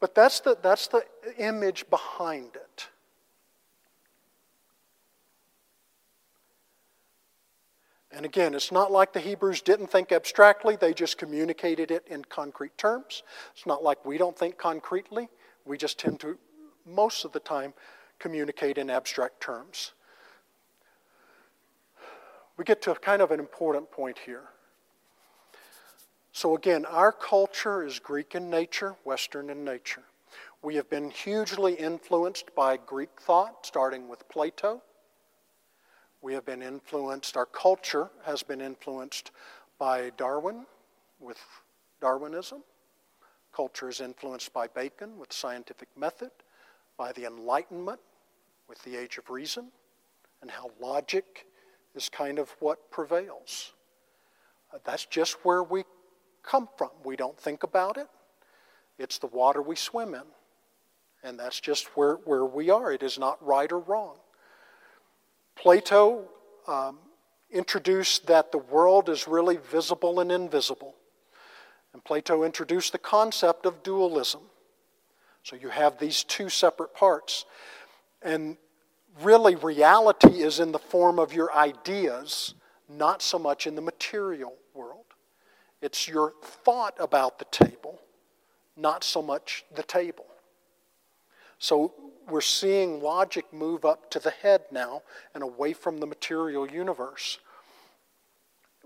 But 0.00 0.14
that's 0.14 0.40
the, 0.40 0.56
that's 0.60 0.88
the 0.88 1.04
image 1.38 1.88
behind 1.90 2.56
it. 2.56 2.88
And 8.12 8.24
again, 8.24 8.54
it's 8.54 8.72
not 8.72 8.90
like 8.90 9.12
the 9.12 9.20
Hebrews 9.20 9.62
didn't 9.62 9.86
think 9.86 10.10
abstractly, 10.10 10.74
they 10.74 10.92
just 10.92 11.16
communicated 11.16 11.92
it 11.92 12.04
in 12.08 12.24
concrete 12.24 12.76
terms. 12.76 13.22
It's 13.54 13.66
not 13.66 13.84
like 13.84 14.04
we 14.04 14.18
don't 14.18 14.36
think 14.36 14.58
concretely, 14.58 15.28
we 15.64 15.78
just 15.78 15.98
tend 15.98 16.18
to, 16.20 16.36
most 16.84 17.24
of 17.24 17.30
the 17.30 17.38
time, 17.38 17.72
communicate 18.20 18.78
in 18.78 18.90
abstract 18.90 19.40
terms. 19.40 19.92
We 22.56 22.64
get 22.64 22.82
to 22.82 22.94
kind 22.94 23.22
of 23.22 23.30
an 23.30 23.40
important 23.40 23.90
point 23.90 24.18
here. 24.18 24.44
So, 26.32 26.54
again, 26.54 26.84
our 26.84 27.10
culture 27.10 27.84
is 27.84 27.98
Greek 27.98 28.34
in 28.34 28.50
nature, 28.50 28.94
Western 29.02 29.50
in 29.50 29.64
nature. 29.64 30.02
We 30.62 30.76
have 30.76 30.88
been 30.88 31.10
hugely 31.10 31.72
influenced 31.72 32.54
by 32.54 32.76
Greek 32.76 33.08
thought, 33.18 33.64
starting 33.66 34.08
with 34.08 34.28
Plato. 34.28 34.82
We 36.22 36.34
have 36.34 36.44
been 36.44 36.62
influenced, 36.62 37.36
our 37.36 37.46
culture 37.46 38.10
has 38.24 38.42
been 38.42 38.60
influenced 38.60 39.30
by 39.78 40.10
Darwin 40.18 40.66
with 41.18 41.38
Darwinism. 42.00 42.62
Culture 43.54 43.88
is 43.88 44.00
influenced 44.00 44.52
by 44.52 44.66
Bacon 44.66 45.18
with 45.18 45.32
scientific 45.32 45.88
method, 45.96 46.30
by 46.98 47.12
the 47.12 47.24
Enlightenment 47.24 48.00
with 48.70 48.82
the 48.84 48.96
age 48.96 49.18
of 49.18 49.28
reason, 49.28 49.66
and 50.40 50.50
how 50.50 50.70
logic 50.80 51.46
is 51.96 52.08
kind 52.08 52.38
of 52.38 52.54
what 52.60 52.90
prevails. 52.90 53.72
Uh, 54.72 54.78
that's 54.84 55.04
just 55.04 55.44
where 55.44 55.64
we 55.64 55.82
come 56.44 56.68
from. 56.78 56.90
We 57.04 57.16
don't 57.16 57.36
think 57.36 57.64
about 57.64 57.98
it, 57.98 58.06
it's 58.98 59.18
the 59.18 59.26
water 59.26 59.60
we 59.60 59.76
swim 59.76 60.14
in. 60.14 60.22
And 61.22 61.38
that's 61.38 61.60
just 61.60 61.96
where, 61.98 62.14
where 62.24 62.46
we 62.46 62.70
are. 62.70 62.92
It 62.92 63.02
is 63.02 63.18
not 63.18 63.44
right 63.44 63.70
or 63.70 63.80
wrong. 63.80 64.16
Plato 65.54 66.24
um, 66.66 66.96
introduced 67.50 68.26
that 68.28 68.52
the 68.52 68.58
world 68.58 69.10
is 69.10 69.28
really 69.28 69.58
visible 69.58 70.20
and 70.20 70.32
invisible. 70.32 70.94
And 71.92 72.02
Plato 72.02 72.42
introduced 72.42 72.92
the 72.92 72.98
concept 72.98 73.66
of 73.66 73.82
dualism. 73.82 74.40
So 75.42 75.56
you 75.56 75.68
have 75.68 75.98
these 75.98 76.24
two 76.24 76.48
separate 76.48 76.94
parts. 76.94 77.44
And 78.22 78.56
really, 79.22 79.54
reality 79.54 80.42
is 80.42 80.60
in 80.60 80.72
the 80.72 80.78
form 80.78 81.18
of 81.18 81.32
your 81.32 81.52
ideas, 81.54 82.54
not 82.88 83.22
so 83.22 83.38
much 83.38 83.66
in 83.66 83.74
the 83.74 83.82
material 83.82 84.54
world. 84.74 85.06
It's 85.80 86.06
your 86.06 86.34
thought 86.42 86.94
about 86.98 87.38
the 87.38 87.46
table, 87.46 88.00
not 88.76 89.04
so 89.04 89.22
much 89.22 89.64
the 89.74 89.82
table. 89.82 90.26
So 91.58 91.94
we're 92.28 92.40
seeing 92.40 93.02
logic 93.02 93.52
move 93.52 93.84
up 93.84 94.10
to 94.10 94.18
the 94.18 94.30
head 94.30 94.62
now 94.70 95.02
and 95.34 95.42
away 95.42 95.72
from 95.72 95.98
the 95.98 96.06
material 96.06 96.70
universe. 96.70 97.38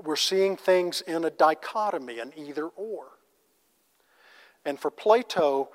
We're 0.03 0.17
seeing 0.17 0.57
things 0.57 1.01
in 1.03 1.25
a 1.25 1.31
dichotomy, 1.31 2.19
an 2.19 2.33
either 2.37 2.67
or. 2.67 3.07
And 4.65 4.79
for 4.79 4.91
Plato, 4.91 5.71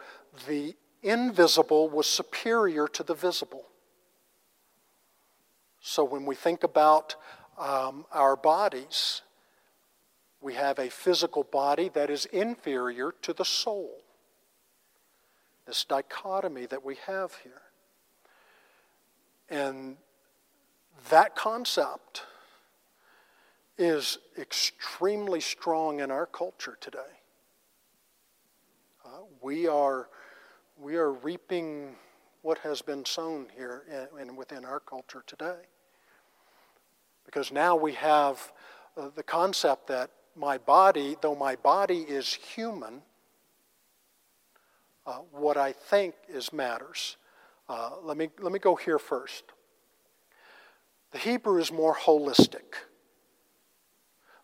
the 0.47 0.75
invisible 1.01 1.89
was 1.89 2.07
superior 2.07 2.87
to 2.87 3.03
the 3.03 3.13
visible. 3.13 3.65
So 5.81 6.03
when 6.03 6.25
we 6.25 6.35
think 6.35 6.63
about 6.63 7.15
um, 7.57 8.05
our 8.11 8.35
bodies, 8.35 9.21
we 10.41 10.53
have 10.53 10.79
a 10.79 10.89
physical 10.89 11.43
body 11.43 11.89
that 11.89 12.09
is 12.09 12.25
inferior 12.25 13.13
to 13.21 13.33
the 13.33 13.45
soul 13.45 14.01
this 15.69 15.85
dichotomy 15.85 16.65
that 16.65 16.83
we 16.83 16.95
have 17.05 17.31
here. 17.43 17.61
And 19.49 19.97
that 21.11 21.35
concept 21.35 22.23
is 23.77 24.17
extremely 24.35 25.41
strong 25.41 25.99
in 25.99 26.09
our 26.09 26.25
culture 26.25 26.75
today. 26.81 27.21
Uh, 29.05 29.09
we, 29.43 29.67
are, 29.67 30.09
we 30.81 30.95
are 30.95 31.11
reaping 31.11 31.95
what 32.41 32.57
has 32.59 32.81
been 32.81 33.03
sown 33.03 33.47
here 33.55 33.83
and 34.17 34.37
within 34.37 34.63
our 34.63 34.79
culture 34.79 35.23
today. 35.27 35.57
Because 37.25 37.51
now 37.51 37.75
we 37.75 37.93
have 37.93 38.53
uh, 38.95 39.09
the 39.13 39.23
concept 39.23 39.87
that 39.87 40.09
my 40.35 40.57
body, 40.57 41.17
though 41.21 41.35
my 41.35 41.55
body 41.57 41.99
is 41.99 42.33
human, 42.33 43.01
uh, 45.05 45.17
what 45.31 45.57
I 45.57 45.73
think 45.73 46.15
is 46.29 46.53
matters. 46.53 47.17
Uh, 47.67 47.91
let, 48.01 48.15
me, 48.15 48.29
let 48.39 48.51
me 48.53 48.59
go 48.59 48.75
here 48.75 48.99
first. 48.99 49.43
The 51.11 51.17
Hebrew 51.17 51.59
is 51.59 51.71
more 51.71 51.95
holistic. 51.95 52.75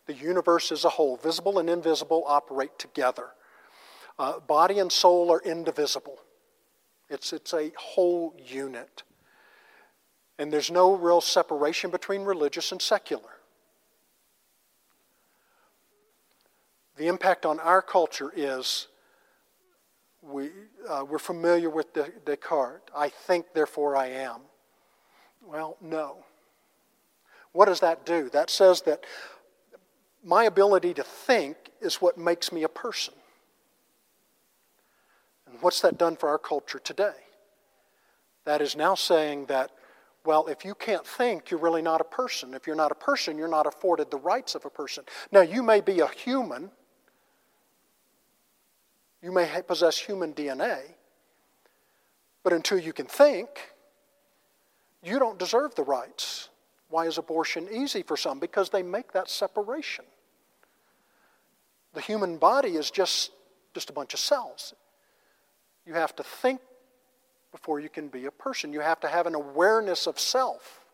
The 0.06 0.14
universe 0.14 0.70
as 0.70 0.84
a 0.84 0.90
whole, 0.90 1.16
visible 1.16 1.58
and 1.58 1.70
invisible, 1.70 2.24
operate 2.26 2.78
together. 2.78 3.28
Uh, 4.18 4.40
body 4.40 4.78
and 4.78 4.90
soul 4.90 5.30
are 5.30 5.42
indivisible, 5.42 6.18
it's, 7.08 7.32
it's 7.32 7.52
a 7.52 7.72
whole 7.76 8.34
unit. 8.44 9.02
And 10.38 10.52
there's 10.52 10.70
no 10.70 10.94
real 10.94 11.20
separation 11.20 11.90
between 11.90 12.22
religious 12.22 12.72
and 12.72 12.80
secular. 12.80 13.30
The 16.96 17.08
impact 17.08 17.44
on 17.46 17.60
our 17.60 17.82
culture 17.82 18.32
is 18.34 18.88
we, 20.22 20.50
uh, 20.88 21.04
we're 21.08 21.18
familiar 21.18 21.70
with 21.70 21.92
Descartes. 22.24 22.90
I 22.94 23.08
think, 23.08 23.46
therefore 23.54 23.96
I 23.96 24.08
am. 24.08 24.40
Well, 25.46 25.76
no. 25.80 26.24
What 27.52 27.66
does 27.66 27.80
that 27.80 28.04
do? 28.04 28.28
That 28.30 28.50
says 28.50 28.82
that 28.82 29.04
my 30.24 30.44
ability 30.44 30.94
to 30.94 31.02
think 31.02 31.56
is 31.80 31.96
what 31.96 32.18
makes 32.18 32.50
me 32.50 32.64
a 32.64 32.68
person. 32.68 33.14
And 35.46 35.60
what's 35.60 35.80
that 35.80 35.98
done 35.98 36.16
for 36.16 36.28
our 36.28 36.38
culture 36.38 36.78
today? 36.78 37.14
That 38.44 38.60
is 38.60 38.76
now 38.76 38.94
saying 38.94 39.46
that, 39.46 39.70
well, 40.24 40.46
if 40.46 40.64
you 40.64 40.74
can't 40.74 41.06
think, 41.06 41.50
you're 41.50 41.60
really 41.60 41.82
not 41.82 42.00
a 42.00 42.04
person. 42.04 42.54
If 42.54 42.66
you're 42.66 42.76
not 42.76 42.92
a 42.92 42.96
person, 42.96 43.38
you're 43.38 43.48
not 43.48 43.66
afforded 43.66 44.10
the 44.10 44.18
rights 44.18 44.54
of 44.54 44.64
a 44.64 44.70
person. 44.70 45.04
Now, 45.30 45.42
you 45.42 45.62
may 45.62 45.80
be 45.80 46.00
a 46.00 46.08
human 46.08 46.70
you 49.26 49.32
may 49.32 49.60
possess 49.66 49.98
human 49.98 50.34
DNA, 50.34 50.82
but 52.44 52.52
until 52.52 52.78
you 52.78 52.92
can 52.92 53.06
think, 53.06 53.48
you 55.02 55.18
don't 55.18 55.36
deserve 55.36 55.74
the 55.74 55.82
rights. 55.82 56.48
Why 56.90 57.06
is 57.06 57.18
abortion 57.18 57.68
easy 57.72 58.02
for 58.02 58.16
some? 58.16 58.38
Because 58.38 58.70
they 58.70 58.84
make 58.84 59.12
that 59.12 59.28
separation. 59.28 60.04
The 61.94 62.00
human 62.00 62.36
body 62.36 62.76
is 62.76 62.90
just, 62.90 63.32
just 63.74 63.90
a 63.90 63.92
bunch 63.92 64.14
of 64.14 64.20
cells. 64.20 64.74
You 65.86 65.94
have 65.94 66.14
to 66.16 66.22
think 66.22 66.60
before 67.52 67.80
you 67.80 67.88
can 67.88 68.08
be 68.08 68.26
a 68.26 68.30
person. 68.30 68.72
You 68.72 68.80
have 68.80 69.00
to 69.00 69.08
have 69.08 69.26
an 69.26 69.34
awareness 69.34 70.06
of 70.06 70.18
self 70.18 70.84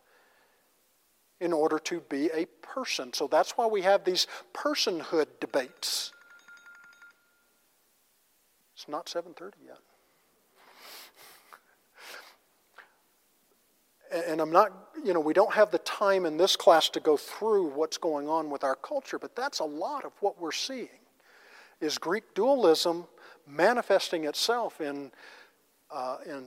in 1.41 1.51
order 1.51 1.79
to 1.79 1.99
be 2.01 2.29
a 2.33 2.45
person. 2.61 3.11
So 3.11 3.27
that's 3.27 3.57
why 3.57 3.65
we 3.65 3.81
have 3.81 4.05
these 4.05 4.27
personhood 4.53 5.27
debates. 5.41 6.13
It's 8.75 8.87
not 8.87 9.09
7:30 9.09 9.65
yet. 9.65 9.79
And 14.27 14.39
I'm 14.39 14.51
not, 14.51 14.71
you 15.03 15.11
know, 15.13 15.19
we 15.19 15.33
don't 15.33 15.53
have 15.53 15.71
the 15.71 15.79
time 15.79 16.27
in 16.27 16.37
this 16.37 16.55
class 16.55 16.87
to 16.89 16.99
go 16.99 17.17
through 17.17 17.69
what's 17.69 17.97
going 17.97 18.29
on 18.29 18.51
with 18.51 18.63
our 18.63 18.75
culture, 18.75 19.17
but 19.17 19.35
that's 19.35 19.57
a 19.59 19.65
lot 19.65 20.05
of 20.05 20.13
what 20.21 20.39
we're 20.39 20.51
seeing 20.51 20.99
is 21.81 21.97
Greek 21.97 22.35
dualism 22.35 23.07
manifesting 23.47 24.25
itself 24.25 24.81
in, 24.81 25.11
uh, 25.91 26.17
in 26.25 26.43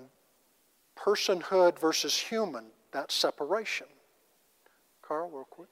personhood 0.98 1.78
versus 1.78 2.16
human, 2.16 2.66
that 2.92 3.12
separation. 3.12 3.86
Carl, 5.02 5.30
real 5.30 5.44
quick. 5.44 5.68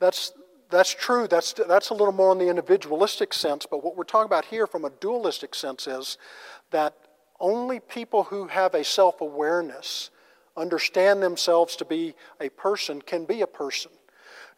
That's, 0.00 0.32
that's 0.70 0.92
true. 0.92 1.26
That's, 1.28 1.54
that's 1.54 1.90
a 1.90 1.94
little 1.94 2.12
more 2.12 2.32
in 2.32 2.38
the 2.38 2.48
individualistic 2.48 3.32
sense. 3.32 3.64
But 3.64 3.82
what 3.82 3.96
we're 3.96 4.04
talking 4.04 4.26
about 4.26 4.44
here 4.44 4.66
from 4.66 4.84
a 4.84 4.90
dualistic 4.90 5.54
sense 5.54 5.86
is 5.86 6.18
that 6.72 6.94
only 7.40 7.80
people 7.80 8.24
who 8.24 8.46
have 8.46 8.74
a 8.74 8.84
self 8.84 9.20
awareness, 9.20 10.10
understand 10.56 11.22
themselves 11.22 11.76
to 11.76 11.84
be 11.84 12.14
a 12.40 12.48
person, 12.50 13.02
can 13.02 13.24
be 13.24 13.40
a 13.42 13.46
person. 13.46 13.90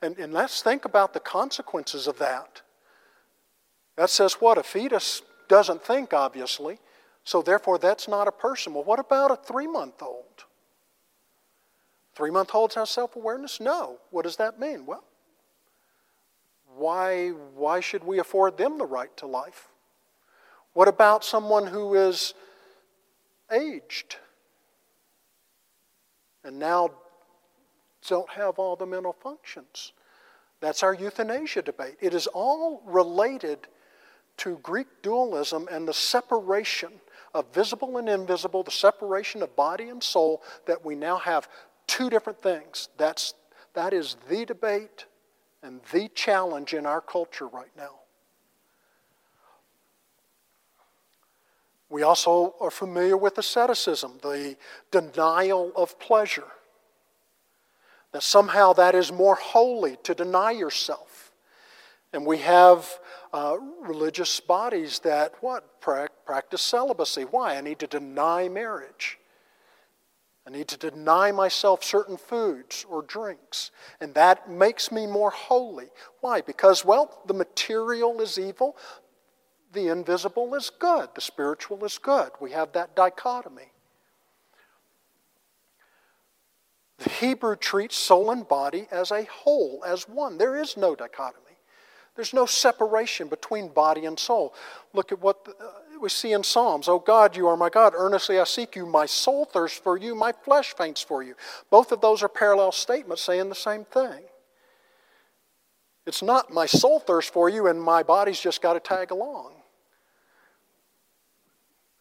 And, 0.02 0.18
and 0.18 0.32
let's 0.32 0.62
think 0.62 0.84
about 0.84 1.14
the 1.14 1.20
consequences 1.20 2.06
of 2.06 2.18
that. 2.18 2.62
That 3.96 4.10
says 4.10 4.34
what? 4.34 4.58
A 4.58 4.62
fetus 4.62 5.22
doesn't 5.48 5.82
think, 5.82 6.12
obviously, 6.12 6.78
so 7.24 7.40
therefore 7.40 7.78
that's 7.78 8.08
not 8.08 8.28
a 8.28 8.32
person. 8.32 8.74
Well, 8.74 8.84
what 8.84 8.98
about 8.98 9.30
a 9.30 9.36
three 9.36 9.66
month 9.66 10.02
old? 10.02 10.44
Three 12.14 12.30
month 12.30 12.54
olds 12.54 12.74
have 12.74 12.88
self 12.88 13.16
awareness? 13.16 13.60
No. 13.60 13.98
What 14.10 14.24
does 14.24 14.36
that 14.36 14.60
mean? 14.60 14.86
Well, 14.86 15.04
why, 16.76 17.30
why 17.54 17.80
should 17.80 18.04
we 18.04 18.18
afford 18.18 18.58
them 18.58 18.76
the 18.76 18.86
right 18.86 19.14
to 19.16 19.26
life? 19.26 19.68
What 20.74 20.88
about 20.88 21.24
someone 21.24 21.66
who 21.66 21.94
is 21.94 22.34
aged 23.52 24.16
and 26.44 26.58
now 26.58 26.90
don't 28.08 28.30
have 28.30 28.58
all 28.58 28.76
the 28.76 28.86
mental 28.86 29.12
functions? 29.12 29.92
That's 30.60 30.82
our 30.82 30.94
euthanasia 30.94 31.62
debate. 31.62 31.96
It 32.00 32.14
is 32.14 32.26
all 32.28 32.82
related 32.86 33.66
to 34.38 34.58
Greek 34.62 34.86
dualism 35.02 35.68
and 35.70 35.86
the 35.86 35.94
separation 35.94 36.92
of 37.34 37.52
visible 37.52 37.98
and 37.98 38.08
invisible, 38.08 38.62
the 38.62 38.70
separation 38.70 39.42
of 39.42 39.54
body 39.56 39.88
and 39.88 40.02
soul, 40.02 40.42
that 40.66 40.84
we 40.84 40.94
now 40.94 41.18
have 41.18 41.48
two 41.86 42.10
different 42.10 42.40
things. 42.40 42.88
That's, 42.96 43.34
that 43.74 43.92
is 43.92 44.16
the 44.28 44.44
debate 44.44 45.06
and 45.62 45.80
the 45.92 46.08
challenge 46.14 46.74
in 46.74 46.86
our 46.86 47.00
culture 47.00 47.46
right 47.46 47.70
now. 47.76 48.00
We 51.88 52.02
also 52.02 52.54
are 52.60 52.70
familiar 52.70 53.16
with 53.16 53.38
asceticism, 53.38 54.18
the 54.22 54.56
denial 54.90 55.72
of 55.76 55.98
pleasure. 56.00 56.48
That 58.12 58.22
somehow 58.22 58.72
that 58.74 58.94
is 58.94 59.12
more 59.12 59.36
holy 59.36 59.96
to 60.02 60.14
deny 60.14 60.50
yourself. 60.50 61.32
And 62.12 62.24
we 62.24 62.38
have 62.38 62.88
uh, 63.32 63.56
religious 63.80 64.40
bodies 64.40 65.00
that 65.00 65.34
what 65.40 65.80
pra- 65.80 66.08
practice 66.24 66.62
celibacy. 66.62 67.22
Why? 67.22 67.56
I 67.56 67.60
need 67.60 67.78
to 67.80 67.86
deny 67.86 68.48
marriage. 68.48 69.18
I 70.46 70.50
need 70.50 70.68
to 70.68 70.76
deny 70.76 71.32
myself 71.32 71.82
certain 71.82 72.16
foods 72.16 72.86
or 72.88 73.02
drinks. 73.02 73.72
And 74.00 74.14
that 74.14 74.48
makes 74.48 74.92
me 74.92 75.06
more 75.06 75.30
holy. 75.30 75.88
Why? 76.20 76.40
Because, 76.40 76.84
well, 76.84 77.20
the 77.26 77.34
material 77.34 78.20
is 78.20 78.38
evil, 78.38 78.76
the 79.76 79.88
invisible 79.88 80.54
is 80.54 80.70
good, 80.70 81.10
the 81.14 81.20
spiritual 81.20 81.84
is 81.84 81.98
good. 81.98 82.30
We 82.40 82.50
have 82.52 82.72
that 82.72 82.96
dichotomy. 82.96 83.70
The 86.98 87.10
Hebrew 87.10 87.56
treats 87.56 87.96
soul 87.96 88.30
and 88.30 88.48
body 88.48 88.88
as 88.90 89.10
a 89.10 89.24
whole, 89.24 89.84
as 89.86 90.08
one. 90.08 90.38
There 90.38 90.56
is 90.56 90.76
no 90.78 90.96
dichotomy. 90.96 91.42
There's 92.14 92.32
no 92.32 92.46
separation 92.46 93.28
between 93.28 93.68
body 93.68 94.06
and 94.06 94.18
soul. 94.18 94.54
Look 94.94 95.12
at 95.12 95.20
what 95.20 95.46
uh, 95.46 95.66
we 96.00 96.08
see 96.08 96.32
in 96.32 96.42
Psalms. 96.42 96.88
Oh 96.88 96.98
God, 96.98 97.36
you 97.36 97.46
are 97.46 97.56
my 97.58 97.68
God. 97.68 97.92
Earnestly 97.94 98.40
I 98.40 98.44
seek 98.44 98.74
you. 98.74 98.86
My 98.86 99.04
soul 99.04 99.44
thirsts 99.44 99.78
for 99.78 99.98
you. 99.98 100.14
My 100.14 100.32
flesh 100.32 100.74
faints 100.74 101.02
for 101.02 101.22
you. 101.22 101.34
Both 101.70 101.92
of 101.92 102.00
those 102.00 102.22
are 102.22 102.30
parallel 102.30 102.72
statements 102.72 103.20
saying 103.20 103.50
the 103.50 103.54
same 103.54 103.84
thing. 103.84 104.22
It's 106.06 106.22
not 106.22 106.50
my 106.50 106.64
soul 106.64 106.98
thirsts 106.98 107.30
for 107.30 107.50
you 107.50 107.66
and 107.66 107.82
my 107.82 108.02
body's 108.02 108.40
just 108.40 108.62
got 108.62 108.72
to 108.72 108.80
tag 108.80 109.10
along. 109.10 109.52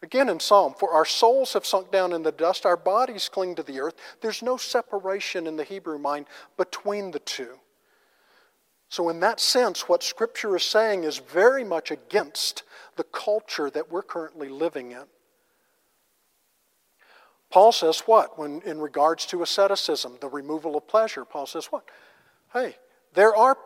Again 0.05 0.29
in 0.29 0.39
Psalm, 0.39 0.75
for 0.77 0.91
our 0.91 1.03
souls 1.03 1.53
have 1.53 1.65
sunk 1.65 1.91
down 1.91 2.13
in 2.13 2.21
the 2.21 2.31
dust, 2.31 2.63
our 2.63 2.77
bodies 2.77 3.27
cling 3.27 3.55
to 3.55 3.63
the 3.63 3.79
earth. 3.79 3.95
There's 4.21 4.43
no 4.43 4.55
separation 4.55 5.47
in 5.47 5.57
the 5.57 5.63
Hebrew 5.63 5.97
mind 5.97 6.27
between 6.57 7.09
the 7.09 7.17
two. 7.17 7.57
So, 8.87 9.09
in 9.09 9.19
that 9.21 9.39
sense, 9.39 9.89
what 9.89 10.03
Scripture 10.03 10.55
is 10.55 10.61
saying 10.61 11.05
is 11.05 11.17
very 11.17 11.63
much 11.63 11.89
against 11.89 12.61
the 12.97 13.03
culture 13.03 13.71
that 13.71 13.91
we're 13.91 14.03
currently 14.03 14.47
living 14.47 14.91
in. 14.91 15.05
Paul 17.49 17.71
says 17.71 18.01
what? 18.01 18.37
When 18.37 18.61
in 18.61 18.79
regards 18.79 19.25
to 19.27 19.41
asceticism, 19.41 20.17
the 20.21 20.29
removal 20.29 20.77
of 20.77 20.87
pleasure, 20.87 21.25
Paul 21.25 21.47
says 21.47 21.65
what? 21.71 21.83
Hey, 22.53 22.75
there 23.15 23.35
are 23.35 23.57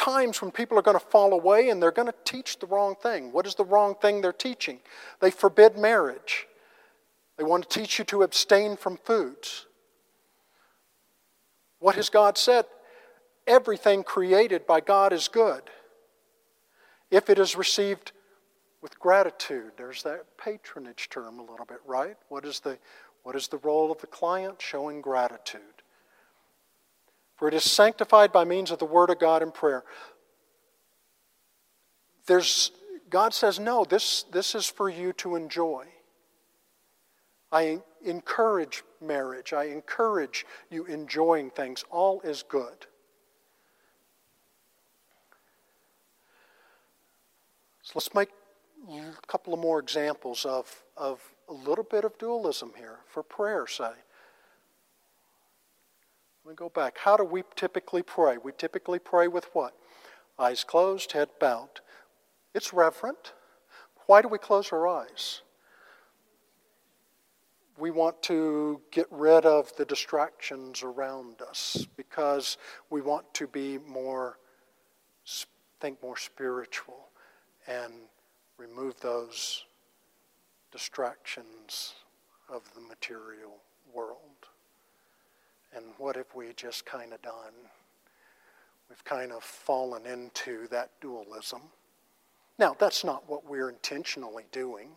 times 0.00 0.40
when 0.40 0.50
people 0.50 0.78
are 0.78 0.82
going 0.82 0.98
to 0.98 1.04
fall 1.04 1.32
away 1.32 1.68
and 1.68 1.82
they're 1.82 1.90
going 1.90 2.08
to 2.08 2.14
teach 2.24 2.58
the 2.58 2.66
wrong 2.66 2.94
thing. 3.02 3.32
What 3.32 3.46
is 3.46 3.54
the 3.54 3.64
wrong 3.64 3.94
thing 3.94 4.20
they're 4.20 4.32
teaching? 4.32 4.80
They 5.20 5.30
forbid 5.30 5.76
marriage. 5.76 6.46
They 7.36 7.44
want 7.44 7.68
to 7.68 7.80
teach 7.80 7.98
you 7.98 8.04
to 8.06 8.22
abstain 8.22 8.76
from 8.76 8.96
foods. 8.96 9.66
What 11.78 11.96
has 11.96 12.08
God 12.08 12.36
said? 12.36 12.66
everything 13.50 14.04
created 14.04 14.66
by 14.66 14.80
God 14.80 15.12
is 15.12 15.28
good 15.28 15.62
if 17.10 17.28
it 17.28 17.38
is 17.38 17.56
received 17.56 18.12
with 18.80 18.98
gratitude. 18.98 19.72
There's 19.76 20.02
that 20.04 20.24
patronage 20.38 21.08
term 21.10 21.38
a 21.38 21.42
little 21.42 21.66
bit, 21.66 21.80
right? 21.84 22.16
What 22.28 22.44
is 22.44 22.60
the, 22.60 22.78
what 23.24 23.34
is 23.34 23.48
the 23.48 23.58
role 23.58 23.90
of 23.90 24.00
the 24.00 24.06
client? 24.06 24.62
Showing 24.62 25.00
gratitude. 25.00 25.79
For 27.40 27.48
it 27.48 27.54
is 27.54 27.64
sanctified 27.64 28.32
by 28.32 28.44
means 28.44 28.70
of 28.70 28.80
the 28.80 28.84
Word 28.84 29.08
of 29.08 29.18
God 29.18 29.42
and 29.42 29.52
prayer. 29.54 29.82
There's, 32.26 32.70
God 33.08 33.32
says, 33.32 33.58
no, 33.58 33.86
this, 33.86 34.24
this 34.24 34.54
is 34.54 34.66
for 34.66 34.90
you 34.90 35.14
to 35.14 35.36
enjoy. 35.36 35.86
I 37.50 37.78
encourage 38.04 38.84
marriage. 39.00 39.54
I 39.54 39.64
encourage 39.64 40.44
you 40.68 40.84
enjoying 40.84 41.48
things. 41.48 41.82
All 41.88 42.20
is 42.20 42.42
good. 42.42 42.86
So 47.80 47.92
let's 47.94 48.12
make 48.12 48.28
a 48.86 49.26
couple 49.26 49.54
of 49.54 49.60
more 49.60 49.78
examples 49.78 50.44
of, 50.44 50.84
of 50.94 51.22
a 51.48 51.54
little 51.54 51.84
bit 51.84 52.04
of 52.04 52.18
dualism 52.18 52.72
here 52.76 52.98
for 53.06 53.22
prayer, 53.22 53.66
say. 53.66 53.92
Let 56.44 56.52
me 56.52 56.56
go 56.56 56.70
back. 56.70 56.98
How 56.98 57.16
do 57.16 57.24
we 57.24 57.42
typically 57.54 58.02
pray? 58.02 58.38
We 58.38 58.52
typically 58.52 58.98
pray 58.98 59.28
with 59.28 59.48
what? 59.52 59.74
Eyes 60.38 60.64
closed, 60.64 61.12
head 61.12 61.28
bowed. 61.38 61.80
It's 62.54 62.72
reverent. 62.72 63.34
Why 64.06 64.22
do 64.22 64.28
we 64.28 64.38
close 64.38 64.72
our 64.72 64.88
eyes? 64.88 65.42
We 67.78 67.90
want 67.90 68.22
to 68.24 68.80
get 68.90 69.06
rid 69.10 69.44
of 69.44 69.74
the 69.76 69.84
distractions 69.84 70.82
around 70.82 71.42
us 71.42 71.86
because 71.96 72.56
we 72.88 73.02
want 73.02 73.32
to 73.34 73.46
be 73.46 73.78
more, 73.78 74.38
think 75.78 76.02
more 76.02 76.16
spiritual 76.16 77.08
and 77.66 77.92
remove 78.56 78.98
those 79.00 79.64
distractions 80.72 81.94
of 82.48 82.62
the 82.74 82.80
material 82.80 83.58
world. 83.92 84.39
And 85.74 85.84
what 85.98 86.16
have 86.16 86.26
we 86.34 86.52
just 86.56 86.84
kind 86.84 87.12
of 87.12 87.22
done? 87.22 87.54
We've 88.88 89.04
kind 89.04 89.32
of 89.32 89.42
fallen 89.44 90.04
into 90.06 90.66
that 90.68 90.90
dualism. 91.00 91.62
Now, 92.58 92.74
that's 92.78 93.04
not 93.04 93.28
what 93.28 93.48
we're 93.48 93.70
intentionally 93.70 94.44
doing. 94.52 94.90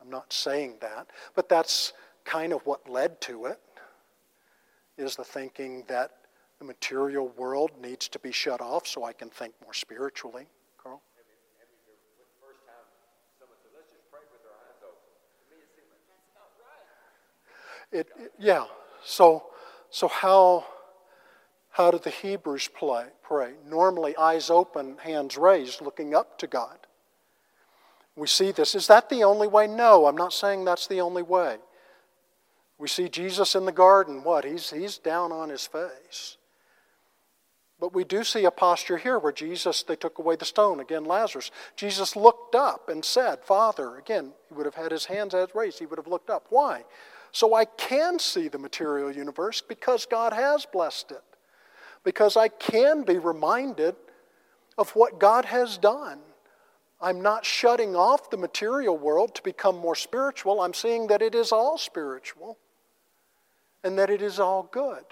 I'm 0.00 0.10
not 0.10 0.32
saying 0.32 0.76
that, 0.80 1.08
but 1.34 1.48
that's 1.48 1.92
kind 2.24 2.52
of 2.52 2.64
what 2.64 2.88
led 2.88 3.20
to 3.22 3.46
it 3.46 3.60
is 4.98 5.16
the 5.16 5.24
thinking 5.24 5.84
that 5.88 6.10
the 6.58 6.64
material 6.64 7.28
world 7.36 7.70
needs 7.80 8.08
to 8.08 8.18
be 8.18 8.32
shut 8.32 8.60
off 8.60 8.86
so 8.86 9.04
I 9.04 9.12
can 9.12 9.28
think 9.28 9.54
more 9.62 9.74
spiritually. 9.74 10.46
It, 17.92 18.08
it, 18.18 18.32
yeah. 18.38 18.64
So, 19.04 19.44
so 19.92 20.08
how, 20.08 20.64
how 21.68 21.90
do 21.90 21.98
the 21.98 22.08
Hebrews 22.08 22.68
play, 22.68 23.04
pray? 23.22 23.52
Normally, 23.68 24.16
eyes 24.16 24.48
open, 24.48 24.96
hands 24.96 25.36
raised, 25.36 25.82
looking 25.82 26.14
up 26.14 26.38
to 26.38 26.46
God. 26.46 26.78
We 28.16 28.26
see 28.26 28.52
this. 28.52 28.74
Is 28.74 28.86
that 28.86 29.10
the 29.10 29.22
only 29.22 29.46
way? 29.46 29.66
No, 29.66 30.06
I'm 30.06 30.16
not 30.16 30.32
saying 30.32 30.64
that's 30.64 30.86
the 30.86 31.02
only 31.02 31.22
way. 31.22 31.58
We 32.78 32.88
see 32.88 33.10
Jesus 33.10 33.54
in 33.54 33.66
the 33.66 33.70
garden. 33.70 34.24
What? 34.24 34.46
He's, 34.46 34.70
he's 34.70 34.96
down 34.96 35.30
on 35.30 35.50
his 35.50 35.66
face. 35.66 36.38
But 37.78 37.92
we 37.92 38.04
do 38.04 38.24
see 38.24 38.46
a 38.46 38.50
posture 38.50 38.96
here 38.96 39.18
where 39.18 39.32
Jesus, 39.32 39.82
they 39.82 39.96
took 39.96 40.18
away 40.18 40.36
the 40.36 40.46
stone. 40.46 40.80
Again, 40.80 41.04
Lazarus. 41.04 41.50
Jesus 41.76 42.16
looked 42.16 42.54
up 42.54 42.88
and 42.88 43.04
said, 43.04 43.44
Father. 43.44 43.96
Again, 43.98 44.32
he 44.48 44.54
would 44.54 44.64
have 44.64 44.74
had 44.74 44.90
his 44.90 45.04
hands 45.04 45.34
raised. 45.54 45.80
He 45.80 45.86
would 45.86 45.98
have 45.98 46.06
looked 46.06 46.30
up. 46.30 46.46
Why? 46.48 46.84
So 47.32 47.54
I 47.54 47.64
can 47.64 48.18
see 48.18 48.48
the 48.48 48.58
material 48.58 49.10
universe 49.10 49.62
because 49.66 50.04
God 50.04 50.34
has 50.34 50.66
blessed 50.66 51.12
it. 51.12 51.22
Because 52.04 52.36
I 52.36 52.48
can 52.48 53.04
be 53.04 53.18
reminded 53.18 53.96
of 54.76 54.90
what 54.90 55.18
God 55.18 55.46
has 55.46 55.78
done. 55.78 56.18
I'm 57.00 57.22
not 57.22 57.44
shutting 57.44 57.96
off 57.96 58.30
the 58.30 58.36
material 58.36 58.96
world 58.96 59.34
to 59.34 59.42
become 59.42 59.76
more 59.76 59.94
spiritual. 59.94 60.60
I'm 60.60 60.74
seeing 60.74 61.08
that 61.08 61.22
it 61.22 61.34
is 61.34 61.52
all 61.52 61.78
spiritual 61.78 62.58
and 63.82 63.98
that 63.98 64.10
it 64.10 64.22
is 64.22 64.38
all 64.38 64.68
good. 64.70 65.04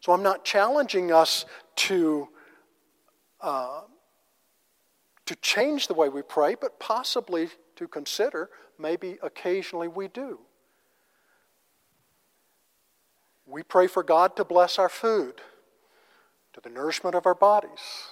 So 0.00 0.12
I'm 0.12 0.22
not 0.22 0.44
challenging 0.44 1.12
us 1.12 1.44
to, 1.76 2.28
uh, 3.40 3.82
to 5.26 5.36
change 5.36 5.88
the 5.88 5.94
way 5.94 6.08
we 6.08 6.22
pray, 6.22 6.56
but 6.58 6.80
possibly 6.80 7.48
to 7.76 7.86
consider 7.86 8.50
maybe 8.78 9.18
occasionally 9.22 9.88
we 9.88 10.08
do. 10.08 10.40
We 13.50 13.64
pray 13.64 13.88
for 13.88 14.04
God 14.04 14.36
to 14.36 14.44
bless 14.44 14.78
our 14.78 14.88
food, 14.88 15.42
to 16.52 16.60
the 16.60 16.70
nourishment 16.70 17.16
of 17.16 17.26
our 17.26 17.34
bodies, 17.34 18.08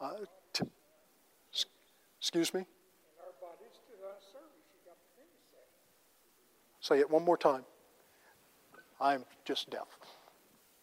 Uh, 0.00 0.26
to, 0.52 0.66
excuse 2.18 2.52
me? 2.52 2.60
And 2.60 2.68
our 3.22 3.34
bodies 3.40 3.78
to 3.86 3.94
thy 4.02 4.18
service. 4.20 4.66
You 4.74 4.80
got 4.84 4.98
to 4.98 5.10
finish 5.16 5.44
that. 5.54 5.66
Say 6.80 6.98
it 7.00 7.08
one 7.10 7.24
more 7.24 7.38
time. 7.38 7.64
I'm 9.00 9.24
just 9.44 9.70
deaf. 9.70 9.88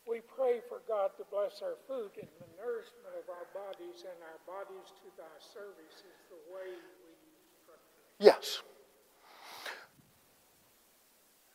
We 0.08 0.20
pray 0.22 0.62
for 0.68 0.82
God 0.88 1.12
to 1.18 1.24
bless 1.32 1.62
our 1.62 1.78
food 1.88 2.12
and 2.20 2.28
the 2.40 2.50
nourishment 2.60 3.16
of 3.16 3.30
our 3.30 3.48
bodies 3.54 4.04
and 4.04 4.18
our 4.24 4.40
bodies 4.48 4.92
to 5.04 5.08
thy 5.16 5.36
service 5.40 6.04
is 6.04 6.20
the 6.28 6.42
way 6.52 6.68
we. 6.68 7.12
Yes. 8.20 8.62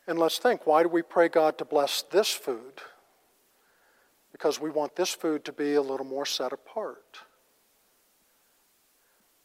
And 0.07 0.19
let's 0.19 0.39
think 0.39 0.67
why 0.67 0.83
do 0.83 0.89
we 0.89 1.03
pray 1.03 1.29
God 1.29 1.59
to 1.59 1.65
bless 1.65 2.03
this 2.03 2.31
food? 2.31 2.81
Because 4.33 4.61
we 4.61 4.71
want 4.71 4.97
this 4.97 5.11
food 5.11 5.45
to 5.47 5.53
be 5.53 5.75
a 5.75 5.83
little 5.83 6.07
more 6.07 6.27
set 6.27 6.53
apart. 6.53 7.21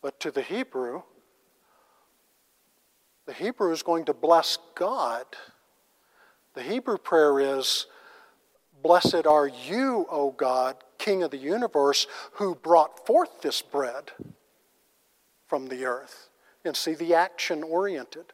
But 0.02 0.20
to 0.20 0.32
the 0.32 0.42
Hebrew, 0.42 1.04
the 3.26 3.34
Hebrew 3.34 3.72
is 3.72 3.84
going 3.84 4.06
to 4.06 4.14
bless 4.14 4.58
God. 4.76 5.26
The 6.54 6.64
Hebrew 6.64 6.98
prayer 6.98 7.40
is, 7.40 7.88
Blessed 8.84 9.28
are 9.28 9.48
you, 9.48 10.08
O 10.10 10.32
God, 10.32 10.76
King 10.98 11.22
of 11.24 11.32
the 11.32 11.38
universe, 11.38 12.08
who 12.34 12.56
brought 12.56 13.06
forth 13.06 13.42
this 13.42 13.62
bread 13.62 14.12
from 15.48 15.68
the 15.68 15.86
earth. 15.86 16.30
And 16.66 16.76
see 16.76 16.94
the 16.94 17.16
action 17.16 17.64
oriented. 17.64 18.34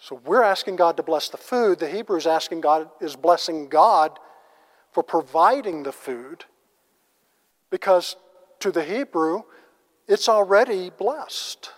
So 0.00 0.20
we're 0.24 0.42
asking 0.42 0.76
God 0.76 0.96
to 0.96 1.02
bless 1.02 1.28
the 1.28 1.36
food. 1.36 1.80
The 1.80 1.88
Hebrew 1.88 2.16
is 2.16 2.26
asking 2.26 2.60
God 2.60 2.88
is 3.00 3.16
blessing 3.16 3.68
God 3.68 4.18
for 4.92 5.02
providing 5.02 5.82
the 5.82 5.92
food 5.92 6.44
because 7.70 8.16
to 8.60 8.70
the 8.70 8.84
Hebrew, 8.84 9.42
it's 10.06 10.28
already 10.28 10.90
blessed. 10.90 11.70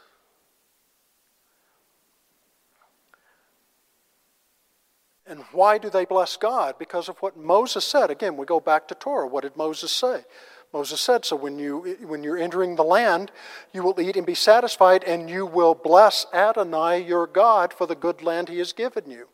And 5.27 5.45
why 5.53 5.79
do 5.79 5.91
they 5.91 6.05
bless 6.05 6.37
God? 6.37 6.75
Because 6.79 7.09
of 7.09 7.17
what 7.19 7.37
Moses 7.37 7.85
said. 7.85 8.11
Again, 8.11 8.37
we 8.37 8.45
go 8.47 8.59
back 8.59 8.89
to 8.89 8.95
Torah. 8.95 9.29
What 9.29 9.43
did 9.43 9.57
Moses 9.57 9.93
say? 9.93 10.25
Moses 10.73 11.01
said, 11.01 11.25
So 11.25 11.37
when, 11.37 11.59
you, 11.59 11.97
when 12.03 12.23
you're 12.23 12.39
entering 12.39 12.77
the 12.77 12.85
land, 12.85 13.33
you 13.73 13.83
will 13.83 14.01
eat 14.01 14.17
and 14.17 14.27
be 14.27 14.35
satisfied, 14.35 15.03
and 15.05 15.29
you 15.29 15.45
will 15.45 15.75
bless 15.75 16.27
Adonai 16.33 17.05
your 17.05 17.27
God 17.27 17.73
for 17.73 17.87
the 17.87 17.97
good 17.97 18.23
land 18.23 18.49
he 18.49 18.59
has 18.59 18.73
given 18.73 19.11
you. 19.11 19.29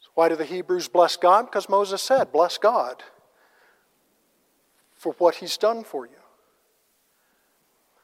So 0.00 0.10
why 0.14 0.28
do 0.28 0.36
the 0.36 0.44
Hebrews 0.44 0.88
bless 0.88 1.16
God? 1.16 1.46
Because 1.46 1.68
Moses 1.68 2.02
said, 2.02 2.32
Bless 2.32 2.58
God 2.58 3.02
for 4.96 5.14
what 5.18 5.36
he's 5.36 5.56
done 5.56 5.84
for 5.84 6.04
you. 6.06 6.12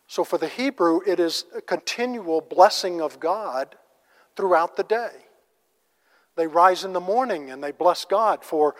So 0.07 0.25
for 0.25 0.39
the 0.39 0.49
Hebrew, 0.49 1.01
it 1.07 1.19
is 1.19 1.45
a 1.55 1.61
continual 1.61 2.41
blessing 2.41 3.01
of 3.01 3.19
God 3.19 3.77
throughout 4.37 4.77
the 4.77 4.85
day. 4.85 5.11
They 6.37 6.47
rise 6.47 6.85
in 6.85 6.93
the 6.93 7.01
morning 7.01 7.51
and 7.51 7.63
they 7.63 7.73
bless 7.73 8.05
God 8.05 8.45
for 8.45 8.77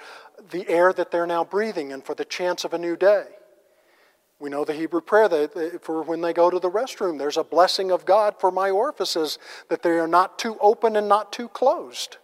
the 0.51 0.69
air 0.69 0.93
that 0.93 1.11
they're 1.11 1.27
now 1.27 1.43
breathing 1.43 1.93
and 1.93 2.05
for 2.05 2.15
the 2.15 2.25
chance 2.25 2.65
of 2.65 2.75
a 2.75 2.79
new 2.79 2.97
day. 2.97 3.25
We 4.39 4.51
know 4.51 4.65
the 4.65 4.75
Hebrew 4.75 5.01
prayer 5.01 5.29
that 5.29 5.83
for 5.83 6.03
when 6.03 6.21
they 6.21 6.33
go 6.33 6.51
to 6.51 6.59
the 6.59 6.71
restroom, 6.71 7.19
there's 7.19 7.39
a 7.39 7.45
blessing 7.45 7.91
of 7.91 8.05
God 8.05 8.35
for 8.39 8.51
my 8.51 8.71
orifices, 8.71 9.39
that 9.69 9.83
they 9.83 9.91
are 9.91 10.07
not 10.07 10.39
too 10.39 10.59
open 10.61 10.97
and 10.97 11.09
not 11.09 11.33
too 11.33 11.49
closed. 11.49 12.19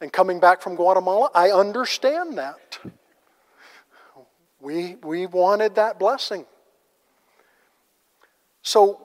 And 0.00 0.12
coming 0.12 0.40
back 0.40 0.62
from 0.62 0.76
Guatemala, 0.76 1.30
I 1.34 1.50
understand 1.50 2.38
that. 2.38 2.78
We, 4.60 4.96
we 5.02 5.26
wanted 5.26 5.74
that 5.74 5.98
blessing. 5.98 6.46
So 8.62 9.00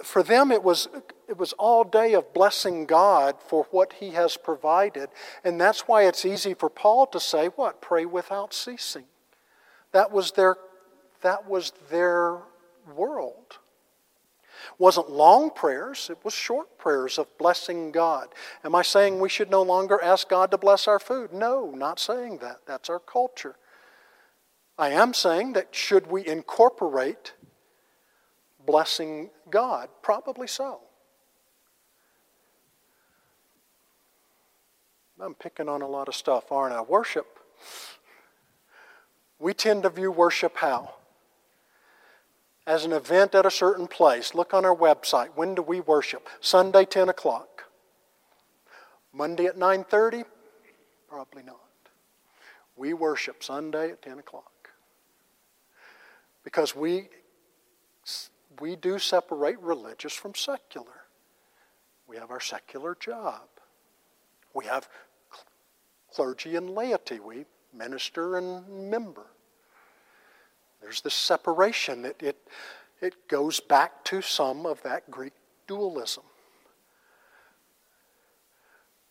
uh, 0.00 0.02
for 0.02 0.22
them, 0.22 0.50
it 0.50 0.62
was, 0.62 0.88
it 1.28 1.36
was 1.36 1.52
all 1.54 1.84
day 1.84 2.14
of 2.14 2.32
blessing 2.34 2.86
God 2.86 3.36
for 3.46 3.66
what 3.70 3.94
He 3.94 4.10
has 4.10 4.36
provided. 4.36 5.10
And 5.44 5.60
that's 5.60 5.82
why 5.82 6.06
it's 6.06 6.24
easy 6.24 6.54
for 6.54 6.68
Paul 6.68 7.06
to 7.08 7.20
say, 7.20 7.48
What? 7.48 7.80
Pray 7.80 8.04
without 8.04 8.52
ceasing. 8.52 9.04
That 9.92 10.10
was 10.10 10.32
their, 10.32 10.56
that 11.22 11.48
was 11.48 11.72
their 11.90 12.38
world. 12.94 13.58
Wasn't 14.78 15.10
long 15.10 15.50
prayers, 15.50 16.08
it 16.10 16.18
was 16.24 16.34
short 16.34 16.78
prayers 16.78 17.18
of 17.18 17.26
blessing 17.38 17.92
God. 17.92 18.28
Am 18.64 18.74
I 18.74 18.82
saying 18.82 19.20
we 19.20 19.28
should 19.28 19.50
no 19.50 19.62
longer 19.62 20.02
ask 20.02 20.28
God 20.28 20.50
to 20.50 20.58
bless 20.58 20.88
our 20.88 20.98
food? 20.98 21.32
No, 21.32 21.70
not 21.70 21.98
saying 21.98 22.38
that. 22.38 22.60
That's 22.66 22.90
our 22.90 22.98
culture. 22.98 23.56
I 24.78 24.90
am 24.90 25.14
saying 25.14 25.54
that 25.54 25.74
should 25.74 26.06
we 26.06 26.26
incorporate 26.26 27.32
blessing 28.66 29.30
God? 29.48 29.88
Probably 30.02 30.46
so. 30.46 30.80
I'm 35.18 35.34
picking 35.34 35.68
on 35.68 35.80
a 35.80 35.88
lot 35.88 36.08
of 36.08 36.14
stuff, 36.14 36.52
aren't 36.52 36.74
I? 36.74 36.82
Worship. 36.82 37.26
We 39.38 39.54
tend 39.54 39.84
to 39.84 39.90
view 39.90 40.10
worship 40.10 40.56
how? 40.56 40.94
As 42.66 42.84
an 42.84 42.92
event 42.92 43.34
at 43.34 43.46
a 43.46 43.50
certain 43.50 43.86
place. 43.86 44.34
Look 44.34 44.52
on 44.52 44.64
our 44.64 44.74
website. 44.74 45.28
When 45.34 45.54
do 45.54 45.62
we 45.62 45.80
worship? 45.80 46.28
Sunday, 46.40 46.84
10 46.84 47.08
o'clock. 47.08 47.64
Monday 49.12 49.46
at 49.46 49.56
9.30? 49.56 50.24
Probably 51.08 51.42
not. 51.42 51.60
We 52.76 52.92
worship 52.92 53.42
Sunday 53.42 53.90
at 53.90 54.02
10 54.02 54.18
o'clock. 54.18 54.70
Because 56.44 56.74
we 56.76 57.08
we 58.60 58.76
do 58.76 58.98
separate 58.98 59.60
religious 59.60 60.14
from 60.14 60.34
secular. 60.34 61.04
We 62.06 62.16
have 62.16 62.30
our 62.30 62.40
secular 62.40 62.96
job. 62.98 63.42
We 64.54 64.64
have 64.66 64.88
clergy 66.12 66.56
and 66.56 66.70
laity. 66.70 67.20
We 67.20 67.44
minister 67.74 68.36
and 68.36 68.90
member. 68.90 69.26
There's 70.86 71.00
this 71.00 71.14
separation. 71.14 72.04
It, 72.04 72.22
it, 72.22 72.48
it 73.00 73.26
goes 73.26 73.58
back 73.58 74.04
to 74.04 74.22
some 74.22 74.64
of 74.66 74.80
that 74.84 75.10
Greek 75.10 75.32
dualism. 75.66 76.22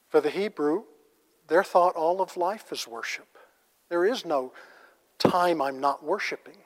For 0.07 0.21
the 0.21 0.29
Hebrew, 0.29 0.83
their 1.49 1.65
thought 1.65 1.97
all 1.97 2.21
of 2.21 2.37
life 2.37 2.71
is 2.71 2.87
worship. 2.87 3.27
There 3.89 4.05
is 4.05 4.23
no 4.23 4.53
time 5.19 5.61
I'm 5.61 5.81
not 5.81 6.01
worshiping. 6.01 6.59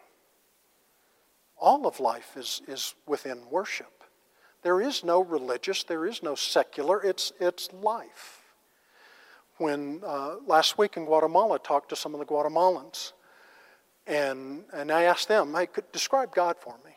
All 1.57 1.87
of 1.87 1.99
life 1.99 2.37
is, 2.37 2.61
is 2.67 2.93
within 3.07 3.49
worship. 3.49 4.03
There 4.61 4.79
is 4.79 5.03
no 5.03 5.23
religious, 5.23 5.83
there 5.83 6.05
is 6.05 6.21
no 6.21 6.35
secular, 6.35 7.03
it's, 7.03 7.33
it's 7.39 7.73
life. 7.73 8.43
When 9.57 10.03
uh, 10.05 10.35
last 10.45 10.77
week 10.77 10.97
in 10.97 11.05
Guatemala, 11.05 11.55
I 11.55 11.57
talked 11.57 11.89
to 11.89 11.95
some 11.95 12.13
of 12.13 12.19
the 12.19 12.27
Guatemalans, 12.27 13.13
and, 14.09 14.63
and 14.73 14.91
I 14.91 15.03
asked 15.03 15.27
them, 15.27 15.53
hey, 15.53 15.67
could 15.67 15.89
describe 15.91 16.33
God 16.33 16.55
for 16.59 16.73
me. 16.83 16.91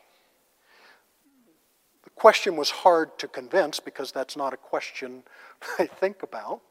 The 2.03 2.09
question 2.09 2.55
was 2.55 2.71
hard 2.71 3.17
to 3.19 3.27
convince 3.27 3.79
because 3.79 4.11
that's 4.11 4.35
not 4.35 4.51
a 4.51 4.57
question 4.57 5.23
I 5.79 5.85
think 5.85 6.23
about. 6.23 6.61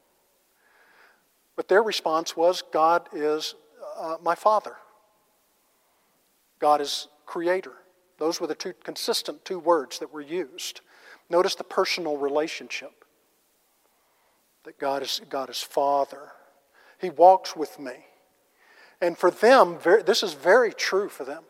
But 1.55 1.69
their 1.69 1.81
response 1.81 2.35
was 2.35 2.61
God 2.73 3.07
is 3.13 3.55
uh, 3.97 4.17
my 4.21 4.35
Father, 4.35 4.75
God 6.59 6.81
is 6.81 7.07
Creator. 7.25 7.73
Those 8.17 8.41
were 8.41 8.47
the 8.47 8.55
two 8.55 8.73
consistent 8.83 9.45
two 9.45 9.59
words 9.59 9.99
that 9.99 10.13
were 10.13 10.21
used. 10.21 10.81
Notice 11.29 11.55
the 11.55 11.63
personal 11.63 12.17
relationship 12.17 13.05
that 14.65 14.77
God 14.77 15.03
is, 15.03 15.21
God 15.29 15.49
is 15.49 15.59
Father. 15.59 16.31
He 16.99 17.09
walks 17.09 17.55
with 17.55 17.79
me. 17.79 18.05
And 19.03 19.17
for 19.17 19.29
them, 19.29 19.77
very, 19.79 20.01
this 20.01 20.23
is 20.23 20.33
very 20.33 20.71
true 20.71 21.09
for 21.09 21.25
them. 21.25 21.43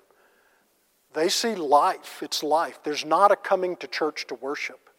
They 1.13 1.29
see 1.29 1.53
life, 1.53 2.23
it's 2.23 2.41
life. 2.41 2.79
There's 2.83 3.05
not 3.05 3.31
a 3.31 3.35
coming 3.35 3.75
to 3.75 3.87
church 3.87 4.25
to 4.27 4.35
worship. 4.35 4.89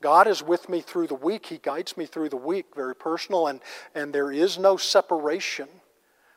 God 0.00 0.28
is 0.28 0.40
with 0.40 0.68
me 0.68 0.82
through 0.82 1.08
the 1.08 1.16
week. 1.16 1.46
He 1.46 1.58
guides 1.58 1.96
me 1.96 2.06
through 2.06 2.28
the 2.28 2.36
week, 2.36 2.66
very 2.76 2.94
personal, 2.94 3.48
and, 3.48 3.60
and 3.92 4.12
there 4.14 4.30
is 4.30 4.56
no 4.56 4.76
separation 4.76 5.66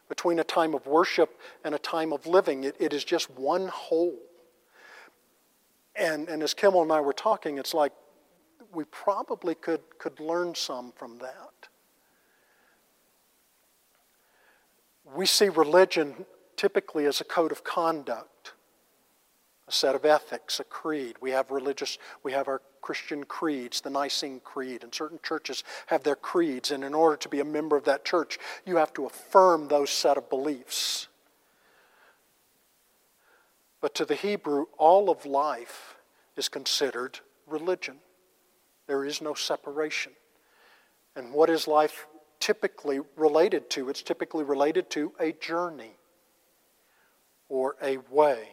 between 0.10 0.40
a 0.40 0.44
time 0.44 0.74
of 0.74 0.88
worship 0.88 1.40
and 1.64 1.76
a 1.76 1.80
time 1.80 2.14
of 2.14 2.26
living. 2.26 2.64
It, 2.64 2.76
it 2.80 2.92
is 2.92 3.04
just 3.04 3.30
one 3.30 3.68
whole. 3.68 4.18
And, 5.96 6.30
and 6.30 6.42
as 6.42 6.56
Kimmel 6.56 6.82
and 6.82 6.92
I 6.92 7.00
were 7.00 7.14
talking, 7.14 7.60
it's 7.60 7.76
like 7.76 7.94
we 8.74 8.86
probably 8.86 9.54
could, 9.54 9.82
could 10.00 10.20
learn 10.20 10.56
some 10.56 10.94
from 10.96 11.20
that. 11.20 11.53
We 15.14 15.26
see 15.26 15.50
religion 15.50 16.26
typically 16.56 17.06
as 17.06 17.22
a 17.22 17.26
code 17.26 17.52
of 17.52 17.64
conduct, 17.64 18.54
a 19.68 19.72
set 19.72 19.96
of 19.96 20.06
ethics, 20.06 20.60
a 20.60 20.64
creed. 20.64 21.16
We 21.22 21.32
have 21.32 21.52
religious, 21.52 21.98
we 22.24 22.32
have 22.32 22.48
our 22.48 22.62
Christian 22.82 23.24
creeds, 23.24 23.82
the 23.82 23.90
Nicene 23.90 24.42
Creed, 24.44 24.84
and 24.84 24.94
certain 24.94 25.20
churches 25.24 25.64
have 25.88 26.04
their 26.04 26.16
creeds, 26.16 26.72
and 26.72 26.84
in 26.84 26.94
order 26.94 27.16
to 27.18 27.30
be 27.30 27.40
a 27.40 27.46
member 27.46 27.78
of 27.78 27.86
that 27.86 28.04
church, 28.04 28.38
you 28.66 28.76
have 28.78 28.94
to 28.94 29.06
affirm 29.06 29.68
those 29.68 29.90
set 29.90 30.18
of 30.18 30.30
beliefs. 30.30 31.08
But 33.82 33.96
to 33.96 34.06
the 34.06 34.16
Hebrew, 34.16 34.66
all 34.78 35.10
of 35.10 35.26
life 35.26 35.96
is 36.36 36.50
considered 36.50 37.20
religion. 37.48 37.98
There 38.88 39.06
is 39.06 39.22
no 39.22 39.34
separation. 39.34 40.14
And 41.16 41.34
what 41.34 41.50
is 41.50 41.68
life 41.68 42.08
typically 42.44 43.00
related 43.16 43.70
to? 43.70 43.90
It's 43.90 44.02
typically 44.02 44.44
related 44.44 44.90
to 44.90 45.14
a 45.18 45.32
journey 45.32 45.94
or 47.48 47.78
a 47.82 48.00
way. 48.12 48.50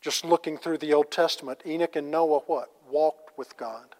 Just 0.00 0.24
looking 0.24 0.56
through 0.56 0.78
the 0.78 0.92
Old 0.92 1.10
Testament, 1.10 1.60
Enoch 1.66 1.96
and 1.96 2.08
Noah 2.08 2.42
what? 2.46 2.70
Walked 2.88 3.36
with 3.36 3.56
God. 3.56 3.96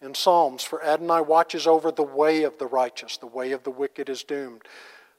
In 0.00 0.14
Psalms, 0.14 0.62
for 0.62 0.84
Adonai 0.84 1.22
watches 1.22 1.66
over 1.66 1.90
the 1.90 2.02
way 2.04 2.44
of 2.44 2.58
the 2.58 2.66
righteous, 2.66 3.16
the 3.16 3.26
way 3.26 3.50
of 3.50 3.64
the 3.64 3.70
wicked 3.70 4.08
is 4.08 4.22
doomed. 4.22 4.62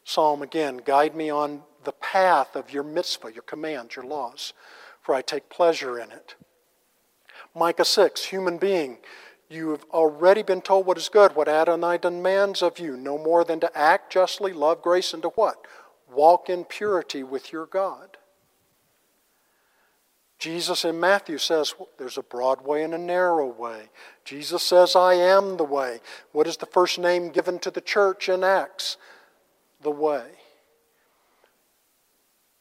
Psalm 0.05 0.41
again, 0.41 0.81
guide 0.85 1.13
me 1.13 1.29
on 1.29 1.63
the 1.83 1.91
path 1.91 2.55
of 2.55 2.71
your 2.71 2.83
mitzvah, 2.83 3.33
your 3.33 3.43
commands, 3.43 3.97
your 3.97 4.05
laws, 4.05 4.53
for 5.01 5.13
I 5.13 5.21
take 5.21 5.49
pleasure 5.49 5.99
in 5.99 6.11
it. 6.11 6.35
Micah 7.55 7.85
6, 7.85 8.25
human 8.25 8.57
being, 8.57 8.97
you 9.49 9.69
have 9.69 9.85
already 9.91 10.43
been 10.43 10.61
told 10.61 10.85
what 10.85 10.97
is 10.97 11.07
good, 11.07 11.35
what 11.35 11.47
Adonai 11.47 11.97
demands 11.97 12.61
of 12.61 12.79
you, 12.79 12.97
no 12.97 13.17
more 13.17 13.45
than 13.45 13.59
to 13.61 13.77
act 13.77 14.11
justly, 14.11 14.51
love 14.51 14.81
grace, 14.81 15.13
and 15.13 15.23
to 15.23 15.29
what? 15.29 15.65
Walk 16.11 16.49
in 16.49 16.65
purity 16.65 17.23
with 17.23 17.53
your 17.53 17.65
God. 17.65 18.17
Jesus 20.37 20.83
in 20.83 20.99
Matthew 20.99 21.37
says 21.37 21.73
there's 21.97 22.17
a 22.17 22.23
broad 22.23 22.61
way 22.61 22.83
and 22.83 22.93
a 22.93 22.97
narrow 22.97 23.47
way. 23.47 23.89
Jesus 24.25 24.61
says, 24.61 24.95
I 24.95 25.13
am 25.13 25.57
the 25.57 25.63
way. 25.63 26.01
What 26.33 26.45
is 26.45 26.57
the 26.57 26.65
first 26.65 26.99
name 26.99 27.29
given 27.29 27.57
to 27.59 27.71
the 27.71 27.81
church 27.81 28.27
in 28.27 28.43
Acts? 28.43 28.97
The 29.81 29.91
way. 29.91 30.25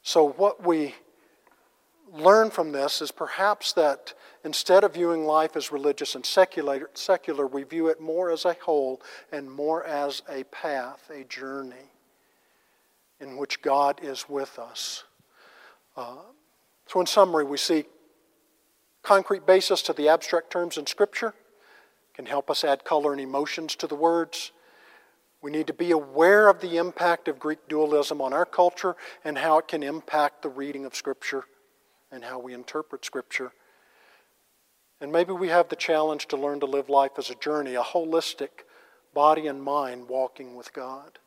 So, 0.02 0.28
what 0.28 0.64
we 0.64 0.94
learn 2.14 2.50
from 2.50 2.72
this 2.72 3.02
is 3.02 3.10
perhaps 3.10 3.72
that 3.72 4.14
instead 4.44 4.84
of 4.84 4.94
viewing 4.94 5.24
life 5.24 5.56
as 5.56 5.72
religious 5.72 6.14
and 6.14 6.24
secular, 6.24 6.88
secular, 6.94 7.46
we 7.46 7.64
view 7.64 7.88
it 7.88 8.00
more 8.00 8.30
as 8.30 8.44
a 8.44 8.56
whole 8.62 9.02
and 9.32 9.50
more 9.50 9.84
as 9.84 10.22
a 10.28 10.44
path, 10.44 11.10
a 11.12 11.24
journey 11.24 11.90
in 13.20 13.36
which 13.36 13.62
God 13.62 14.00
is 14.02 14.28
with 14.28 14.58
us. 14.58 15.04
Uh, 15.96 16.16
so, 16.86 17.00
in 17.00 17.06
summary, 17.06 17.44
we 17.44 17.56
see 17.56 17.84
concrete 19.02 19.46
basis 19.46 19.82
to 19.82 19.92
the 19.92 20.08
abstract 20.08 20.50
terms 20.50 20.76
in 20.76 20.86
Scripture, 20.86 21.34
can 22.14 22.26
help 22.26 22.50
us 22.50 22.64
add 22.64 22.84
color 22.84 23.12
and 23.12 23.20
emotions 23.20 23.74
to 23.76 23.86
the 23.86 23.94
words. 23.94 24.52
We 25.42 25.50
need 25.50 25.66
to 25.66 25.74
be 25.74 25.90
aware 25.90 26.48
of 26.48 26.60
the 26.60 26.78
impact 26.78 27.28
of 27.28 27.38
Greek 27.38 27.68
dualism 27.68 28.20
on 28.20 28.32
our 28.32 28.46
culture 28.46 28.96
and 29.24 29.36
how 29.36 29.58
it 29.58 29.68
can 29.68 29.82
impact 29.82 30.42
the 30.42 30.48
reading 30.48 30.86
of 30.86 30.94
Scripture 30.94 31.44
and 32.14 32.24
how 32.24 32.38
we 32.38 32.54
interpret 32.54 33.04
Scripture. 33.04 33.52
And 35.00 35.12
maybe 35.12 35.32
we 35.32 35.48
have 35.48 35.68
the 35.68 35.76
challenge 35.76 36.28
to 36.28 36.36
learn 36.36 36.60
to 36.60 36.66
live 36.66 36.88
life 36.88 37.12
as 37.18 37.28
a 37.28 37.34
journey, 37.34 37.74
a 37.74 37.82
holistic 37.82 38.64
body 39.12 39.48
and 39.48 39.62
mind 39.62 40.08
walking 40.08 40.54
with 40.54 40.72
God. 40.72 41.18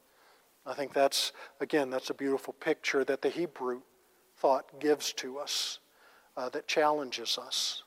I 0.65 0.73
think 0.73 0.93
that's, 0.93 1.33
again, 1.61 1.89
that's 1.89 2.09
a 2.09 2.13
beautiful 2.13 2.53
picture 2.53 3.03
that 3.03 3.21
the 3.21 3.29
Hebrew 3.29 3.81
thought 4.38 4.79
gives 4.79 5.13
to 5.13 5.38
us, 5.39 5.79
uh, 6.35 6.49
that 6.49 6.67
challenges 6.67 7.38
us. 7.38 7.83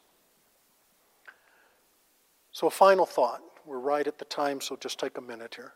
So, 2.52 2.66
a 2.66 2.70
final 2.70 3.06
thought. 3.06 3.42
We're 3.66 3.78
right 3.78 4.06
at 4.06 4.18
the 4.18 4.24
time, 4.24 4.60
so 4.60 4.76
just 4.76 4.98
take 4.98 5.18
a 5.18 5.20
minute 5.20 5.54
here. 5.54 5.74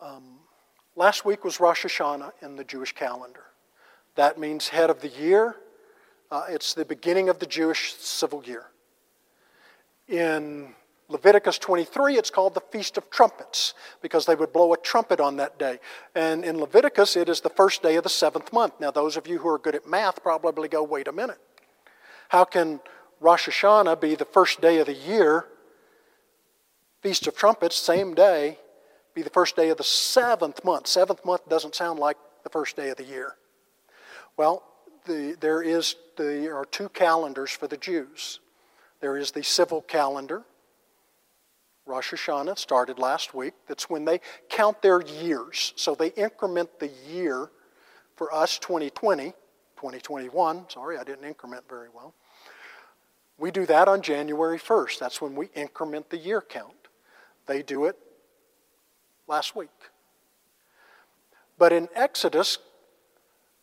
Um, 0.00 0.40
last 0.96 1.24
week 1.24 1.44
was 1.44 1.60
Rosh 1.60 1.86
Hashanah 1.86 2.32
in 2.42 2.56
the 2.56 2.64
Jewish 2.64 2.92
calendar. 2.92 3.44
That 4.18 4.36
means 4.36 4.66
head 4.66 4.90
of 4.90 5.00
the 5.00 5.10
year. 5.10 5.54
Uh, 6.28 6.46
it's 6.48 6.74
the 6.74 6.84
beginning 6.84 7.28
of 7.28 7.38
the 7.38 7.46
Jewish 7.46 7.94
civil 7.94 8.42
year. 8.42 8.64
In 10.08 10.74
Leviticus 11.08 11.56
23, 11.58 12.16
it's 12.16 12.28
called 12.28 12.54
the 12.54 12.60
Feast 12.72 12.96
of 12.96 13.08
Trumpets 13.10 13.74
because 14.02 14.26
they 14.26 14.34
would 14.34 14.52
blow 14.52 14.72
a 14.72 14.76
trumpet 14.76 15.20
on 15.20 15.36
that 15.36 15.56
day. 15.56 15.78
And 16.16 16.44
in 16.44 16.58
Leviticus, 16.58 17.14
it 17.14 17.28
is 17.28 17.42
the 17.42 17.48
first 17.48 17.80
day 17.80 17.94
of 17.94 18.02
the 18.02 18.08
seventh 18.08 18.52
month. 18.52 18.80
Now, 18.80 18.90
those 18.90 19.16
of 19.16 19.28
you 19.28 19.38
who 19.38 19.48
are 19.50 19.58
good 19.58 19.76
at 19.76 19.86
math 19.86 20.20
probably 20.20 20.66
go, 20.66 20.82
wait 20.82 21.06
a 21.06 21.12
minute. 21.12 21.38
How 22.28 22.44
can 22.44 22.80
Rosh 23.20 23.48
Hashanah 23.48 24.00
be 24.00 24.16
the 24.16 24.24
first 24.24 24.60
day 24.60 24.80
of 24.80 24.86
the 24.86 24.94
year, 24.94 25.44
Feast 27.02 27.28
of 27.28 27.36
Trumpets, 27.36 27.76
same 27.76 28.14
day, 28.14 28.58
be 29.14 29.22
the 29.22 29.30
first 29.30 29.54
day 29.54 29.68
of 29.68 29.76
the 29.76 29.84
seventh 29.84 30.64
month. 30.64 30.88
Seventh 30.88 31.24
month 31.24 31.48
doesn't 31.48 31.76
sound 31.76 32.00
like 32.00 32.16
the 32.42 32.50
first 32.50 32.74
day 32.74 32.88
of 32.88 32.96
the 32.96 33.04
year. 33.04 33.36
Well, 34.38 34.62
the, 35.04 35.36
there, 35.40 35.60
is, 35.60 35.96
there 36.16 36.56
are 36.56 36.64
two 36.64 36.88
calendars 36.90 37.50
for 37.50 37.66
the 37.66 37.76
Jews. 37.76 38.38
There 39.00 39.16
is 39.16 39.32
the 39.32 39.42
civil 39.42 39.82
calendar. 39.82 40.44
Rosh 41.86 42.12
Hashanah 42.14 42.56
started 42.56 43.00
last 43.00 43.34
week. 43.34 43.54
That's 43.66 43.90
when 43.90 44.04
they 44.04 44.20
count 44.48 44.80
their 44.80 45.02
years. 45.02 45.72
So 45.74 45.94
they 45.94 46.08
increment 46.10 46.78
the 46.78 46.90
year 47.10 47.50
for 48.14 48.32
us 48.32 48.58
2020, 48.58 49.32
2021. 49.76 50.66
Sorry, 50.68 50.98
I 50.98 51.04
didn't 51.04 51.24
increment 51.24 51.64
very 51.68 51.88
well. 51.92 52.14
We 53.38 53.50
do 53.50 53.66
that 53.66 53.88
on 53.88 54.02
January 54.02 54.58
1st. 54.58 55.00
That's 55.00 55.20
when 55.20 55.34
we 55.34 55.46
increment 55.54 56.10
the 56.10 56.16
year 56.16 56.42
count. 56.42 56.74
They 57.46 57.62
do 57.62 57.86
it 57.86 57.96
last 59.26 59.56
week. 59.56 59.70
But 61.58 61.72
in 61.72 61.88
Exodus, 61.94 62.58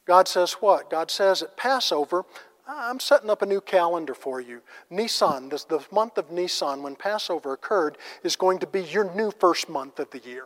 God 0.06 0.28
says 0.28 0.54
what? 0.54 0.90
God 0.90 1.10
says 1.10 1.42
at 1.42 1.58
Passover, 1.58 2.26
I'm 2.68 3.00
setting 3.00 3.30
up 3.30 3.42
a 3.42 3.46
new 3.46 3.62
calendar 3.62 4.14
for 4.14 4.40
you. 4.42 4.62
Nisan, 4.90 5.50
this, 5.50 5.64
the 5.64 5.86
month 5.92 6.18
of 6.18 6.32
Nisan, 6.32 6.84
when 6.84 6.96
Passover 6.96 7.54
occurred, 7.54 7.98
is 8.24 8.36
going 8.36 8.60
to 8.60 8.68
be 8.68 8.82
your 8.82 9.14
new 9.16 9.32
first 9.32 9.70
month 9.70 10.00
of 10.00 10.10
the 10.12 10.20
year. 10.20 10.46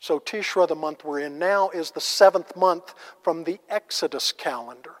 So 0.00 0.18
Tishra, 0.18 0.66
the 0.66 0.74
month 0.74 1.04
we're 1.04 1.20
in 1.20 1.38
now, 1.38 1.68
is 1.70 1.90
the 1.90 2.00
seventh 2.00 2.56
month 2.56 2.94
from 3.22 3.44
the 3.44 3.60
Exodus 3.68 4.32
calendar, 4.32 4.94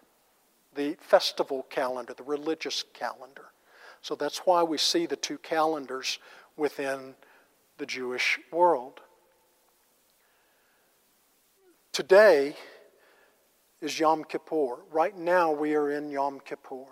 the 0.74 0.96
festival 1.00 1.66
calendar, 1.70 2.12
the 2.14 2.22
religious 2.22 2.84
calendar. 2.92 3.46
So 4.02 4.14
that's 4.14 4.38
why 4.38 4.62
we 4.62 4.78
see 4.78 5.06
the 5.06 5.16
two 5.16 5.38
calendars 5.38 6.18
within 6.56 7.14
the 7.78 7.86
Jewish 7.86 8.38
world. 8.52 9.00
Today 11.92 12.54
is 13.80 13.98
Yom 13.98 14.24
Kippur. 14.24 14.78
Right 14.90 15.16
now 15.16 15.52
we 15.52 15.74
are 15.74 15.90
in 15.90 16.10
Yom 16.10 16.40
Kippur, 16.40 16.84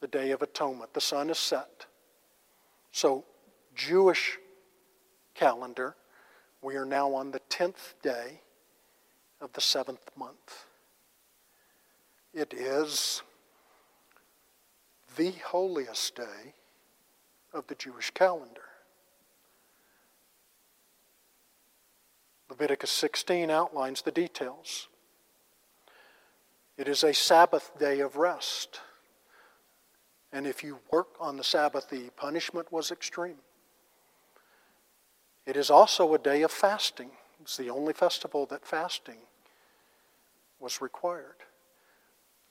the 0.00 0.06
Day 0.06 0.30
of 0.30 0.42
Atonement. 0.42 0.94
The 0.94 1.00
sun 1.00 1.30
is 1.30 1.38
set. 1.38 1.86
So, 2.92 3.24
Jewish 3.74 4.38
calendar, 5.34 5.96
we 6.60 6.76
are 6.76 6.84
now 6.84 7.12
on 7.14 7.30
the 7.30 7.40
10th 7.50 7.94
day 8.02 8.40
of 9.40 9.52
the 9.54 9.60
seventh 9.60 10.10
month. 10.16 10.66
It 12.32 12.54
is 12.54 13.22
the 15.16 15.32
holiest 15.32 16.14
day 16.16 16.54
of 17.52 17.66
the 17.66 17.74
Jewish 17.74 18.10
calendar. 18.10 18.62
Leviticus 22.48 22.90
16 22.90 23.50
outlines 23.50 24.02
the 24.02 24.12
details. 24.12 24.88
It 26.82 26.88
is 26.88 27.04
a 27.04 27.14
Sabbath 27.14 27.70
day 27.78 28.00
of 28.00 28.16
rest. 28.16 28.80
And 30.32 30.48
if 30.48 30.64
you 30.64 30.80
work 30.90 31.10
on 31.20 31.36
the 31.36 31.44
Sabbath, 31.44 31.88
the 31.88 32.10
punishment 32.16 32.72
was 32.72 32.90
extreme. 32.90 33.36
It 35.46 35.56
is 35.56 35.70
also 35.70 36.12
a 36.12 36.18
day 36.18 36.42
of 36.42 36.50
fasting. 36.50 37.10
It's 37.40 37.56
the 37.56 37.70
only 37.70 37.92
festival 37.92 38.46
that 38.46 38.66
fasting 38.66 39.18
was 40.58 40.80
required. 40.80 41.36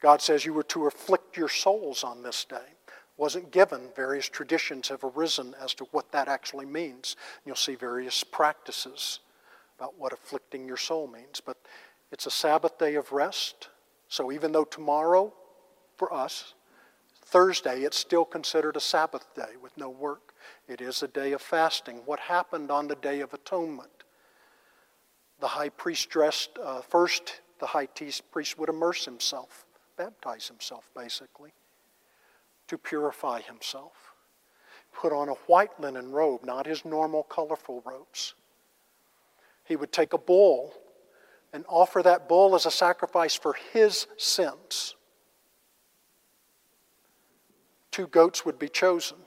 God 0.02 0.22
says 0.22 0.46
you 0.46 0.54
were 0.54 0.64
to 0.64 0.88
afflict 0.88 1.36
your 1.36 1.50
souls 1.50 2.02
on 2.02 2.24
this 2.24 2.46
day. 2.46 2.78
Wasn't 3.18 3.52
given. 3.52 3.90
Various 3.98 4.30
traditions 4.30 4.88
have 4.88 5.04
arisen 5.04 5.58
as 5.62 5.74
to 5.74 5.84
what 5.92 6.10
that 6.14 6.30
actually 6.30 6.68
means. 6.68 7.18
You'll 7.46 7.58
see 7.58 7.76
various 7.76 8.24
practices 8.24 9.20
about 9.78 10.00
what 10.00 10.14
afflicting 10.14 10.70
your 10.70 10.78
soul 10.78 11.08
means. 11.08 11.42
But 11.46 11.58
it's 12.14 12.28
a 12.28 12.32
Sabbath 12.32 12.78
day 12.78 12.96
of 12.96 13.12
rest. 13.12 13.68
So 14.12 14.30
even 14.30 14.52
though 14.52 14.66
tomorrow, 14.66 15.32
for 15.96 16.14
us, 16.14 16.54
Thursday, 17.24 17.84
it's 17.84 17.98
still 17.98 18.26
considered 18.26 18.76
a 18.76 18.82
Sabbath 18.82 19.34
day 19.36 19.56
with 19.64 19.78
no 19.78 19.90
work. 19.90 20.34
It 20.68 20.82
is 20.82 21.02
a 21.02 21.08
day 21.08 21.32
of 21.32 21.42
fasting. 21.42 22.02
What 22.04 22.20
happened 22.20 22.72
on 22.72 22.90
the 22.90 22.98
Day 22.98 23.22
of 23.22 23.34
Atonement? 23.34 24.04
The 25.40 25.48
high 25.48 25.70
priest 25.70 26.10
dressed, 26.10 26.50
uh, 26.62 26.82
first, 26.82 27.40
the 27.62 27.68
high 27.68 27.86
priest 27.86 28.58
would 28.58 28.68
immerse 28.68 29.06
himself, 29.06 29.64
baptize 29.96 30.46
himself, 30.46 30.90
basically, 30.94 31.54
to 32.68 32.78
purify 32.78 33.40
himself. 33.40 33.94
Put 34.94 35.14
on 35.14 35.30
a 35.30 35.36
white 35.48 35.80
linen 35.80 36.12
robe, 36.12 36.44
not 36.44 36.66
his 36.66 36.84
normal 36.84 37.24
colorful 37.24 37.82
robes 37.86 38.34
he 39.72 39.78
would 39.78 39.94
take 39.94 40.12
a 40.12 40.18
bull 40.18 40.74
and 41.54 41.66
offer 41.68 42.02
that 42.02 42.30
bull 42.30 42.56
as 42.56 42.66
a 42.66 42.72
sacrifice 42.72 43.36
for 43.36 43.56
his 43.74 44.08
sins. 44.18 44.96
Two 47.92 48.08
goats 48.08 48.46
would 48.46 48.58
be 48.58 48.70
chosen. 48.70 49.18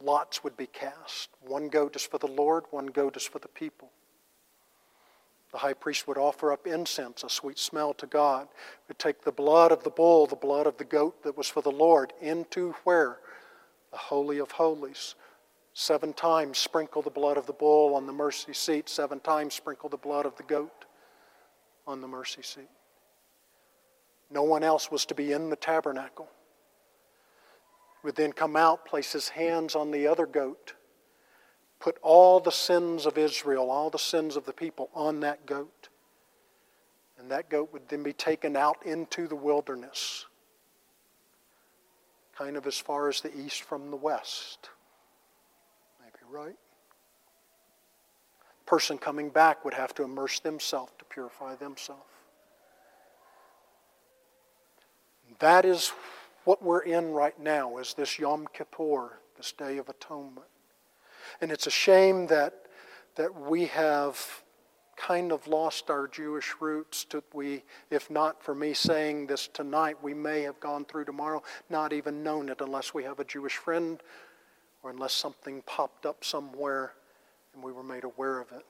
Lots 0.00 0.44
would 0.44 0.56
be 0.56 0.66
cast. 0.66 1.30
One 1.40 1.68
goat 1.68 1.96
is 1.96 2.02
for 2.02 2.18
the 2.18 2.26
Lord, 2.26 2.64
one 2.70 2.86
goat 2.86 3.16
is 3.16 3.24
for 3.24 3.38
the 3.38 3.48
people. 3.48 3.90
The 5.52 5.58
high 5.58 5.74
priest 5.74 6.08
would 6.08 6.18
offer 6.18 6.50
up 6.50 6.66
incense, 6.66 7.22
a 7.22 7.28
sweet 7.28 7.58
smell 7.58 7.92
to 7.94 8.06
God. 8.06 8.48
Would 8.88 8.98
take 8.98 9.22
the 9.22 9.32
blood 9.32 9.70
of 9.70 9.84
the 9.84 9.90
bull, 9.90 10.26
the 10.26 10.34
blood 10.34 10.66
of 10.66 10.78
the 10.78 10.84
goat 10.84 11.22
that 11.22 11.36
was 11.36 11.46
for 11.46 11.60
the 11.62 11.70
Lord, 11.70 12.12
into 12.20 12.74
where? 12.84 13.18
The 13.90 13.98
Holy 13.98 14.38
of 14.38 14.52
Holies. 14.52 15.14
Seven 15.74 16.12
times 16.12 16.58
sprinkle 16.58 17.02
the 17.02 17.10
blood 17.10 17.36
of 17.36 17.46
the 17.46 17.52
bull 17.52 17.94
on 17.94 18.06
the 18.06 18.12
mercy 18.12 18.52
seat, 18.52 18.88
seven 18.88 19.20
times 19.20 19.54
sprinkle 19.54 19.88
the 19.88 19.96
blood 19.96 20.26
of 20.26 20.36
the 20.36 20.42
goat 20.42 20.84
on 21.86 22.00
the 22.00 22.08
mercy 22.08 22.42
seat. 22.42 22.68
No 24.30 24.42
one 24.42 24.62
else 24.62 24.90
was 24.90 25.06
to 25.06 25.14
be 25.14 25.32
in 25.32 25.50
the 25.50 25.56
tabernacle. 25.56 26.28
He 28.00 28.06
Would 28.06 28.16
then 28.16 28.32
come 28.32 28.56
out, 28.56 28.84
place 28.84 29.12
his 29.12 29.30
hands 29.30 29.74
on 29.74 29.90
the 29.90 30.06
other 30.06 30.26
goat 30.26 30.74
put 31.82 31.98
all 32.00 32.38
the 32.38 32.52
sins 32.52 33.06
of 33.06 33.18
Israel, 33.18 33.68
all 33.68 33.90
the 33.90 33.98
sins 33.98 34.36
of 34.36 34.46
the 34.46 34.52
people 34.52 34.88
on 34.94 35.18
that 35.20 35.44
goat. 35.44 35.88
And 37.18 37.28
that 37.32 37.50
goat 37.50 37.70
would 37.72 37.88
then 37.88 38.04
be 38.04 38.12
taken 38.12 38.56
out 38.56 38.86
into 38.86 39.26
the 39.26 39.34
wilderness, 39.34 40.26
kind 42.38 42.56
of 42.56 42.68
as 42.68 42.78
far 42.78 43.08
as 43.08 43.20
the 43.20 43.36
east 43.36 43.64
from 43.64 43.90
the 43.90 43.96
west. 43.96 44.70
Right? 46.32 46.56
Person 48.64 48.96
coming 48.96 49.28
back 49.28 49.66
would 49.66 49.74
have 49.74 49.94
to 49.96 50.02
immerse 50.02 50.40
themselves 50.40 50.92
to 50.98 51.04
purify 51.04 51.56
themselves. 51.56 52.00
That 55.40 55.66
is 55.66 55.92
what 56.44 56.62
we're 56.62 56.80
in 56.80 57.12
right 57.12 57.38
now, 57.38 57.76
is 57.76 57.92
this 57.92 58.18
Yom 58.18 58.48
Kippur, 58.54 59.18
this 59.36 59.52
Day 59.52 59.76
of 59.76 59.90
Atonement. 59.90 60.46
And 61.42 61.52
it's 61.52 61.66
a 61.66 61.70
shame 61.70 62.26
that, 62.28 62.54
that 63.16 63.38
we 63.38 63.66
have 63.66 64.42
kind 64.96 65.32
of 65.32 65.46
lost 65.46 65.90
our 65.90 66.08
Jewish 66.08 66.54
roots. 66.60 67.04
To 67.06 67.22
we, 67.34 67.62
if 67.90 68.10
not 68.10 68.42
for 68.42 68.54
me 68.54 68.72
saying 68.72 69.26
this 69.26 69.48
tonight, 69.48 69.96
we 70.02 70.14
may 70.14 70.42
have 70.42 70.58
gone 70.60 70.86
through 70.86 71.04
tomorrow, 71.04 71.42
not 71.68 71.92
even 71.92 72.22
known 72.22 72.48
it 72.48 72.60
unless 72.60 72.94
we 72.94 73.04
have 73.04 73.20
a 73.20 73.24
Jewish 73.24 73.56
friend 73.56 74.00
or 74.82 74.90
unless 74.90 75.12
something 75.12 75.62
popped 75.62 76.06
up 76.06 76.24
somewhere 76.24 76.92
and 77.54 77.62
we 77.62 77.72
were 77.72 77.82
made 77.82 78.04
aware 78.04 78.40
of 78.40 78.50
it. 78.52 78.64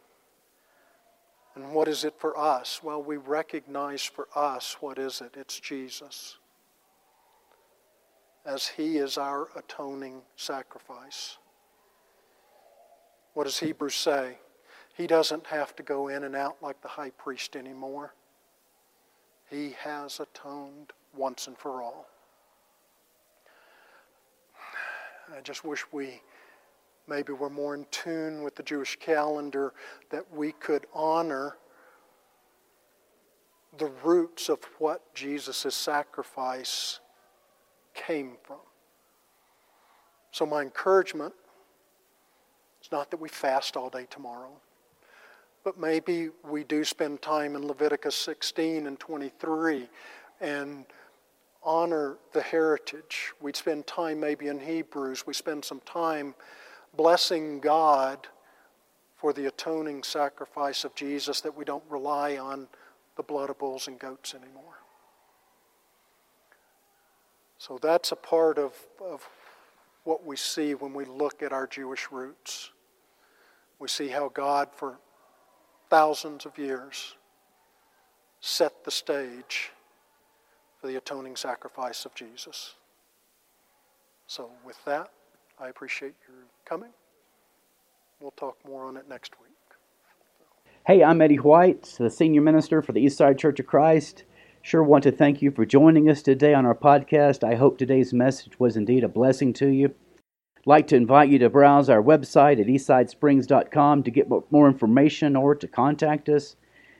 And 1.55 1.73
what 1.73 1.89
is 1.89 2.05
it 2.05 2.15
for 2.19 2.39
us? 2.39 2.81
Well, 2.83 3.03
we 3.03 3.17
recognize 3.17 4.03
for 4.03 4.27
us 4.35 4.77
what 4.81 4.99
is 4.99 5.21
it? 5.21 5.35
It's 5.37 5.61
Jesus. 5.61 6.37
As 8.45 8.67
He 8.67 8.97
is 8.97 9.19
our 9.19 9.49
atoning 9.55 10.23
sacrifice. 10.37 11.37
What 13.35 13.45
does 13.45 13.59
Hebrews 13.59 13.95
say? 13.95 14.39
He 14.97 15.07
doesn't 15.07 15.47
have 15.47 15.75
to 15.77 15.83
go 15.83 16.09
in 16.09 16.25
and 16.25 16.37
out 16.37 16.57
like 16.63 16.81
the 16.83 16.89
high 16.89 17.11
priest 17.11 17.57
anymore. 17.57 18.15
He 19.49 19.75
has 19.79 20.21
atoned 20.21 20.93
once 21.15 21.47
and 21.47 21.57
for 21.57 21.83
all. 21.83 22.09
I 25.37 25.41
just 25.41 25.65
wish 25.65 25.85
we 25.93 26.23
maybe 27.07 27.33
were 27.33 27.51
more 27.51 27.75
in 27.75 27.87
tune 27.91 28.43
with 28.43 28.55
the 28.55 28.63
Jewish 28.63 28.97
calendar 28.97 29.75
that 30.11 30.33
we 30.33 30.53
could 30.53 30.87
honor 30.95 31.57
the 33.79 33.91
roots 34.05 34.49
of 34.49 34.59
what 34.79 35.15
Jesus' 35.15 35.75
sacrifice 35.75 37.01
came 37.95 38.37
from. 38.45 38.59
So, 40.31 40.47
my 40.47 40.63
encouragement 40.63 41.35
it's 42.83 42.91
not 42.91 43.13
that 43.13 43.21
we 43.21 43.29
fast 43.29 43.77
all 43.77 43.89
day 43.89 44.09
tomorrow, 44.11 44.51
but 45.63 45.79
maybe 45.79 46.31
we 46.43 46.65
do 46.65 46.83
spend 46.83 47.23
time 47.23 47.55
in 47.55 47.65
Leviticus 47.65 48.17
16 48.17 48.89
and 48.89 48.99
23 48.99 49.89
and 50.41 50.85
honor 51.65 52.17
the 52.33 52.43
heritage. 52.43 53.33
We'd 53.41 53.57
spend 53.57 53.87
time 53.87 54.21
maybe 54.21 54.49
in 54.49 54.59
Hebrews. 54.61 55.27
We 55.27 55.35
spend 55.35 55.65
some 55.65 55.81
time 55.81 56.35
blessing 56.97 57.61
God 57.61 58.27
for 59.17 59.33
the 59.33 59.47
atoning 59.47 60.03
sacrifice 60.03 60.85
of 60.85 60.95
Jesus 60.95 61.41
that 61.43 61.57
we 61.57 61.65
don't 61.65 61.85
rely 61.89 62.37
on 62.37 62.69
the 63.17 63.23
blood 63.23 63.51
of 63.51 63.59
bulls 63.59 63.87
and 63.87 63.99
goats 63.99 64.35
anymore. 64.35 64.75
So 67.59 67.79
that's 67.81 68.11
a 68.11 68.17
part 68.17 68.59
of, 68.59 68.75
of 69.01 69.29
what 70.03 70.27
we 70.27 70.37
see 70.37 70.75
when 70.75 70.93
we 70.93 71.05
look 71.05 71.43
at 71.43 71.53
our 71.53 71.69
Jewish 71.69 72.11
roots. 72.11 72.71
We 73.79 73.87
see 73.87 74.09
how 74.09 74.31
God, 74.31 74.69
for 74.75 74.99
thousands 75.89 76.45
of 76.45 76.59
years, 76.59 77.15
set 78.41 78.85
the 78.85 78.91
stage 78.91 79.71
for 80.83 80.89
the 80.89 80.97
atoning 80.97 81.37
sacrifice 81.37 82.05
of 82.05 82.13
Jesus. 82.13 82.75
So, 84.27 84.51
with 84.67 84.85
that, 84.85 85.11
I 85.61 85.69
appreciate 85.69 86.15
your 86.27 86.39
coming. 86.65 86.91
We'll 88.21 88.33
talk 88.33 88.57
more 88.67 88.85
on 88.87 88.97
it 88.97 89.09
next 89.09 89.35
week. 89.41 89.51
Hey, 90.85 91.05
I'm 91.05 91.23
Eddie 91.23 91.37
White, 91.37 91.95
the 92.01 92.11
senior 92.11 92.41
minister 92.41 92.83
for 92.83 92.91
the 92.91 93.05
Eastside 93.07 93.39
Church 93.39 93.61
of 93.61 93.67
Christ. 93.69 94.25
Sure 94.63 94.83
want 94.83 95.05
to 95.05 95.13
thank 95.13 95.41
you 95.41 95.53
for 95.53 95.65
joining 95.65 96.11
us 96.11 96.21
today 96.21 96.53
on 96.53 96.67
our 96.67 96.75
podcast. 96.75 97.45
I 97.45 97.55
hope 97.55 97.79
today's 97.79 98.13
message 98.13 98.59
was 98.59 98.77
indeed 98.77 99.05
a 99.05 99.09
blessing 99.09 99.53
to 99.55 99.69
you. 99.69 99.87
I'd 99.87 100.67
like 100.67 100.89
to 100.89 100.97
invite 100.97 101.29
you 101.29 101.39
to 101.39 101.51
browse 101.51 101.89
our 101.89 102.03
website 102.03 102.61
at 102.61 102.67
eastsidesprings.com 102.67 104.03
to 104.03 104.11
get 104.11 104.29
more 104.51 104.67
information 104.67 105.37
or 105.37 105.55
to 105.55 105.69
contact 105.69 106.29
us. 106.29 106.57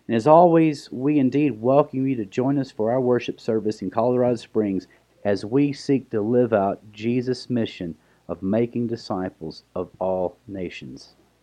And 0.09 0.17
as 0.17 0.27
always, 0.27 0.91
we 0.91 1.19
indeed 1.19 1.61
welcome 1.61 2.07
you 2.07 2.17
to 2.17 2.25
join 2.25 2.59
us 2.59 2.71
for 2.71 2.91
our 2.91 3.01
worship 3.01 3.41
service 3.41 3.83
in 3.83 3.91
Colorado 3.91 4.37
Springs 4.37 4.89
as 5.25 5.45
we 5.45 5.73
seek 5.73 6.11
to 6.11 6.21
live 6.21 6.53
out 6.53 6.81
Jesus' 6.93 7.49
mission 7.49 7.95
of 8.29 8.43
making 8.43 8.89
disciples 8.89 9.65
of 9.75 9.91
all 10.01 10.37
nations. 10.49 11.15